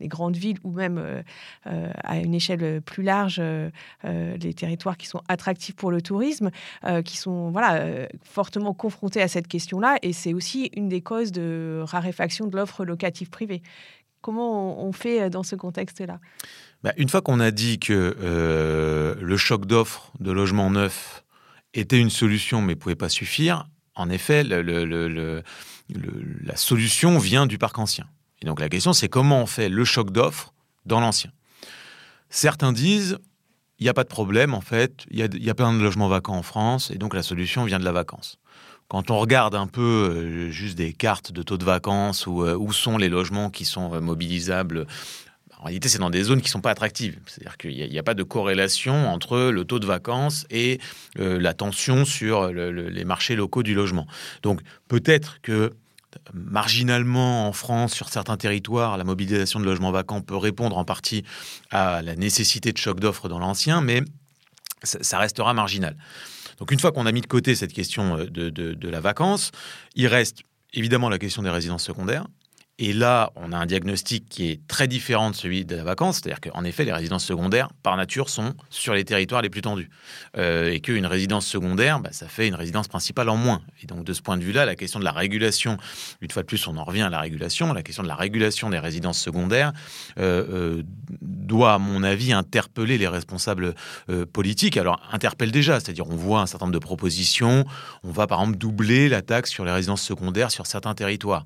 les 0.00 0.08
grandes 0.08 0.36
villes 0.36 0.58
ou 0.64 0.72
même 0.72 1.22
à 1.64 2.18
une 2.18 2.34
échelle 2.34 2.80
plus 2.82 3.02
large, 3.02 3.40
les 4.04 4.54
territoires 4.54 4.96
qui 4.96 5.06
sont 5.06 5.22
attractifs 5.28 5.76
pour 5.76 5.90
le 5.90 6.00
tourisme, 6.00 6.50
qui 7.04 7.16
sont 7.16 7.50
voilà, 7.50 8.08
fortement 8.22 8.74
confrontés 8.74 9.22
à 9.22 9.28
cette 9.28 9.48
question-là. 9.48 9.96
Et 10.02 10.12
c'est 10.12 10.34
aussi 10.34 10.70
une 10.74 10.88
des 10.88 11.00
causes 11.00 11.32
de 11.32 11.82
raréfaction 11.84 12.46
de 12.46 12.56
l'offre 12.56 12.84
locative 12.84 13.30
privée. 13.30 13.62
Comment 14.24 14.82
on 14.82 14.92
fait 14.92 15.20
euh, 15.20 15.28
dans 15.28 15.42
ce 15.42 15.54
contexte-là? 15.54 16.18
Bah, 16.82 16.94
Une 16.96 17.10
fois 17.10 17.20
qu'on 17.20 17.40
a 17.40 17.50
dit 17.50 17.78
que 17.78 18.16
euh, 18.18 19.14
le 19.20 19.36
choc 19.36 19.66
d'offres 19.66 20.12
de 20.18 20.32
logements 20.32 20.70
neufs 20.70 21.24
était 21.74 22.00
une 22.00 22.08
solution 22.08 22.62
mais 22.62 22.72
ne 22.72 22.78
pouvait 22.78 22.94
pas 22.94 23.10
suffire, 23.10 23.68
en 23.94 24.08
effet, 24.08 24.42
la 24.42 25.42
solution 26.56 27.18
vient 27.18 27.46
du 27.46 27.58
parc 27.58 27.78
ancien. 27.78 28.06
Et 28.40 28.46
donc 28.46 28.60
la 28.60 28.70
question, 28.70 28.94
c'est 28.94 29.10
comment 29.10 29.42
on 29.42 29.46
fait 29.46 29.68
le 29.68 29.84
choc 29.84 30.10
d'offres 30.10 30.54
dans 30.86 31.00
l'ancien? 31.00 31.30
Certains 32.30 32.72
disent, 32.72 33.18
il 33.78 33.82
n'y 33.82 33.90
a 33.90 33.94
pas 33.94 34.04
de 34.04 34.08
problème, 34.08 34.54
en 34.54 34.62
fait, 34.62 35.04
il 35.10 35.18
y, 35.18 35.44
y, 35.44 35.50
a 35.50 35.54
plein 35.54 35.74
de 35.74 35.82
logements 35.82 36.08
vacants 36.08 36.38
en 36.38 36.42
France, 36.42 36.90
et 36.90 36.96
donc 36.96 37.12
la 37.12 37.22
solution 37.22 37.64
vient 37.64 37.78
de 37.78 37.84
la 37.84 37.92
vacance 37.92 38.38
quand 38.88 39.10
on 39.10 39.18
regarde 39.18 39.54
un 39.54 39.66
peu 39.66 39.80
euh, 39.80 40.50
juste 40.50 40.76
des 40.76 40.92
cartes 40.92 41.32
de 41.32 41.42
taux 41.42 41.56
de 41.56 41.64
vacances 41.64 42.26
ou 42.26 42.44
euh, 42.44 42.56
où 42.56 42.72
sont 42.72 42.98
les 42.98 43.08
logements 43.08 43.50
qui 43.50 43.64
sont 43.64 43.94
euh, 43.94 44.00
mobilisables, 44.00 44.86
en 45.58 45.64
réalité, 45.64 45.88
c'est 45.88 45.98
dans 45.98 46.10
des 46.10 46.24
zones 46.24 46.40
qui 46.40 46.48
ne 46.48 46.50
sont 46.50 46.60
pas 46.60 46.70
attractives. 46.70 47.18
C'est-à-dire 47.26 47.56
qu'il 47.56 47.90
n'y 47.90 47.98
a, 47.98 48.02
pas 48.02 48.12
de 48.12 48.22
corrélation 48.22 49.08
entre 49.08 49.38
le 49.38 49.64
taux 49.64 49.78
de 49.78 49.86
vacances 49.86 50.44
et 50.50 50.78
la 51.16 51.54
tension 51.54 52.04
sur 52.04 52.48
les 52.48 53.04
marchés 53.06 53.34
locaux 53.34 53.62
du 53.62 53.72
logement. 53.72 54.06
Donc 54.42 54.60
peut-être 54.88 55.40
que 55.40 55.72
marginalement 56.34 57.48
en 57.48 57.54
France, 57.54 57.94
sur 57.94 58.10
certains 58.10 58.36
territoires, 58.36 58.98
la 58.98 59.04
mobilisation 59.04 59.58
de 59.58 59.64
logements 59.64 59.90
vacants 59.90 60.20
peut 60.20 60.36
répondre 60.36 60.76
en 60.76 60.84
partie 60.84 61.24
à 61.70 62.02
la 62.02 62.14
nécessité 62.14 62.70
de 62.72 62.76
choc 62.76 63.00
d'offres 63.00 63.30
dans 63.30 63.38
l'ancien, 63.38 63.80
mais 63.80 64.02
ça 64.82 65.18
restera 65.18 65.54
marginal. 65.54 65.96
Donc 66.58 66.70
une 66.70 66.78
fois 66.78 66.92
qu'on 66.92 67.06
a 67.06 67.12
mis 67.12 67.20
de 67.20 67.26
côté 67.26 67.54
cette 67.54 67.72
question 67.72 68.18
euh, 68.18 68.26
de, 68.26 68.50
de 68.50 68.88
la 68.88 69.00
vacance, 69.00 69.50
il 69.94 70.06
reste 70.06 70.42
évidemment 70.72 71.08
la 71.08 71.18
question 71.18 71.42
des 71.42 71.50
résidences 71.50 71.84
secondaires. 71.84 72.26
Et 72.80 72.92
là, 72.92 73.30
on 73.36 73.52
a 73.52 73.56
un 73.56 73.66
diagnostic 73.66 74.28
qui 74.28 74.50
est 74.50 74.66
très 74.66 74.88
différent 74.88 75.30
de 75.30 75.36
celui 75.36 75.64
de 75.64 75.76
la 75.76 75.84
vacance, 75.84 76.16
c'est-à-dire 76.16 76.40
qu'en 76.40 76.64
effet, 76.64 76.84
les 76.84 76.92
résidences 76.92 77.24
secondaires, 77.24 77.68
par 77.84 77.96
nature, 77.96 78.28
sont 78.28 78.52
sur 78.68 78.94
les 78.94 79.04
territoires 79.04 79.42
les 79.42 79.48
plus 79.48 79.62
tendus. 79.62 79.88
Euh, 80.36 80.72
et 80.72 80.80
qu'une 80.80 81.06
résidence 81.06 81.46
secondaire, 81.46 82.00
bah, 82.00 82.10
ça 82.10 82.26
fait 82.26 82.48
une 82.48 82.56
résidence 82.56 82.88
principale 82.88 83.28
en 83.28 83.36
moins. 83.36 83.62
Et 83.80 83.86
donc, 83.86 84.02
de 84.02 84.12
ce 84.12 84.22
point 84.22 84.36
de 84.36 84.42
vue-là, 84.42 84.64
la 84.64 84.74
question 84.74 84.98
de 84.98 85.04
la 85.04 85.12
régulation, 85.12 85.76
une 86.20 86.32
fois 86.32 86.42
de 86.42 86.48
plus, 86.48 86.66
on 86.66 86.76
en 86.76 86.82
revient 86.82 87.02
à 87.02 87.10
la 87.10 87.20
régulation, 87.20 87.72
la 87.72 87.84
question 87.84 88.02
de 88.02 88.08
la 88.08 88.16
régulation 88.16 88.70
des 88.70 88.80
résidences 88.80 89.20
secondaires 89.20 89.72
euh, 90.18 90.44
euh, 90.80 90.82
doit, 91.22 91.74
à 91.74 91.78
mon 91.78 92.02
avis, 92.02 92.32
interpeller 92.32 92.98
les 92.98 93.06
responsables 93.06 93.74
politiques. 94.32 94.76
Alors, 94.78 95.00
interpelle 95.12 95.52
déjà, 95.52 95.78
c'est-à-dire 95.78 96.08
on 96.08 96.16
voit 96.16 96.40
un 96.40 96.46
certain 96.46 96.66
nombre 96.66 96.74
de 96.74 96.84
propositions, 96.84 97.64
on 98.02 98.10
va 98.10 98.26
par 98.26 98.40
exemple 98.40 98.58
doubler 98.58 99.08
la 99.08 99.22
taxe 99.22 99.50
sur 99.50 99.64
les 99.64 99.70
résidences 99.70 100.02
secondaires 100.02 100.50
sur 100.50 100.66
certains 100.66 100.94
territoires. 100.94 101.44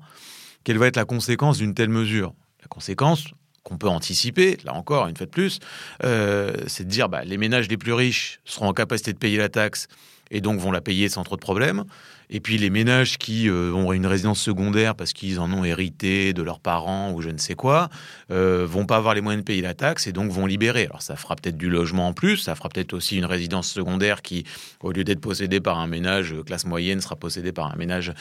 Quelle 0.63 0.77
va 0.77 0.87
être 0.87 0.95
la 0.95 1.05
conséquence 1.05 1.57
d'une 1.57 1.73
telle 1.73 1.89
mesure? 1.89 2.33
La 2.61 2.67
conséquence 2.67 3.25
qu'on 3.63 3.77
peut 3.77 3.87
anticiper, 3.87 4.57
là 4.63 4.73
encore, 4.73 5.07
une 5.07 5.15
fois 5.15 5.25
de 5.25 5.31
plus, 5.31 5.59
euh, 6.03 6.53
c'est 6.67 6.83
de 6.85 6.89
dire 6.89 7.09
bah, 7.09 7.23
les 7.23 7.37
ménages 7.37 7.67
les 7.67 7.77
plus 7.77 7.93
riches 7.93 8.39
seront 8.45 8.67
en 8.67 8.73
capacité 8.73 9.13
de 9.13 9.17
payer 9.17 9.37
la 9.37 9.49
taxe 9.49 9.87
et 10.31 10.41
donc 10.41 10.59
vont 10.59 10.71
la 10.71 10.81
payer 10.81 11.09
sans 11.09 11.23
trop 11.23 11.35
de 11.35 11.41
problèmes. 11.41 11.83
Et 12.29 12.39
puis 12.39 12.57
les 12.57 12.69
ménages 12.69 13.17
qui 13.17 13.49
euh, 13.49 13.73
ont 13.73 13.91
une 13.91 14.05
résidence 14.05 14.39
secondaire 14.39 14.95
parce 14.95 15.13
qu'ils 15.13 15.39
en 15.39 15.51
ont 15.51 15.63
hérité 15.63 16.33
de 16.33 16.43
leurs 16.43 16.59
parents 16.59 17.11
ou 17.11 17.21
je 17.21 17.29
ne 17.29 17.37
sais 17.37 17.55
quoi, 17.55 17.89
euh, 18.31 18.65
vont 18.67 18.85
pas 18.85 18.97
avoir 18.97 19.15
les 19.15 19.21
moyens 19.21 19.43
de 19.43 19.45
payer 19.45 19.61
la 19.61 19.73
taxe 19.73 20.05
et 20.05 20.11
donc 20.11 20.31
vont 20.31 20.45
libérer. 20.45 20.85
Alors 20.85 21.01
ça 21.01 21.15
fera 21.15 21.35
peut-être 21.35 21.57
du 21.57 21.69
logement 21.69 22.07
en 22.07 22.13
plus, 22.13 22.37
ça 22.37 22.55
fera 22.55 22.69
peut-être 22.69 22.93
aussi 22.93 23.17
une 23.17 23.25
résidence 23.25 23.69
secondaire 23.69 24.21
qui, 24.21 24.45
au 24.81 24.91
lieu 24.91 25.03
d'être 25.03 25.21
possédée 25.21 25.59
par 25.59 25.79
un 25.79 25.87
ménage 25.87 26.33
euh, 26.33 26.43
classe 26.43 26.65
moyenne, 26.65 27.01
sera 27.01 27.15
possédée 27.15 27.51
par 27.51 27.73
un 27.73 27.75
ménage 27.75 28.13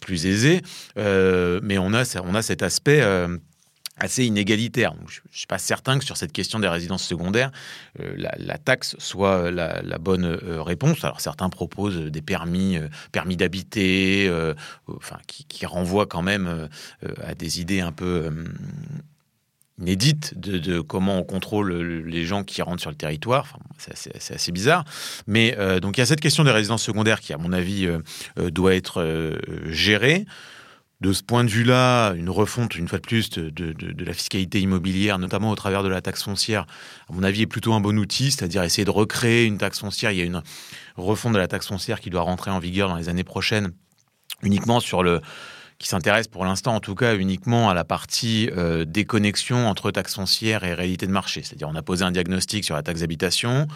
plus 0.00 0.26
aisé. 0.26 0.60
mais 0.96 1.78
on 1.78 1.94
a, 1.94 2.20
on 2.22 2.34
a 2.34 2.42
cet 2.42 2.62
aspect 2.62 3.02
assez 3.96 4.24
inégalitaire. 4.24 4.94
je 5.08 5.20
ne 5.20 5.36
suis 5.36 5.46
pas 5.46 5.58
certain 5.58 5.98
que 5.98 6.04
sur 6.04 6.16
cette 6.16 6.32
question 6.32 6.58
des 6.58 6.68
résidences 6.68 7.04
secondaires, 7.04 7.52
euh, 8.00 8.14
la, 8.16 8.58
taxe 8.58 8.96
soit 8.98 9.50
la, 9.50 9.98
bonne 9.98 10.24
euh, 10.24 10.62
réponse. 10.62 11.04
Alors 11.04 11.20
certains 11.20 11.48
proposent 11.48 11.98
des 11.98 12.22
permis, 12.22 12.76
euh, 12.76 12.88
permis 13.12 13.36
d'habiter, 13.36 14.30
enfin, 14.88 15.18
qui, 15.26 15.66
renvoient 15.66 16.06
quand 16.06 16.22
même 16.22 16.68
à 17.22 17.34
des 17.34 17.60
idées 17.60 17.80
un 17.80 17.92
peu 17.92 18.30
inédites 19.78 20.38
de, 20.38 20.80
comment 20.80 21.18
on 21.18 21.22
contrôle 21.22 21.72
les 22.06 22.24
gens 22.24 22.44
qui 22.44 22.60
rentrent 22.60 22.82
sur 22.82 22.90
le 22.90 22.96
territoire. 22.96 23.58
C'est 23.78 24.32
assez, 24.32 24.52
bizarre. 24.52 24.84
Mais 25.26 25.56
donc 25.80 25.96
il 25.96 26.00
y 26.00 26.02
a 26.02 26.06
cette 26.06 26.20
question 26.20 26.44
des 26.44 26.50
résidences 26.50 26.82
secondaires 26.82 27.20
qui, 27.20 27.32
à 27.32 27.38
mon 27.38 27.52
avis, 27.52 27.88
doit 28.36 28.74
être 28.74 29.38
gérée 29.66 30.26
de 31.00 31.12
ce 31.12 31.22
point 31.22 31.44
de 31.44 31.50
vue-là, 31.50 32.12
une 32.12 32.30
refonte, 32.30 32.76
une 32.76 32.88
fois 32.88 32.98
de 32.98 33.06
plus, 33.06 33.30
de, 33.30 34.04
la 34.04 34.12
fiscalité 34.14 34.60
immobilière, 34.60 35.18
notamment 35.18 35.50
au 35.50 35.54
travers 35.54 35.82
de 35.82 35.88
la 35.88 36.00
taxe 36.00 36.22
foncière, 36.22 36.66
à 37.08 37.12
mon 37.12 37.22
avis, 37.22 37.42
est 37.42 37.46
plutôt 37.46 37.74
un 37.74 37.80
bon 37.80 37.98
outil, 37.98 38.30
c'est-à-dire 38.30 38.62
essayer 38.62 38.84
de 38.84 38.90
recréer 38.90 39.44
une 39.44 39.58
taxe 39.58 39.80
foncière. 39.80 40.12
Il 40.12 40.18
y 40.18 40.22
a 40.22 40.24
une 40.24 40.42
refonte 40.96 41.32
de 41.32 41.38
la 41.38 41.48
taxe 41.48 41.66
foncière 41.66 42.00
qui 42.00 42.10
doit 42.10 42.22
rentrer 42.22 42.50
en 42.50 42.58
vigueur 42.58 42.88
dans 42.88 42.96
les 42.96 43.08
années 43.08 43.24
prochaines, 43.24 43.72
uniquement 44.42 44.80
sur 44.80 45.02
le 45.02 45.20
qui 45.78 45.88
s'intéresse 45.88 46.28
pour 46.28 46.44
l'instant 46.44 46.76
en 46.76 46.80
tout 46.80 46.94
cas 46.94 47.16
uniquement 47.16 47.68
à 47.68 47.74
la 47.74 47.84
partie 47.84 48.48
euh, 48.56 48.84
déconnexion 48.84 49.66
entre 49.66 49.90
taxe 49.90 50.14
foncière 50.14 50.64
et 50.64 50.72
réalité 50.72 51.06
de 51.06 51.12
marché. 51.12 51.42
C'est-à-dire 51.42 51.68
on 51.68 51.74
a 51.74 51.82
posé 51.82 52.04
un 52.04 52.12
diagnostic 52.12 52.64
sur 52.64 52.76
la 52.76 52.82
taxe 52.82 53.00
d'habitation, 53.00 53.66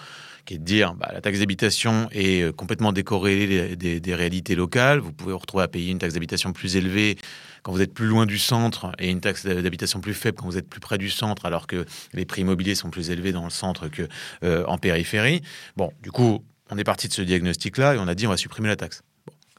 qui 0.44 0.54
est 0.54 0.58
de 0.58 0.64
dire 0.64 0.94
bah, 0.94 1.10
la 1.12 1.20
taxe 1.20 1.38
d'habitation 1.38 2.08
est 2.12 2.42
euh, 2.42 2.52
complètement 2.52 2.92
décorrélée 2.92 3.76
des, 3.76 4.14
réalités 4.14 4.54
locales. 4.54 4.98
Vous 4.98 5.12
pouvez 5.12 5.32
vous 5.32 5.38
retrouver 5.38 5.64
à 5.64 5.68
payer 5.68 5.90
une 5.90 5.98
taxe 5.98 6.14
d'habitation 6.14 6.52
plus 6.52 6.76
élevée 6.76 7.16
quand 7.62 7.72
vous 7.72 7.80
êtes 7.80 7.92
plus 7.92 8.06
loin 8.06 8.26
du 8.26 8.38
centre 8.38 8.92
et 8.98 9.10
une 9.10 9.20
taxe 9.20 9.46
d'habitation 9.46 10.00
plus 10.00 10.14
faible 10.14 10.38
quand 10.38 10.46
vous 10.46 10.58
êtes 10.58 10.68
plus 10.68 10.80
près 10.80 10.98
du 10.98 11.10
centre, 11.10 11.46
alors 11.46 11.66
que 11.66 11.84
les 12.12 12.24
prix 12.24 12.42
immobiliers 12.42 12.74
sont 12.74 12.90
plus 12.90 13.10
élevés 13.10 13.32
dans 13.32 13.44
le 13.44 13.50
centre 13.50 13.88
que 13.88 14.08
euh, 14.44 14.64
en 14.66 14.78
périphérie. 14.78 15.42
Bon, 15.76 15.92
du 16.02 16.10
coup, 16.10 16.44
on 16.70 16.78
est 16.78 16.84
parti 16.84 17.08
de 17.08 17.12
ce 17.12 17.22
diagnostic-là 17.22 17.94
et 17.94 17.98
on 17.98 18.08
a 18.08 18.14
dit 18.14 18.26
on 18.26 18.30
va 18.30 18.36
supprimer 18.36 18.68
la 18.68 18.76
taxe. 18.76 19.02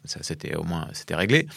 Ça, 0.06 0.20
c'était 0.24 0.56
au 0.56 0.64
moins 0.64 0.88
c'était 0.94 1.16
réglé. 1.16 1.48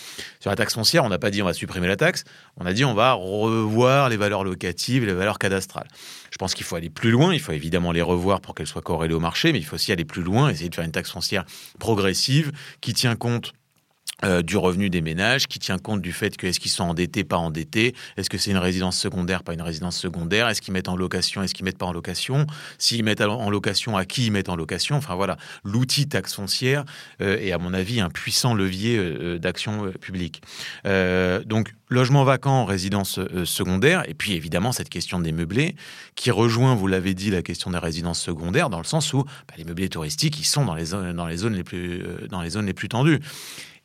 Sur 0.40 0.50
la 0.50 0.56
taxe 0.56 0.74
foncière, 0.74 1.04
on 1.04 1.08
n'a 1.08 1.18
pas 1.18 1.30
dit 1.30 1.42
on 1.42 1.46
va 1.46 1.52
supprimer 1.52 1.86
la 1.86 1.96
taxe, 1.96 2.24
on 2.56 2.66
a 2.66 2.72
dit 2.72 2.84
on 2.84 2.94
va 2.94 3.12
revoir 3.12 4.08
les 4.08 4.16
valeurs 4.16 4.44
locatives, 4.44 5.04
les 5.04 5.12
valeurs 5.12 5.38
cadastrales. 5.38 5.88
Je 6.30 6.38
pense 6.38 6.54
qu'il 6.54 6.64
faut 6.64 6.76
aller 6.76 6.90
plus 6.90 7.10
loin, 7.10 7.32
il 7.32 7.40
faut 7.40 7.52
évidemment 7.52 7.92
les 7.92 8.02
revoir 8.02 8.40
pour 8.40 8.54
qu'elles 8.54 8.66
soient 8.66 8.82
corrélées 8.82 9.14
au 9.14 9.20
marché, 9.20 9.52
mais 9.52 9.58
il 9.58 9.64
faut 9.64 9.76
aussi 9.76 9.92
aller 9.92 10.04
plus 10.04 10.22
loin, 10.22 10.48
essayer 10.50 10.68
de 10.68 10.74
faire 10.74 10.84
une 10.84 10.92
taxe 10.92 11.10
foncière 11.10 11.44
progressive 11.78 12.52
qui 12.80 12.94
tient 12.94 13.16
compte 13.16 13.52
euh, 14.24 14.42
du 14.42 14.56
revenu 14.56 14.88
des 14.88 15.00
ménages, 15.00 15.48
qui 15.48 15.58
tient 15.58 15.78
compte 15.78 16.00
du 16.00 16.12
fait 16.12 16.36
que 16.36 16.46
est-ce 16.46 16.60
qu'ils 16.60 16.70
sont 16.70 16.84
endettés, 16.84 17.24
pas 17.24 17.38
endettés, 17.38 17.92
est-ce 18.16 18.30
que 18.30 18.38
c'est 18.38 18.52
une 18.52 18.58
résidence 18.58 18.96
secondaire, 18.96 19.42
pas 19.42 19.52
une 19.52 19.62
résidence 19.62 19.98
secondaire, 19.98 20.48
est-ce 20.48 20.62
qu'ils 20.62 20.72
mettent 20.72 20.88
en 20.88 20.96
location, 20.96 21.42
est-ce 21.42 21.54
qu'ils 21.54 21.64
mettent 21.64 21.78
pas 21.78 21.86
en 21.86 21.92
location, 21.92 22.46
s'ils 22.78 23.02
mettent 23.02 23.20
en 23.20 23.50
location, 23.50 23.96
à 23.96 24.04
qui 24.04 24.26
ils 24.26 24.30
mettent 24.30 24.48
en 24.48 24.54
location. 24.54 24.96
Enfin 24.96 25.16
voilà, 25.16 25.38
l'outil 25.64 26.08
taxe 26.08 26.34
foncière 26.34 26.84
euh, 27.20 27.36
est 27.38 27.50
à 27.50 27.58
mon 27.58 27.74
avis 27.74 28.00
un 28.00 28.10
puissant 28.10 28.54
levier 28.54 28.96
euh, 28.96 29.38
d'action 29.38 29.90
publique. 30.00 30.42
donc 30.84 31.74
logement 31.88 32.24
vacant, 32.24 32.64
résidence 32.64 33.18
secondaire, 33.44 34.08
et 34.08 34.14
puis 34.14 34.34
évidemment 34.34 34.72
cette 34.72 34.88
question 34.88 35.18
des 35.18 35.32
meublés 35.32 35.74
qui 36.14 36.30
rejoint, 36.30 36.74
vous 36.74 36.86
l'avez 36.86 37.14
dit, 37.14 37.30
la 37.30 37.42
question 37.42 37.70
des 37.70 37.78
résidences 37.78 38.20
secondaires 38.20 38.70
dans 38.70 38.78
le 38.78 38.84
sens 38.84 39.12
où 39.12 39.24
bah, 39.24 39.54
les 39.58 39.64
meublés 39.64 39.88
touristiques 39.88 40.38
ils 40.38 40.44
sont 40.44 40.64
dans 40.64 40.74
les 40.74 40.90
dans 40.90 41.26
les 41.26 41.36
zones 41.36 41.54
les 41.54 41.64
plus 41.64 42.02
dans 42.30 42.40
les 42.40 42.50
zones 42.50 42.66
les 42.66 42.74
plus 42.74 42.88
tendues. 42.88 43.20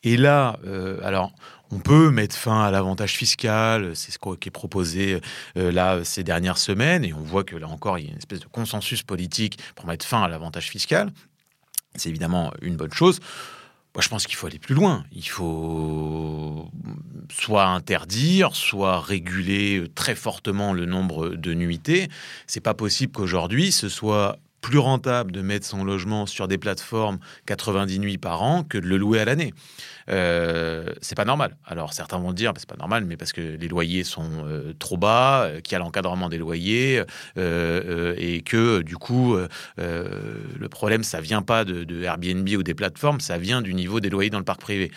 Et 0.07 0.15
là, 0.15 0.57
euh, 0.65 1.01
alors, 1.03 1.33
on 1.69 1.79
peut 1.79 2.11
mettre 2.11 2.33
fin 2.33 2.63
à 2.63 2.71
l'avantage 2.71 3.11
fiscal, 3.11 3.93
c'est 3.93 4.13
ce 4.13 4.17
qui 4.17 4.47
est 4.47 4.51
proposé 4.51 5.19
euh, 5.57 5.69
là 5.69 6.01
ces 6.05 6.23
dernières 6.23 6.57
semaines, 6.57 7.03
et 7.03 7.11
on 7.11 7.19
voit 7.19 7.43
que 7.43 7.57
là 7.57 7.67
encore, 7.67 7.99
il 7.99 8.05
y 8.05 8.07
a 8.07 8.11
une 8.11 8.17
espèce 8.17 8.39
de 8.39 8.45
consensus 8.45 9.03
politique 9.03 9.59
pour 9.75 9.85
mettre 9.85 10.05
fin 10.05 10.23
à 10.23 10.29
l'avantage 10.29 10.69
fiscal. 10.69 11.11
C'est 11.95 12.07
évidemment 12.07 12.53
une 12.61 12.77
bonne 12.77 12.93
chose. 12.93 13.19
Moi, 13.95 14.01
je 14.01 14.07
pense 14.07 14.27
qu'il 14.27 14.35
faut 14.35 14.47
aller 14.47 14.59
plus 14.59 14.75
loin. 14.75 15.03
Il 15.11 15.27
faut 15.27 16.71
soit 17.29 17.65
interdire, 17.65 18.55
soit 18.55 19.01
réguler 19.01 19.91
très 19.93 20.15
fortement 20.15 20.71
le 20.71 20.85
nombre 20.85 21.29
de 21.29 21.53
nuitées. 21.53 22.07
C'est 22.45 22.61
pas 22.61 22.75
possible 22.75 23.11
qu'aujourd'hui 23.11 23.73
ce 23.73 23.89
soit 23.89 24.37
plus 24.67 24.79
rentable 24.79 25.31
de 25.31 25.41
mettre 25.41 25.65
son 25.65 25.85
logement 25.85 26.25
sur 26.25 26.49
des 26.49 26.57
plateformes 26.57 27.19
90 27.45 27.99
nuits 27.99 28.17
par 28.17 28.41
an 28.41 28.63
que 28.63 28.77
de 28.77 28.85
le 28.85 28.97
louer 28.97 29.21
à 29.21 29.23
l'année. 29.23 29.53
Euh, 30.09 30.91
c'est 30.99 31.15
pas 31.15 31.23
normal. 31.23 31.55
Alors 31.65 31.93
certains 31.93 32.17
vont 32.17 32.33
dire, 32.33 32.51
c'est 32.57 32.67
pas 32.67 32.75
normal, 32.75 33.05
mais 33.05 33.15
parce 33.15 33.31
que 33.31 33.39
les 33.39 33.67
loyers 33.69 34.03
sont 34.03 34.29
euh, 34.45 34.73
trop 34.77 34.97
bas, 34.97 35.43
euh, 35.43 35.61
qu'il 35.61 35.71
y 35.71 35.75
a 35.75 35.79
l'encadrement 35.79 36.27
des 36.27 36.37
loyers 36.37 37.01
et 37.37 38.41
que 38.41 38.81
du 38.81 38.97
coup 38.97 39.37
le 39.77 40.67
problème 40.69 41.03
ça 41.03 41.21
vient 41.21 41.41
pas 41.41 41.63
de 41.63 42.03
Airbnb 42.03 42.49
ou 42.49 42.63
des 42.63 42.73
plateformes, 42.73 43.21
ça 43.21 43.37
vient 43.37 43.61
du 43.61 43.73
niveau 43.73 44.01
des 44.01 44.09
loyers 44.09 44.29
dans 44.29 44.39
le 44.39 44.43
parc 44.43 44.59
privé. 44.59 44.91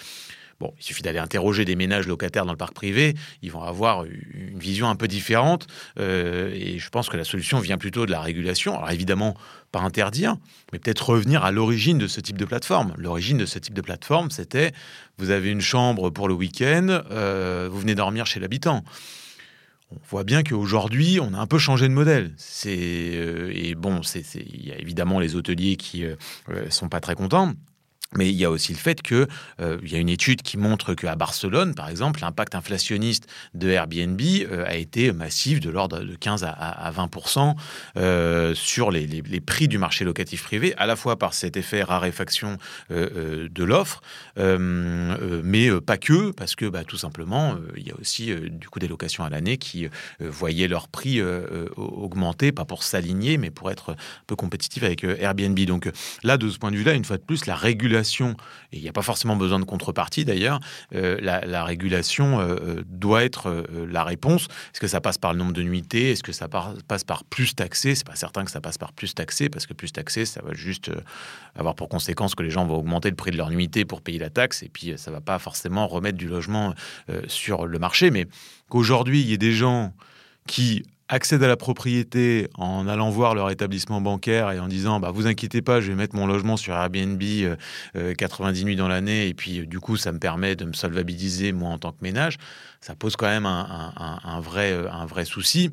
Il 0.79 0.85
suffit 0.85 1.03
d'aller 1.03 1.19
interroger 1.19 1.65
des 1.65 1.77
ménages 1.77 2.07
locataires 2.07 2.45
dans 2.45 2.53
le 2.53 2.59
parc 2.59 2.75
privé, 2.75 3.15
ils 3.43 3.51
vont 3.51 3.63
avoir 3.63 4.05
une 4.05 4.59
vision 4.59 4.89
un 4.89 4.97
peu 4.97 5.09
différente. 5.09 5.67
Euh, 5.99 6.53
et 6.55 6.79
je 6.79 6.89
pense 6.91 7.09
que 7.09 7.17
la 7.17 7.25
solution 7.25 7.59
vient 7.59 7.79
plutôt 7.79 8.07
de 8.07 8.11
la 8.11 8.21
régulation. 8.21 8.77
Alors 8.77 8.91
évidemment, 8.91 9.37
pas 9.73 9.81
interdire, 9.81 10.37
mais 10.73 10.79
peut-être 10.79 11.11
revenir 11.11 11.45
à 11.45 11.51
l'origine 11.51 11.99
de 11.99 12.07
ce 12.07 12.21
type 12.21 12.39
de 12.39 12.45
plateforme. 12.45 12.93
L'origine 12.97 13.39
de 13.39 13.47
ce 13.47 13.59
type 13.59 13.75
de 13.75 13.81
plateforme, 13.81 14.31
c'était 14.31 14.73
vous 15.19 15.31
avez 15.31 15.51
une 15.51 15.61
chambre 15.61 16.11
pour 16.11 16.29
le 16.29 16.35
week-end, 16.35 17.03
euh, 17.11 17.69
vous 17.71 17.81
venez 17.81 17.95
dormir 17.95 18.27
chez 18.27 18.41
l'habitant 18.41 18.85
on 19.93 19.99
voit 20.09 20.23
bien 20.23 20.45
qu'aujourd'hui, 20.45 21.19
on 21.21 21.35
a 21.35 21.39
un 21.39 21.49
peu 21.49 21.59
changé 21.59 21.89
de 21.89 21.93
modèle. 21.93 22.33
Euh, 22.67 23.51
et 23.53 23.75
bon, 23.75 24.03
il 24.35 24.65
y 24.65 24.71
a 24.71 24.79
évidemment 24.79 25.19
les 25.19 25.35
hôteliers 25.35 25.75
qui 25.75 26.05
ne 26.05 26.71
sont 26.71 26.89
pas 26.89 27.01
très 27.01 27.17
contents. 27.17 27.55
Mais 28.17 28.29
il 28.29 28.35
y 28.35 28.45
a 28.45 28.51
aussi 28.51 28.73
le 28.73 28.79
fait 28.79 29.03
qu'il 29.03 29.29
euh, 29.61 29.79
y 29.85 29.95
a 29.95 29.99
une 29.99 30.09
étude 30.09 30.43
qui 30.43 30.57
montre 30.57 30.95
qu'à 30.95 31.15
Barcelone, 31.15 31.77
par 31.77 31.89
exemple, 31.89 32.21
l'impact 32.21 32.57
inflationniste 32.57 33.29
de 33.55 33.69
Airbnb 33.69 34.21
euh, 34.21 34.65
a 34.67 34.75
été 34.75 35.13
massif, 35.13 35.61
de 35.61 35.71
l'ordre 35.71 36.01
de 36.01 36.17
15 36.17 36.43
à, 36.43 36.91
20% 36.91 37.55
euh, 37.97 38.53
sur 38.55 38.91
les, 38.91 39.23
prix 39.41 39.69
du 39.69 39.79
marché 39.79 40.05
locatif 40.05 40.43
privé, 40.43 40.75
à 40.77 40.87
la 40.87 40.97
fois 40.97 41.19
par 41.19 41.35
cet 41.35 41.57
effet 41.57 41.83
raréfaction 41.83 42.59
de 42.91 43.65
l'offre, 43.65 44.03
mais 44.37 45.71
pas 45.81 45.97
que, 45.97 46.31
parce 46.33 46.55
que 46.55 46.67
bah, 46.67 46.85
tout 46.85 46.97
simplement, 46.97 47.57
il 47.77 47.87
y 47.87 47.91
a 47.91 47.95
aussi 47.99 48.35
du 48.35 48.69
coup 48.69 48.79
des 48.79 48.89
locations 48.89 49.25
à 49.25 49.31
l'année 49.31 49.57
qui 49.57 49.89
voyaient 50.21 50.69
leur 50.69 50.89
prix 50.89 51.21
augmenter, 51.77 52.53
pas 52.53 52.65
pour 52.65 52.83
s'aligner, 52.83 53.39
mais 53.39 53.51
pour 53.51 53.71
être 53.71 53.93
un 53.93 53.97
peu 54.27 54.37
compétitif 54.37 54.83
avec 54.83 55.05
Airbnb. 55.05 55.59
Donc 55.61 55.91
là, 56.23 56.37
de 56.37 56.49
ce 56.49 56.59
point 56.59 56.71
de 56.71 56.77
vue-là, 56.77 56.95
une 56.95 57.05
fois 57.05 57.17
de 57.17 57.23
plus, 57.23 57.47
la 57.47 57.57
régulation 57.57 58.00
et 58.01 58.77
il 58.77 58.83
n'y 58.83 58.89
a 58.89 58.93
pas 58.93 59.03
forcément 59.03 59.37
besoin 59.37 59.59
de 59.59 59.65
contrepartie 59.65 60.25
d'ailleurs, 60.25 60.61
euh, 60.95 61.19
la, 61.21 61.65
régulation 61.65 62.41
euh, 62.41 62.57
euh, 62.61 62.83
doit 62.87 63.25
être 63.25 63.65
la 63.89 64.05
réponse. 64.05 64.45
Est-ce 64.45 64.81
que 64.81 64.87
ça 64.87 65.01
passe 65.01 65.19
par 65.19 65.33
le 65.33 65.39
nombre 65.39 65.53
de 65.53 65.63
nuitées? 65.63 66.13
Est-ce 66.13 66.23
que 66.23 66.33
ça 66.33 66.49
passe 66.49 67.05
par 67.05 67.25
plus 67.25 67.55
taxé? 67.55 67.95
C'est 67.95 68.07
pas 68.07 68.17
certain 68.17 68.45
que 68.45 68.51
ça 68.51 68.61
passe 68.61 68.79
par 68.79 68.93
plus 68.93 69.15
taxé, 69.15 69.49
parce 69.49 69.67
que 69.67 69.75
plus 69.75 69.93
taxé, 69.93 70.25
ça 70.25 70.43
va 70.43 70.55
juste 70.55 70.91
avoir 71.55 71.75
pour 71.75 71.89
conséquence 71.89 72.35
que 72.35 72.43
les 72.43 72.51
gens 72.51 72.67
vont 72.67 72.79
augmenter 72.79 73.11
le 73.11 73.17
prix 73.17 73.31
de 73.31 73.37
leur 73.37 73.51
nuitée 73.51 73.85
pour 73.85 74.01
payer 74.03 74.19
la 74.19 74.31
taxe, 74.31 74.63
et 74.63 74.69
puis 74.69 74.95
ça 74.97 75.11
va 75.11 75.21
pas 75.21 75.39
forcément 75.39 75.87
remettre 75.87 76.19
du 76.19 76.29
logement 76.29 76.75
sur 77.27 77.67
le 77.67 77.79
marché. 77.79 78.11
Mais 78.11 78.27
qu'aujourd'hui, 78.69 79.21
il 79.21 79.29
y 79.29 79.33
ait 79.33 79.39
des 79.39 79.53
gens 79.53 79.93
qui 80.47 80.85
accèdent 81.11 81.43
à 81.43 81.49
la 81.49 81.57
propriété 81.57 82.49
en 82.55 82.87
allant 82.87 83.11
voir 83.11 83.35
leur 83.35 83.51
établissement 83.51 84.01
bancaire 84.01 84.51
et 84.53 84.61
en 84.61 84.69
disant 84.69 85.01
bah 85.01 85.11
vous 85.11 85.27
inquiétez 85.27 85.61
pas, 85.61 85.81
je 85.81 85.89
vais 85.89 85.97
mettre 85.97 86.15
mon 86.15 86.27
logement 86.27 86.57
sur 86.57 86.75
Airbnb 86.75 87.21
90 87.21 87.57
euh, 87.97 88.15
euh, 88.63 88.65
nuits 88.65 88.77
dans 88.77 88.89
l'année 88.89 89.27
et 89.27 89.35
puis 89.35 89.67
du 89.67 89.81
coup 89.81 89.97
ça 89.97 90.13
me 90.13 90.19
permet 90.19 90.55
de 90.55 90.65
me 90.65 90.73
solvabiliser 90.73 91.53
moi 91.53 91.71
en 91.71 91.79
tant 91.79 91.91
que 91.91 92.03
ménage, 92.03 92.39
ça 92.81 92.95
pose 92.95 93.17
quand 93.17 93.27
même 93.27 93.45
un, 93.45 94.41
vrai, 94.41 94.73
euh, 94.73 94.91
un 94.91 95.05
vrai 95.05 95.25
souci. 95.25 95.73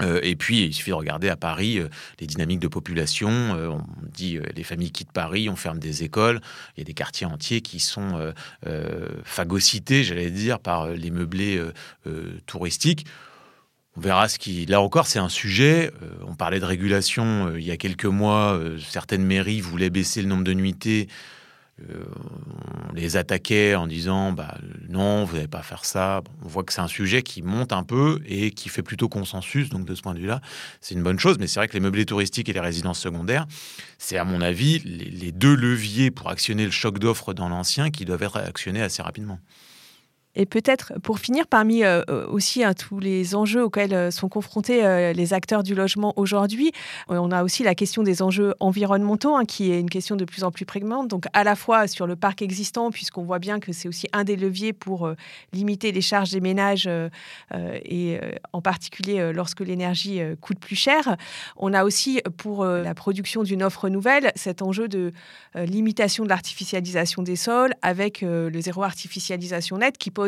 et 0.00 0.34
puis, 0.34 0.64
il 0.64 0.74
suffit 0.74 0.90
de 0.90 0.96
regarder 0.96 1.28
à 1.28 1.36
Paris 1.36 1.78
les 2.18 2.26
dynamiques 2.26 2.58
de 2.58 2.68
population. 2.68 3.30
on 3.30 3.84
dit 4.12 4.40
les 4.56 4.64
familles 4.64 4.90
quittent 4.90 5.12
Paris, 5.12 5.48
on 5.48 5.54
ferme 5.54 5.78
des 5.78 6.02
écoles. 6.02 6.40
Il 6.76 6.80
y 6.80 6.82
a 6.82 6.84
des 6.84 6.94
quartiers 6.94 7.26
entiers 7.28 7.60
qui 7.60 7.78
sont 7.78 8.32
phagocytés, 9.22 10.02
j'allais 10.02 10.32
dire, 10.32 10.58
par 10.58 10.88
les 10.88 11.12
meublés 11.12 11.62
touristiques. 12.46 13.06
On 13.96 14.00
verra 14.00 14.28
ce 14.28 14.38
qui. 14.38 14.66
Là 14.66 14.80
encore, 14.80 15.06
c'est 15.06 15.20
un 15.20 15.28
sujet. 15.28 15.92
Euh, 16.02 16.08
on 16.26 16.34
parlait 16.34 16.58
de 16.58 16.64
régulation 16.64 17.46
euh, 17.46 17.60
il 17.60 17.64
y 17.64 17.70
a 17.70 17.76
quelques 17.76 18.06
mois. 18.06 18.54
Euh, 18.54 18.78
certaines 18.88 19.24
mairies 19.24 19.60
voulaient 19.60 19.90
baisser 19.90 20.20
le 20.20 20.28
nombre 20.28 20.42
de 20.42 20.52
nuitées. 20.52 21.08
on 21.80 22.92
les 22.92 23.16
attaquait 23.16 23.76
en 23.76 23.86
disant 23.86 24.32
bah, 24.32 24.58
non, 24.88 25.24
vous 25.24 25.36
n'allez 25.36 25.48
pas 25.48 25.62
faire 25.62 25.84
ça. 25.84 26.22
on 26.44 26.48
voit 26.48 26.64
que 26.64 26.72
c'est 26.72 26.80
un 26.80 26.88
sujet 26.88 27.22
qui 27.22 27.42
monte 27.42 27.72
un 27.72 27.84
peu 27.84 28.20
et 28.26 28.50
qui 28.50 28.68
fait 28.68 28.82
plutôt 28.82 29.08
consensus. 29.08 29.68
Donc, 29.68 29.84
de 29.84 29.94
ce 29.94 30.02
point 30.02 30.14
de 30.14 30.18
vue-là, 30.18 30.40
c'est 30.80 30.96
une 30.96 31.02
bonne 31.04 31.20
chose. 31.20 31.38
Mais 31.38 31.46
c'est 31.46 31.60
vrai 31.60 31.68
que 31.68 31.74
les 31.74 31.80
meublés 31.80 32.04
touristiques 32.04 32.48
et 32.48 32.52
les 32.52 32.60
résidences 32.60 32.98
secondaires, 32.98 33.46
c'est 33.98 34.16
à 34.16 34.24
mon 34.24 34.40
avis 34.40 34.80
les 34.80 35.30
deux 35.30 35.54
leviers 35.54 36.10
pour 36.10 36.30
actionner 36.30 36.64
le 36.64 36.72
choc 36.72 36.98
d'offres 36.98 37.32
dans 37.32 37.48
l'ancien 37.48 37.90
qui 37.90 38.04
doivent 38.04 38.24
être 38.24 38.38
actionnés 38.38 38.82
assez 38.82 39.02
rapidement. 39.02 39.38
Et 40.36 40.46
peut-être 40.46 40.92
pour 41.02 41.18
finir, 41.18 41.46
parmi 41.46 41.84
euh, 41.84 42.02
euh, 42.10 42.26
aussi 42.26 42.64
hein, 42.64 42.74
tous 42.74 42.98
les 42.98 43.34
enjeux 43.34 43.64
auxquels 43.64 43.94
euh, 43.94 44.10
sont 44.10 44.28
confrontés 44.28 44.64
les 45.14 45.32
acteurs 45.32 45.62
du 45.62 45.74
logement 45.74 46.12
aujourd'hui, 46.16 46.72
on 47.08 47.30
a 47.30 47.42
aussi 47.42 47.62
la 47.62 47.74
question 47.74 48.02
des 48.02 48.22
enjeux 48.22 48.54
environnementaux, 48.60 49.34
hein, 49.36 49.44
qui 49.44 49.70
est 49.70 49.80
une 49.80 49.90
question 49.90 50.16
de 50.16 50.24
plus 50.24 50.44
en 50.44 50.50
plus 50.50 50.64
prégnante. 50.64 51.08
Donc 51.08 51.26
à 51.32 51.44
la 51.44 51.54
fois 51.54 51.86
sur 51.86 52.06
le 52.06 52.16
parc 52.16 52.42
existant, 52.42 52.90
puisqu'on 52.90 53.22
voit 53.22 53.38
bien 53.38 53.60
que 53.60 53.72
c'est 53.72 53.88
aussi 53.88 54.06
un 54.12 54.24
des 54.24 54.36
leviers 54.36 54.72
pour 54.72 55.10
limiter 55.52 55.92
les 55.92 56.00
charges 56.00 56.30
des 56.30 56.40
ménages, 56.40 56.88
et 57.54 58.20
en 58.52 58.60
particulier 58.60 59.32
lorsque 59.32 59.60
l'énergie 59.60 60.20
coûte 60.40 60.58
plus 60.58 60.76
cher. 60.76 61.16
On 61.56 61.72
a 61.72 61.84
aussi 61.84 62.20
pour 62.36 62.64
la 62.64 62.94
production 62.94 63.42
d'une 63.42 63.62
offre 63.62 63.88
nouvelle 63.88 64.32
cet 64.34 64.62
enjeu 64.62 64.88
de 64.88 65.12
limitation 65.54 66.24
de 66.24 66.28
l'artificialisation 66.28 67.22
des 67.22 67.36
sols 67.36 67.74
avec 67.82 68.22
le 68.22 68.60
zéro 68.60 68.82
artificialisation 68.82 69.78
net 69.78 69.98
qui 69.98 70.10
pose 70.10 70.23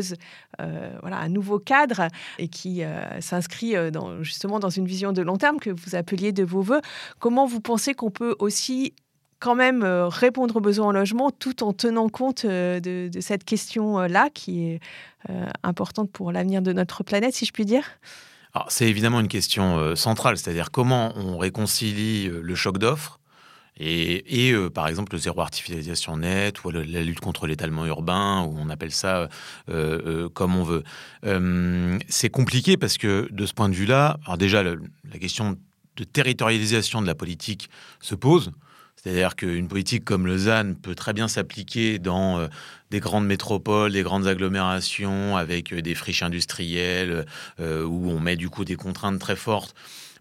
euh, 0.61 0.91
voilà, 1.01 1.19
un 1.19 1.29
nouveau 1.29 1.59
cadre 1.59 2.09
et 2.39 2.49
qui 2.49 2.83
euh, 2.83 3.21
s'inscrit 3.21 3.77
euh, 3.77 3.91
justement 4.23 4.59
dans 4.59 4.71
une 4.71 4.87
vision 4.87 5.13
de 5.13 5.23
long 5.23 5.37
terme 5.37 5.59
que 5.59 5.71
vous 5.71 5.95
appeliez 5.95 6.33
de 6.33 6.45
vos 6.45 6.63
voeux. 6.63 6.81
Comment 7.19 7.47
vous 7.47 7.61
pensez 7.61 7.95
qu'on 7.95 8.11
peut 8.11 8.37
aussi 8.39 8.95
quand 9.39 9.55
même 9.55 9.85
répondre 9.85 10.57
aux 10.57 10.61
besoins 10.61 10.87
en 10.87 10.93
logement 10.93 11.31
tout 11.31 11.63
en 11.63 11.75
tenant 11.75 12.09
compte 12.09 12.47
de, 12.47 13.11
cette 13.21 13.45
question-là 13.45 14.31
qui 14.33 14.65
est 14.65 14.81
importante 15.63 16.11
pour 16.11 16.33
l'avenir 16.33 16.63
de 16.63 16.73
notre 16.73 17.05
planète, 17.05 17.35
si 17.35 17.45
je 17.45 17.53
puis 17.53 17.67
dire? 17.67 17.85
C'est 18.69 18.89
évidemment 18.89 19.21
une 19.21 19.29
question 19.29 19.95
centrale, 19.95 20.39
c'est-à-dire 20.39 20.71
comment 20.71 21.13
on 21.17 21.37
réconcilie 21.37 22.31
le 22.31 22.55
choc 22.55 22.79
d'offres 22.79 23.21
et, 23.79 24.53
euh, 24.53 24.71
par 24.71 24.89
exemple, 24.89 25.13
le 25.13 25.19
zéro 25.19 25.41
artificialisation 25.41 26.17
net 26.17 26.65
ou 26.65 26.71
la, 26.71 26.83
lutte 26.83 27.21
contre 27.21 27.47
l'étalement 27.47 27.85
urbain, 27.85 28.43
ou 28.43 28.55
on 28.59 28.71
appelle 28.71 28.93
ça 28.93 29.19
euh, 29.19 29.29
euh, 29.69 30.29
comme 30.31 30.57
on 30.57 30.63
veut. 30.63 30.83
c'est 32.09 32.31
compliqué 32.31 32.77
parce 32.77 32.97
que 32.97 33.29
de 33.31 33.47
ce 33.47 33.53
point 33.53 33.69
de 33.69 33.75
vue-là, 33.75 34.19
alors 34.25 34.39
déjà, 34.39 34.63
la 34.63 35.19
question 35.21 35.59
de 35.97 36.05
territorialisation 36.05 37.03
de 37.03 37.07
la 37.07 37.15
politique 37.15 37.69
se 38.01 38.15
pose. 38.15 38.53
C'est-à-dire 38.97 39.37
qu'une 39.37 39.69
politique 39.69 40.05
comme 40.05 40.37
ZAN 40.37 40.75
peut 40.75 40.95
très 40.95 41.13
bien 41.13 41.29
s'appliquer 41.29 41.99
dans 41.99 42.49
des 42.91 42.99
grandes 42.99 43.27
métropoles, 43.27 43.93
des 43.93 44.03
grandes 44.03 44.27
agglomérations 44.27 45.37
avec 45.37 45.73
des 45.73 45.95
friches 45.95 46.23
industrielles 46.23 47.25
où 47.61 48.11
on 48.11 48.19
met 48.19 48.37
du 48.37 48.49
coup 48.49 48.65
des 48.65 48.75
contraintes 48.75 49.21
très 49.21 49.37
fortes 49.37 49.77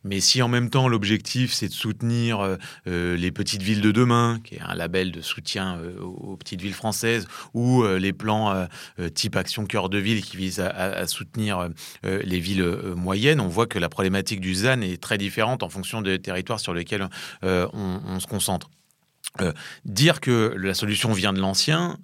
mais 0.06 0.22
si 0.22 0.42
en 0.42 0.48
même 0.48 0.70
temps 0.70 0.88
l'objectif 0.88 1.52
c'est 1.52 1.68
de 1.68 1.74
soutenir 1.74 2.40
euh, 2.40 2.56
euh, 2.88 3.18
les 3.18 3.32
petites 3.32 3.64
villes 3.64 3.82
de 3.82 3.92
demain, 3.92 4.40
qui 4.44 4.56
est 4.56 4.62
un 4.62 4.76
label 4.76 5.12
de 5.12 5.22
soutien 5.22 5.78
euh, 5.78 6.00
aux 6.00 6.38
petites 6.38 6.62
villes 6.62 6.74
françaises, 6.74 7.28
ou 7.54 7.84
les 7.84 8.14
plans 8.14 8.68
type 9.16 9.36
Action 9.36 9.66
Cœur 9.66 9.90
de 9.90 9.98
Ville 9.98 10.22
qui 10.22 10.38
visent 10.38 10.60
à, 10.60 11.08
soutenir 11.08 11.70
les 12.04 12.40
villes 12.40 12.64
moyennes, 12.96 13.40
on 13.40 13.48
voit 13.48 13.66
que 13.66 13.80
la 13.80 13.90
problématique 13.90 14.40
du 14.40 14.54
ZAN 14.54 14.82
est 14.82 15.02
très 15.02 15.18
différente 15.18 15.64
en 15.64 15.70
fonction 15.70 16.02
des 16.02 16.20
territoires 16.20 16.60
sur 16.60 16.74
lesquels 16.74 17.08
on, 17.42 17.60
on, 17.74 18.20
se 18.20 18.28
concentre. 18.28 18.70
dire 19.86 20.22
que 20.22 20.54
la 20.58 20.76
solution 20.76 21.12
vient 21.14 21.34
de 21.34 21.40
l'ancien, 21.40 21.98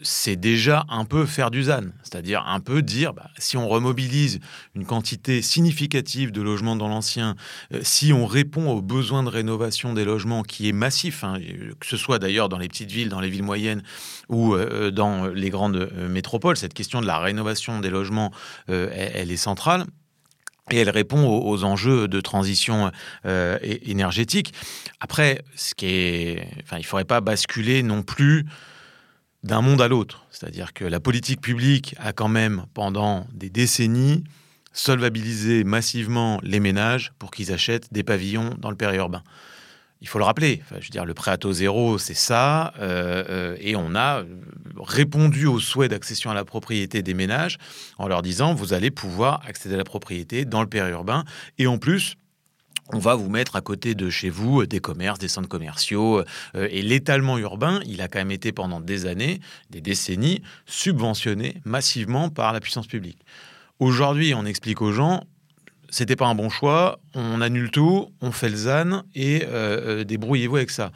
c'est 0.00 0.36
déjà 0.36 0.84
un 0.88 1.04
peu 1.04 1.26
faire 1.26 1.50
du 1.50 1.64
ZAN, 1.64 1.82
c'est-à-dire 2.02 2.44
un 2.46 2.60
peu 2.60 2.82
dire, 2.82 3.12
bah, 3.12 3.28
si 3.38 3.56
on 3.56 3.68
remobilise 3.68 4.40
une 4.74 4.86
quantité 4.86 5.42
significative 5.42 6.32
de 6.32 6.40
logements 6.40 6.76
dans 6.76 6.88
l'ancien, 6.88 7.36
euh, 7.72 7.80
si 7.82 8.12
on 8.12 8.26
répond 8.26 8.70
aux 8.70 8.80
besoins 8.80 9.22
de 9.22 9.28
rénovation 9.28 9.92
des 9.92 10.04
logements 10.04 10.42
qui 10.42 10.68
est 10.68 10.72
massif, 10.72 11.24
hein, 11.24 11.38
que 11.78 11.86
ce 11.86 11.96
soit 11.96 12.18
d'ailleurs 12.18 12.48
dans 12.48 12.58
les 12.58 12.68
petites 12.68 12.90
villes, 12.90 13.10
dans 13.10 13.20
les 13.20 13.28
villes 13.28 13.42
moyennes 13.42 13.82
ou 14.28 14.54
euh, 14.54 14.90
dans 14.90 15.26
les 15.26 15.50
grandes 15.50 15.76
euh, 15.76 16.08
métropoles, 16.08 16.56
cette 16.56 16.74
question 16.74 17.00
de 17.00 17.06
la 17.06 17.18
rénovation 17.18 17.80
des 17.80 17.90
logements, 17.90 18.32
elle, 18.68 19.30
est 19.30 19.36
centrale. 19.36 19.84
Et 20.70 20.78
elle 20.78 20.90
répond 20.90 21.26
aux, 21.26 21.64
enjeux 21.64 22.08
de 22.08 22.20
transition 22.20 22.90
énergétique. 23.24 24.54
Après, 25.00 25.42
ce 25.54 25.74
qui 25.74 25.86
est, 25.86 26.48
enfin, 26.62 26.76
il 26.76 26.82
ne 26.82 26.86
faudrait 26.86 27.04
pas 27.04 27.20
basculer 27.20 27.82
non 27.82 28.02
plus 28.02 28.46
d'un 29.42 29.60
monde 29.60 29.82
à 29.82 29.88
l'autre. 29.88 30.24
C'est-à-dire 30.30 30.72
que 30.72 30.84
la 30.84 31.00
politique 31.00 31.40
publique 31.40 31.94
a 31.98 32.12
quand 32.12 32.28
même, 32.28 32.66
pendant 32.74 33.26
des 33.32 33.50
décennies, 33.50 34.24
solvabilisé 34.72 35.64
massivement 35.64 36.40
les 36.42 36.60
ménages 36.60 37.12
pour 37.18 37.30
qu'ils 37.30 37.52
achètent 37.52 37.92
des 37.92 38.02
pavillons 38.02 38.54
dans 38.58 38.70
le 38.70 38.76
périurbain. 38.76 39.22
il 40.00 40.08
faut 40.08 40.18
le 40.18 40.24
rappeler. 40.24 40.62
je 40.70 40.74
veux 40.86 40.90
dire, 40.90 41.04
le 41.04 41.14
prêt 41.14 41.30
à 41.30 41.36
taux 41.36 41.52
zéro, 41.52 41.98
c'est 41.98 42.14
ça. 42.14 42.72
et 43.60 43.76
on 43.76 43.94
a 43.94 44.22
répondu 44.80 45.46
aux 45.46 45.60
souhaits 45.60 45.90
d'accession 45.90 46.30
à 46.30 46.34
la 46.34 46.44
propriété 46.44 47.02
des 47.02 47.14
ménages 47.14 47.58
en 47.98 48.08
leur 48.08 48.22
disant 48.22 48.54
vous 48.54 48.72
allez 48.72 48.90
pouvoir 48.90 49.42
accéder 49.46 49.74
à 49.74 49.78
la 49.78 49.84
propriété 49.84 50.44
dans 50.44 50.62
le 50.62 50.68
périurbain. 50.68 51.24
Et 51.58 51.66
en 51.66 51.78
plus, 51.78 52.16
on 52.92 52.98
va 52.98 53.14
vous 53.14 53.28
mettre 53.28 53.56
à 53.56 53.60
côté 53.60 53.94
de 53.94 54.10
chez 54.10 54.30
vous 54.30 54.66
des 54.66 54.80
commerces, 54.80 55.18
des 55.18 55.28
centres 55.28 55.48
commerciaux. 55.48 56.22
Euh, 56.54 56.68
et 56.70 56.82
l'étalement 56.82 57.38
urbain, 57.38 57.80
il 57.86 58.00
a 58.02 58.08
quand 58.08 58.18
même 58.18 58.30
été 58.30 58.52
pendant 58.52 58.80
des 58.80 59.06
années, 59.06 59.40
des 59.70 59.80
décennies, 59.80 60.42
subventionné 60.66 61.60
massivement 61.64 62.28
par 62.28 62.52
la 62.52 62.60
puissance 62.60 62.86
publique. 62.86 63.18
Aujourd'hui, 63.78 64.34
on 64.34 64.44
explique 64.44 64.82
aux 64.82 64.92
gens, 64.92 65.24
c'était 65.88 66.16
pas 66.16 66.26
un 66.26 66.34
bon 66.34 66.50
choix, 66.50 67.00
on 67.14 67.40
annule 67.40 67.70
tout, 67.70 68.10
on 68.20 68.30
fait 68.30 68.48
le 68.48 68.56
ZAN 68.56 69.02
et 69.14 69.44
euh, 69.44 70.00
euh, 70.00 70.04
débrouillez-vous 70.04 70.56
avec 70.56 70.70
ça 70.70 70.92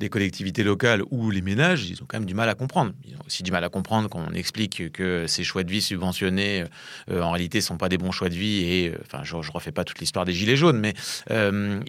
les 0.00 0.08
collectivités 0.08 0.62
locales 0.62 1.02
ou 1.10 1.30
les 1.30 1.42
ménages, 1.42 1.88
ils 1.88 2.02
ont 2.02 2.06
quand 2.06 2.18
même 2.18 2.26
du 2.26 2.34
mal 2.34 2.48
à 2.48 2.54
comprendre. 2.54 2.92
Ils 3.04 3.14
ont 3.16 3.26
aussi 3.26 3.42
du 3.42 3.50
mal 3.50 3.64
à 3.64 3.68
comprendre 3.68 4.08
quand 4.08 4.20
on 4.20 4.32
explique 4.32 4.92
que 4.92 5.26
ces 5.26 5.44
choix 5.44 5.64
de 5.64 5.70
vie 5.70 5.82
subventionnés, 5.82 6.64
euh, 7.10 7.22
en 7.22 7.32
réalité, 7.32 7.58
ne 7.58 7.62
sont 7.62 7.78
pas 7.78 7.88
des 7.88 7.98
bons 7.98 8.12
choix 8.12 8.28
de 8.28 8.34
vie. 8.34 8.64
Et 8.64 8.90
euh, 8.90 8.98
enfin, 9.02 9.24
je 9.24 9.36
ne 9.36 9.52
refais 9.52 9.72
pas 9.72 9.84
toute 9.84 9.98
l'histoire 9.98 10.24
des 10.24 10.32
Gilets 10.32 10.56
jaunes, 10.56 10.78
mais 10.78 10.94
euh, 11.30 11.80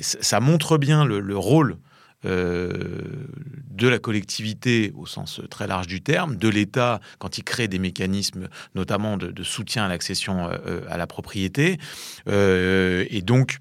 ça 0.00 0.40
montre 0.40 0.78
bien 0.78 1.04
le, 1.04 1.36
rôle 1.36 1.78
de 2.24 3.88
la 3.88 3.98
collectivité 3.98 4.92
au 4.94 5.06
sens 5.06 5.40
très 5.50 5.66
large 5.66 5.88
du 5.88 6.02
terme, 6.02 6.36
de 6.36 6.48
l'État 6.48 7.00
quand 7.18 7.36
il 7.38 7.42
crée 7.42 7.66
des 7.66 7.80
mécanismes 7.80 8.48
notamment 8.76 9.16
de, 9.16 9.32
de 9.32 9.42
soutien 9.42 9.86
à 9.86 9.88
l'accession 9.88 10.48
à 10.88 10.96
la 10.96 11.06
propriété. 11.08 11.78
et 12.28 13.22
donc, 13.22 13.58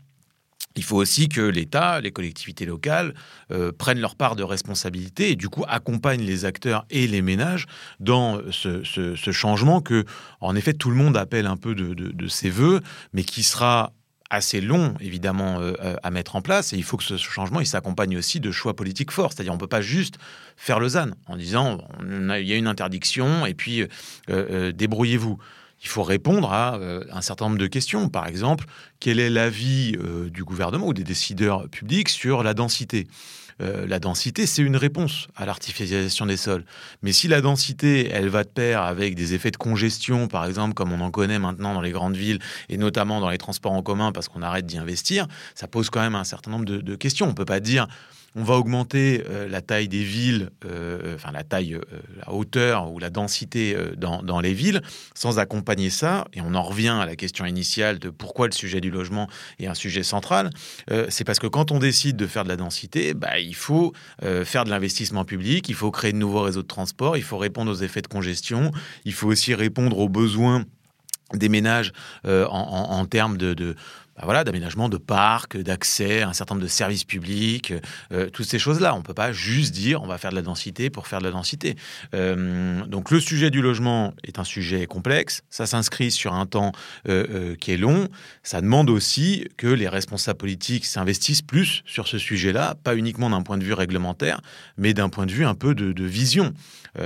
il 0.75 0.83
faut 0.83 0.97
aussi 0.97 1.27
que 1.29 1.41
l'État, 1.41 1.99
les 2.01 2.11
collectivités 2.11 2.65
locales 2.65 3.13
euh, 3.51 3.71
prennent 3.71 3.99
leur 3.99 4.15
part 4.15 4.35
de 4.35 4.43
responsabilité 4.43 5.31
et 5.31 5.35
du 5.35 5.49
coup 5.49 5.63
accompagnent 5.67 6.23
les 6.23 6.45
acteurs 6.45 6.85
et 6.89 7.07
les 7.07 7.21
ménages 7.21 7.65
dans 7.99 8.39
ce, 8.51 9.31
changement 9.31 9.81
que, 9.81 10.05
en 10.39 10.55
effet, 10.55 10.73
tout 10.73 10.89
le 10.89 10.95
monde 10.95 11.17
appelle 11.17 11.47
un 11.47 11.57
peu 11.57 11.75
de, 11.75 12.27
ses 12.27 12.49
voeux, 12.49 12.81
mais 13.13 13.23
qui 13.23 13.43
sera 13.43 13.93
assez 14.29 14.61
long, 14.61 14.95
évidemment, 15.01 15.59
euh, 15.59 15.73
à 16.03 16.11
mettre 16.11 16.37
en 16.37 16.41
place. 16.41 16.71
Et 16.71 16.77
il 16.77 16.83
faut 16.83 16.95
que 16.95 17.03
ce 17.03 17.17
changement 17.17 17.63
s'accompagne 17.65 18.17
aussi 18.17 18.39
de 18.39 18.51
choix 18.51 18.75
politiques 18.75 19.11
forts. 19.11 19.33
C'est-à-dire, 19.33 19.51
on 19.51 19.57
ne 19.57 19.59
peut 19.59 19.67
pas 19.67 19.81
juste 19.81 20.17
faire 20.55 20.79
ZAN 20.87 21.11
en 21.27 21.35
disant 21.35 21.79
il 22.01 22.47
y 22.47 22.53
a 22.53 22.55
une 22.55 22.67
interdiction 22.67 23.45
et 23.45 23.53
puis 23.53 23.85
euh, 24.29 24.71
débrouillez-vous 24.71 25.37
il 25.81 25.87
faut 25.87 26.03
répondre 26.03 26.51
à 26.53 26.75
euh, 26.75 27.03
un 27.11 27.21
certain 27.21 27.45
nombre 27.45 27.57
de 27.57 27.67
questions. 27.67 28.09
Par 28.09 28.27
exemple, 28.27 28.65
quel 28.99 29.19
est 29.19 29.29
l'avis 29.29 29.97
euh, 29.99 30.29
du 30.29 30.43
gouvernement 30.43 30.87
ou 30.87 30.93
des 30.93 31.03
décideurs 31.03 31.67
publics 31.69 32.09
sur 32.09 32.43
la 32.43 32.53
densité? 32.53 33.07
Euh, 33.61 33.85
la 33.87 33.99
densité, 33.99 34.45
c'est 34.45 34.61
une 34.61 34.75
réponse 34.75 35.27
à 35.35 35.45
l'artificialisation 35.45 36.25
des 36.25 36.37
sols. 36.37 36.65
Mais 37.01 37.11
si 37.11 37.27
la 37.27 37.41
densité, 37.41 38.09
elle 38.11 38.29
va 38.29 38.43
de 38.43 38.49
pair 38.49 38.81
avec 38.81 39.15
des 39.15 39.33
effets 39.33 39.51
de 39.51 39.57
congestion, 39.57 40.27
par 40.27 40.45
exemple, 40.45 40.73
comme 40.73 40.91
on 40.91 41.01
en 41.01 41.11
connaît 41.11 41.39
maintenant 41.39 41.73
dans 41.73 41.81
les 41.81 41.91
grandes 41.91 42.15
villes, 42.15 42.39
et 42.69 42.77
notamment 42.77 43.19
dans 43.19 43.29
les 43.29 43.37
transports 43.37 43.73
en 43.73 43.83
commun, 43.83 44.11
parce 44.11 44.29
qu'on 44.29 44.41
arrête 44.41 44.65
d'y 44.65 44.77
investir, 44.77 45.27
ça 45.55 45.67
pose 45.67 45.89
quand 45.89 46.01
même 46.01 46.15
un 46.15 46.23
certain 46.23 46.51
nombre 46.51 46.65
de, 46.65 46.77
de 46.77 46.95
questions. 46.95 47.25
On 47.27 47.29
ne 47.29 47.35
peut 47.35 47.45
pas 47.45 47.59
dire 47.59 47.87
on 48.35 48.43
va 48.43 48.55
augmenter 48.55 49.23
euh, 49.29 49.47
la 49.47 49.61
taille 49.61 49.87
des 49.87 50.03
villes, 50.03 50.51
euh, 50.65 51.15
enfin 51.15 51.31
la 51.31 51.43
taille, 51.43 51.73
euh, 51.73 51.81
la 52.17 52.31
hauteur 52.31 52.91
ou 52.91 52.99
la 52.99 53.09
densité 53.09 53.75
dans, 53.97 54.39
les 54.39 54.53
villes, 54.53 54.81
sans 55.13 55.39
accompagner 55.39 55.89
ça. 55.89 56.25
Et 56.33 56.41
on 56.41 56.55
en 56.55 56.63
revient 56.63 56.97
à 57.01 57.05
la 57.05 57.15
question 57.15 57.45
initiale 57.45 57.99
de 57.99 58.09
pourquoi 58.09 58.47
le 58.47 58.53
sujet 58.53 58.79
du 58.79 58.89
logement 58.89 59.27
est 59.59 59.67
un 59.67 59.73
sujet 59.73 60.03
central. 60.03 60.49
c'est 61.09 61.23
parce 61.23 61.39
que 61.39 61.47
quand 61.47 61.71
on 61.71 61.79
décide 61.79 62.15
de 62.15 62.27
faire 62.27 62.43
de 62.43 62.49
la 62.49 62.55
densité, 62.55 63.13
bah, 63.13 63.39
il 63.39 63.55
faut 63.55 63.93
faire 64.43 64.65
de 64.65 64.69
l'investissement 64.69 65.25
public, 65.25 65.67
il 65.69 65.75
faut 65.75 65.91
créer 65.91 66.13
de 66.13 66.17
nouveaux 66.17 66.41
réseaux 66.41 66.61
de 66.61 66.67
transport, 66.67 67.17
il 67.17 67.23
faut 67.23 67.37
répondre 67.37 67.71
aux 67.71 67.75
effets 67.75 68.01
de 68.01 68.07
congestion, 68.07 68.71
il 69.05 69.13
faut 69.13 69.27
aussi 69.27 69.53
répondre 69.53 69.97
aux 69.97 70.09
besoins 70.09 70.63
des 71.33 71.49
ménages 71.49 71.91
en, 72.25 73.05
termes 73.05 73.37
de, 73.37 73.75
voilà, 74.25 74.43
d'aménagement 74.43 74.89
de 74.89 74.97
parcs, 74.97 75.57
d'accès 75.57 76.21
à 76.21 76.29
un 76.29 76.33
certain 76.33 76.55
nombre 76.55 76.63
de 76.63 76.69
services 76.69 77.03
publics, 77.03 77.73
euh, 78.11 78.29
toutes 78.29 78.45
ces 78.45 78.59
choses-là. 78.59 78.93
On 78.95 78.99
ne 78.99 79.03
peut 79.03 79.13
pas 79.13 79.31
juste 79.31 79.73
dire 79.73 80.01
on 80.01 80.07
va 80.07 80.17
faire 80.17 80.31
de 80.31 80.35
la 80.35 80.41
densité 80.41 80.89
pour 80.89 81.07
faire 81.07 81.19
de 81.19 81.25
la 81.25 81.31
densité. 81.31 81.75
Euh, 82.13 82.85
donc 82.85 83.11
le 83.11 83.19
sujet 83.19 83.49
du 83.49 83.61
logement 83.61 84.13
est 84.23 84.39
un 84.39 84.43
sujet 84.43 84.85
complexe, 84.85 85.41
ça 85.49 85.65
s'inscrit 85.65 86.11
sur 86.11 86.33
un 86.33 86.45
temps 86.45 86.71
euh, 87.07 87.55
qui 87.55 87.71
est 87.71 87.77
long, 87.77 88.07
ça 88.43 88.61
demande 88.61 88.89
aussi 88.89 89.47
que 89.57 89.67
les 89.67 89.87
responsables 89.87 90.37
politiques 90.37 90.85
s'investissent 90.85 91.41
plus 91.41 91.83
sur 91.85 92.07
ce 92.07 92.17
sujet-là, 92.17 92.75
pas 92.83 92.95
uniquement 92.95 93.29
d'un 93.29 93.41
point 93.41 93.57
de 93.57 93.63
vue 93.63 93.73
réglementaire, 93.73 94.41
mais 94.77 94.93
d'un 94.93 95.09
point 95.09 95.25
de 95.25 95.31
vue 95.31 95.45
un 95.45 95.55
peu 95.55 95.75
de, 95.75 95.91
de 95.91 96.05
vision. 96.05 96.53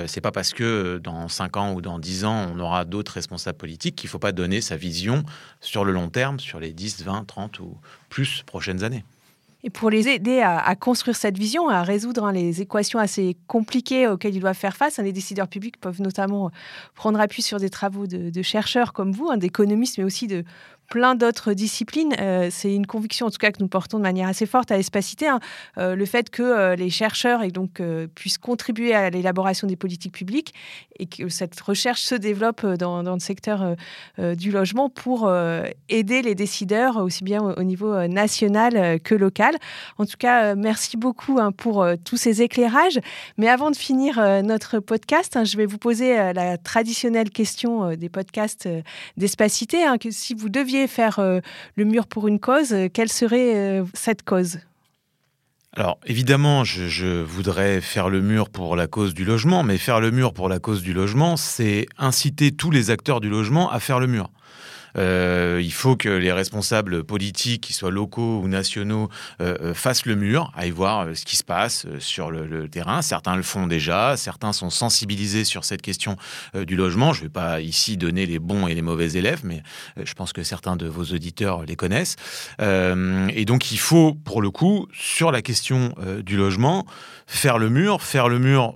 C'est 0.07 0.21
pas 0.21 0.31
parce 0.31 0.53
que 0.53 0.97
dans 0.97 1.27
5 1.27 1.57
ans 1.57 1.73
ou 1.73 1.81
dans 1.81 1.99
10 1.99 2.25
ans, 2.25 2.51
on 2.53 2.59
aura 2.59 2.85
d'autres 2.85 3.13
responsables 3.13 3.57
politiques 3.57 3.95
qu'il 3.95 4.07
ne 4.07 4.11
faut 4.11 4.19
pas 4.19 4.31
donner 4.31 4.61
sa 4.61 4.77
vision 4.77 5.23
sur 5.61 5.85
le 5.85 5.91
long 5.91 6.09
terme, 6.09 6.39
sur 6.39 6.59
les 6.59 6.73
10, 6.73 7.03
20, 7.03 7.25
30 7.25 7.59
ou 7.59 7.77
plus 8.09 8.43
prochaines 8.43 8.83
années. 8.83 9.03
Et 9.65 9.71
pour 9.71 9.89
les 9.89 10.07
aider 10.07 10.41
à, 10.41 10.75
construire 10.75 11.15
cette 11.15 11.39
vision, 11.39 11.69
à 11.69 11.81
résoudre 11.81 12.25
hein, 12.25 12.31
les 12.31 12.61
équations 12.61 12.99
assez 12.99 13.35
compliquées 13.47 14.07
auxquelles 14.07 14.35
ils 14.35 14.39
doivent 14.39 14.55
faire 14.55 14.77
face, 14.77 14.99
hein, 14.99 15.03
les 15.03 15.11
décideurs 15.11 15.47
publics 15.47 15.81
peuvent 15.81 16.03
notamment 16.03 16.51
prendre 16.93 17.19
appui 17.19 17.41
sur 17.41 17.59
des 17.59 17.71
travaux 17.71 18.05
de, 18.05 18.41
chercheurs 18.43 18.93
comme 18.93 19.11
vous, 19.11 19.29
hein, 19.31 19.37
d'économistes, 19.37 19.97
mais 19.97 20.03
aussi 20.03 20.27
de 20.27 20.43
plein 20.89 21.15
d'autres 21.15 21.53
disciplines. 21.53 22.13
Euh, 22.19 22.49
c'est 22.51 22.73
une 22.73 22.85
conviction, 22.85 23.27
en 23.27 23.31
tout 23.31 23.37
cas, 23.37 23.51
que 23.51 23.61
nous 23.61 23.67
portons 23.67 23.97
de 23.97 24.03
manière 24.03 24.27
assez 24.27 24.45
forte 24.45 24.71
à 24.71 24.77
Espacité. 24.77 25.27
Hein. 25.27 25.39
Euh, 25.77 25.95
le 25.95 26.05
fait 26.05 26.29
que 26.29 26.43
euh, 26.43 26.75
les 26.75 26.89
chercheurs 26.89 27.43
et 27.43 27.51
donc, 27.51 27.81
puissent 28.15 28.37
contribuer 28.37 28.93
à 28.93 29.09
l'élaboration 29.09 29.67
des 29.67 29.75
politiques 29.75 30.13
publiques 30.13 30.53
et 30.99 31.05
que 31.05 31.29
cette 31.29 31.59
recherche 31.59 32.01
se 32.01 32.15
développe 32.15 32.65
dans, 32.65 33.01
le 33.01 33.19
secteur 33.19 33.75
du 34.17 34.51
logement 34.51 34.89
pour 34.89 35.31
aider 35.89 36.21
les 36.21 36.35
décideurs 36.35 36.97
aussi 36.97 37.23
bien 37.23 37.41
au, 37.41 37.63
niveau 37.63 38.07
national 38.07 38.99
que 39.01 39.15
local. 39.15 39.55
En 39.97 40.05
tout 40.05 40.17
cas, 40.17 40.55
merci 40.55 40.97
beaucoup 40.97 41.39
hein, 41.39 41.51
pour 41.51 41.85
tous 42.03 42.17
ces 42.17 42.41
éclairages. 42.41 42.99
Mais 43.37 43.47
avant 43.47 43.71
de 43.71 43.75
finir 43.75 44.19
notre 44.43 44.79
podcast, 44.79 45.35
hein, 45.37 45.43
je 45.43 45.57
vais 45.57 45.65
vous 45.65 45.77
poser 45.77 46.15
la 46.33 46.57
traditionnelle 46.57 47.29
question 47.29 47.95
des 47.95 48.09
podcasts 48.09 48.67
d'Espacité. 49.17 49.85
que 49.99 50.11
si 50.11 50.33
vous 50.33 50.49
deviez 50.49 50.74
faire 50.87 51.19
euh, 51.19 51.39
le 51.75 51.85
mur 51.85 52.07
pour 52.07 52.27
une 52.27 52.39
cause, 52.39 52.73
euh, 52.73 52.87
quelle 52.91 53.11
serait 53.11 53.55
euh, 53.55 53.85
cette 53.93 54.23
cause? 54.23 54.59
Alors 55.73 55.99
évidemment, 56.05 56.63
je, 56.63 57.21
voudrais 57.21 57.81
faire 57.81 58.09
le 58.09 58.21
mur 58.21 58.49
pour 58.49 58.75
la 58.75 58.87
cause 58.87 59.13
du 59.13 59.25
logement, 59.25 59.63
mais 59.63 59.77
faire 59.77 59.99
le 59.99 60.11
mur 60.11 60.33
pour 60.33 60.47
la 60.47 60.59
cause 60.59 60.81
du 60.81 60.93
logement, 60.93 61.35
c'est 61.35 61.85
inciter 61.97 62.53
tous 62.53 62.71
les 62.71 62.91
acteurs 62.91 63.19
du 63.19 63.29
logement 63.29 63.69
à 63.69 63.79
faire 63.79 63.99
le 63.99 64.07
mur. 64.07 64.29
Euh, 64.97 65.61
il 65.63 65.73
faut 65.73 65.95
que 65.95 66.09
les 66.09 66.31
responsables 66.31 67.03
politiques, 67.03 67.61
qu'ils 67.61 67.75
soient 67.75 67.91
locaux 67.91 68.41
ou 68.41 68.47
nationaux, 68.47 69.09
euh, 69.41 69.57
euh, 69.61 69.73
fassent 69.73 70.05
le 70.05 70.15
mur, 70.15 70.51
aillent 70.55 70.71
voir 70.71 71.07
ce 71.15 71.25
qui 71.25 71.35
se 71.35 71.43
passe 71.43 71.85
sur 71.99 72.31
le, 72.31 72.67
terrain. 72.69 73.01
Certains 73.01 73.35
le 73.35 73.43
font 73.43 73.67
déjà, 73.67 74.17
certains 74.17 74.53
sont 74.53 74.69
sensibilisés 74.69 75.43
sur 75.43 75.65
cette 75.65 75.81
question 75.81 76.17
du 76.53 76.75
logement. 76.75 77.13
Je 77.13 77.21
ne 77.21 77.25
vais 77.25 77.31
pas 77.31 77.61
ici 77.61 77.97
donner 77.97 78.25
les 78.25 78.39
bons 78.39 78.67
et 78.67 78.73
les 78.73 78.81
mauvais 78.81 79.13
élèves, 79.13 79.41
mais 79.43 79.61
je 80.03 80.13
pense 80.13 80.33
que 80.33 80.43
certains 80.43 80.75
de 80.75 80.87
vos 80.87 81.03
auditeurs 81.03 81.63
les 81.65 81.75
connaissent. 81.75 82.15
et 82.59 83.45
donc 83.45 83.71
il 83.71 83.77
faut, 83.77 84.13
pour 84.13 84.41
le 84.41 84.49
coup, 84.49 84.87
sur 84.93 85.31
la 85.31 85.41
question 85.41 85.93
du 86.23 86.37
logement, 86.37 86.85
faire 87.27 87.57
le 87.57 87.69
mur, 87.69 88.01
faire 88.01 88.29
le 88.29 88.39
mur 88.39 88.73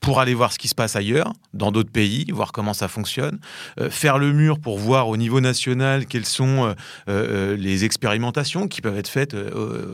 pour 0.00 0.18
aller 0.18 0.34
voir 0.34 0.52
ce 0.52 0.58
qui 0.58 0.68
se 0.68 0.74
passe 0.74 0.96
ailleurs, 0.96 1.32
dans 1.52 1.70
d'autres 1.70 1.90
pays, 1.90 2.26
voir 2.32 2.52
comment 2.52 2.72
ça 2.72 2.88
fonctionne, 2.88 3.38
euh, 3.78 3.90
faire 3.90 4.18
le 4.18 4.32
mur 4.32 4.58
pour 4.58 4.78
voir 4.78 5.08
au 5.08 5.16
niveau 5.16 5.40
national 5.40 6.06
quelles 6.06 6.26
sont 6.26 6.64
euh, 6.64 6.74
euh, 7.08 7.56
les 7.56 7.84
expérimentations 7.84 8.66
qui 8.66 8.80
peuvent 8.80 8.96
être 8.96 9.08
faites 9.08 9.36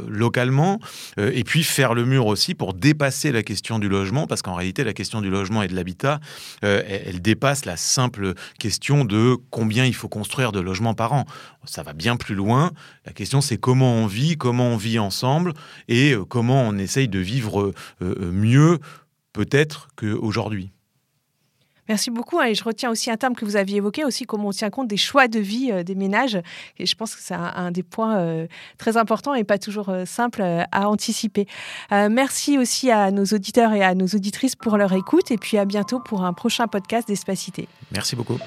localement, 0.08 0.78
et 1.18 1.44
puis 1.44 1.62
faire 1.62 1.94
le 1.94 2.04
mur 2.04 2.26
aussi 2.26 2.54
pour 2.54 2.74
dépasser 2.74 3.32
la 3.32 3.42
question 3.42 3.78
du 3.78 3.88
logement, 3.88 4.26
parce 4.26 4.42
qu'en 4.42 4.54
réalité, 4.54 4.84
la 4.84 4.92
question 4.92 5.20
du 5.20 5.30
logement 5.30 5.62
et 5.62 5.68
de 5.68 5.74
l'habitat, 5.74 6.20
elle, 6.62 7.20
dépasse 7.20 7.64
la 7.64 7.76
simple 7.76 8.34
question 8.58 9.04
de 9.04 9.36
combien 9.50 9.84
il 9.84 9.94
faut 9.94 10.08
construire 10.08 10.52
de 10.52 10.60
logements 10.60 10.94
par 10.94 11.12
an. 11.12 11.24
Ça 11.64 11.82
va 11.82 11.92
bien 11.92 12.16
plus 12.16 12.34
loin. 12.34 12.72
La 13.04 13.12
question, 13.12 13.40
c'est 13.40 13.56
comment 13.56 13.94
on 13.94 14.06
vit, 14.06 14.36
comment 14.36 14.68
on 14.68 14.76
vit 14.76 14.98
ensemble, 14.98 15.52
et 15.88 16.14
comment 16.28 16.62
on 16.62 16.76
essaye 16.78 17.08
de 17.08 17.18
vivre 17.18 17.72
mieux 18.00 18.78
peut-être 19.36 19.88
qu'aujourd'hui. 19.96 20.70
Merci 21.88 22.10
beaucoup. 22.10 22.40
Et 22.40 22.54
je 22.54 22.64
retiens 22.64 22.90
aussi 22.90 23.10
un 23.10 23.16
terme 23.16 23.34
que 23.34 23.44
vous 23.44 23.54
aviez 23.54 23.76
évoqué, 23.76 24.04
aussi 24.04 24.24
comment 24.24 24.48
on 24.48 24.52
tient 24.52 24.70
compte 24.70 24.88
des 24.88 24.96
choix 24.96 25.28
de 25.28 25.38
vie 25.38 25.70
euh, 25.70 25.84
des 25.84 25.94
ménages. 25.94 26.38
Et 26.78 26.86
je 26.86 26.94
pense 26.96 27.14
que 27.14 27.20
c'est 27.22 27.34
un, 27.34 27.70
des 27.70 27.84
points 27.84 28.16
euh, 28.16 28.46
très 28.76 28.96
importants 28.96 29.34
et 29.34 29.44
pas 29.44 29.58
toujours 29.58 29.90
euh, 29.90 30.04
simples 30.04 30.42
à 30.42 30.88
anticiper. 30.88 31.46
merci 31.92 32.58
aussi 32.58 32.90
à 32.90 33.10
nos 33.10 33.24
auditeurs 33.24 33.72
et 33.72 33.84
à 33.84 33.94
nos 33.94 34.06
auditrices 34.06 34.56
pour 34.56 34.78
leur 34.78 34.92
écoute. 34.94 35.30
Et 35.30 35.36
puis 35.36 35.58
à 35.58 35.64
bientôt 35.64 36.00
pour 36.00 36.24
un 36.24 36.32
prochain 36.32 36.66
podcast 36.66 37.06
d'Espacité. 37.06 37.68
Merci 37.92 38.16
beaucoup. 38.16 38.38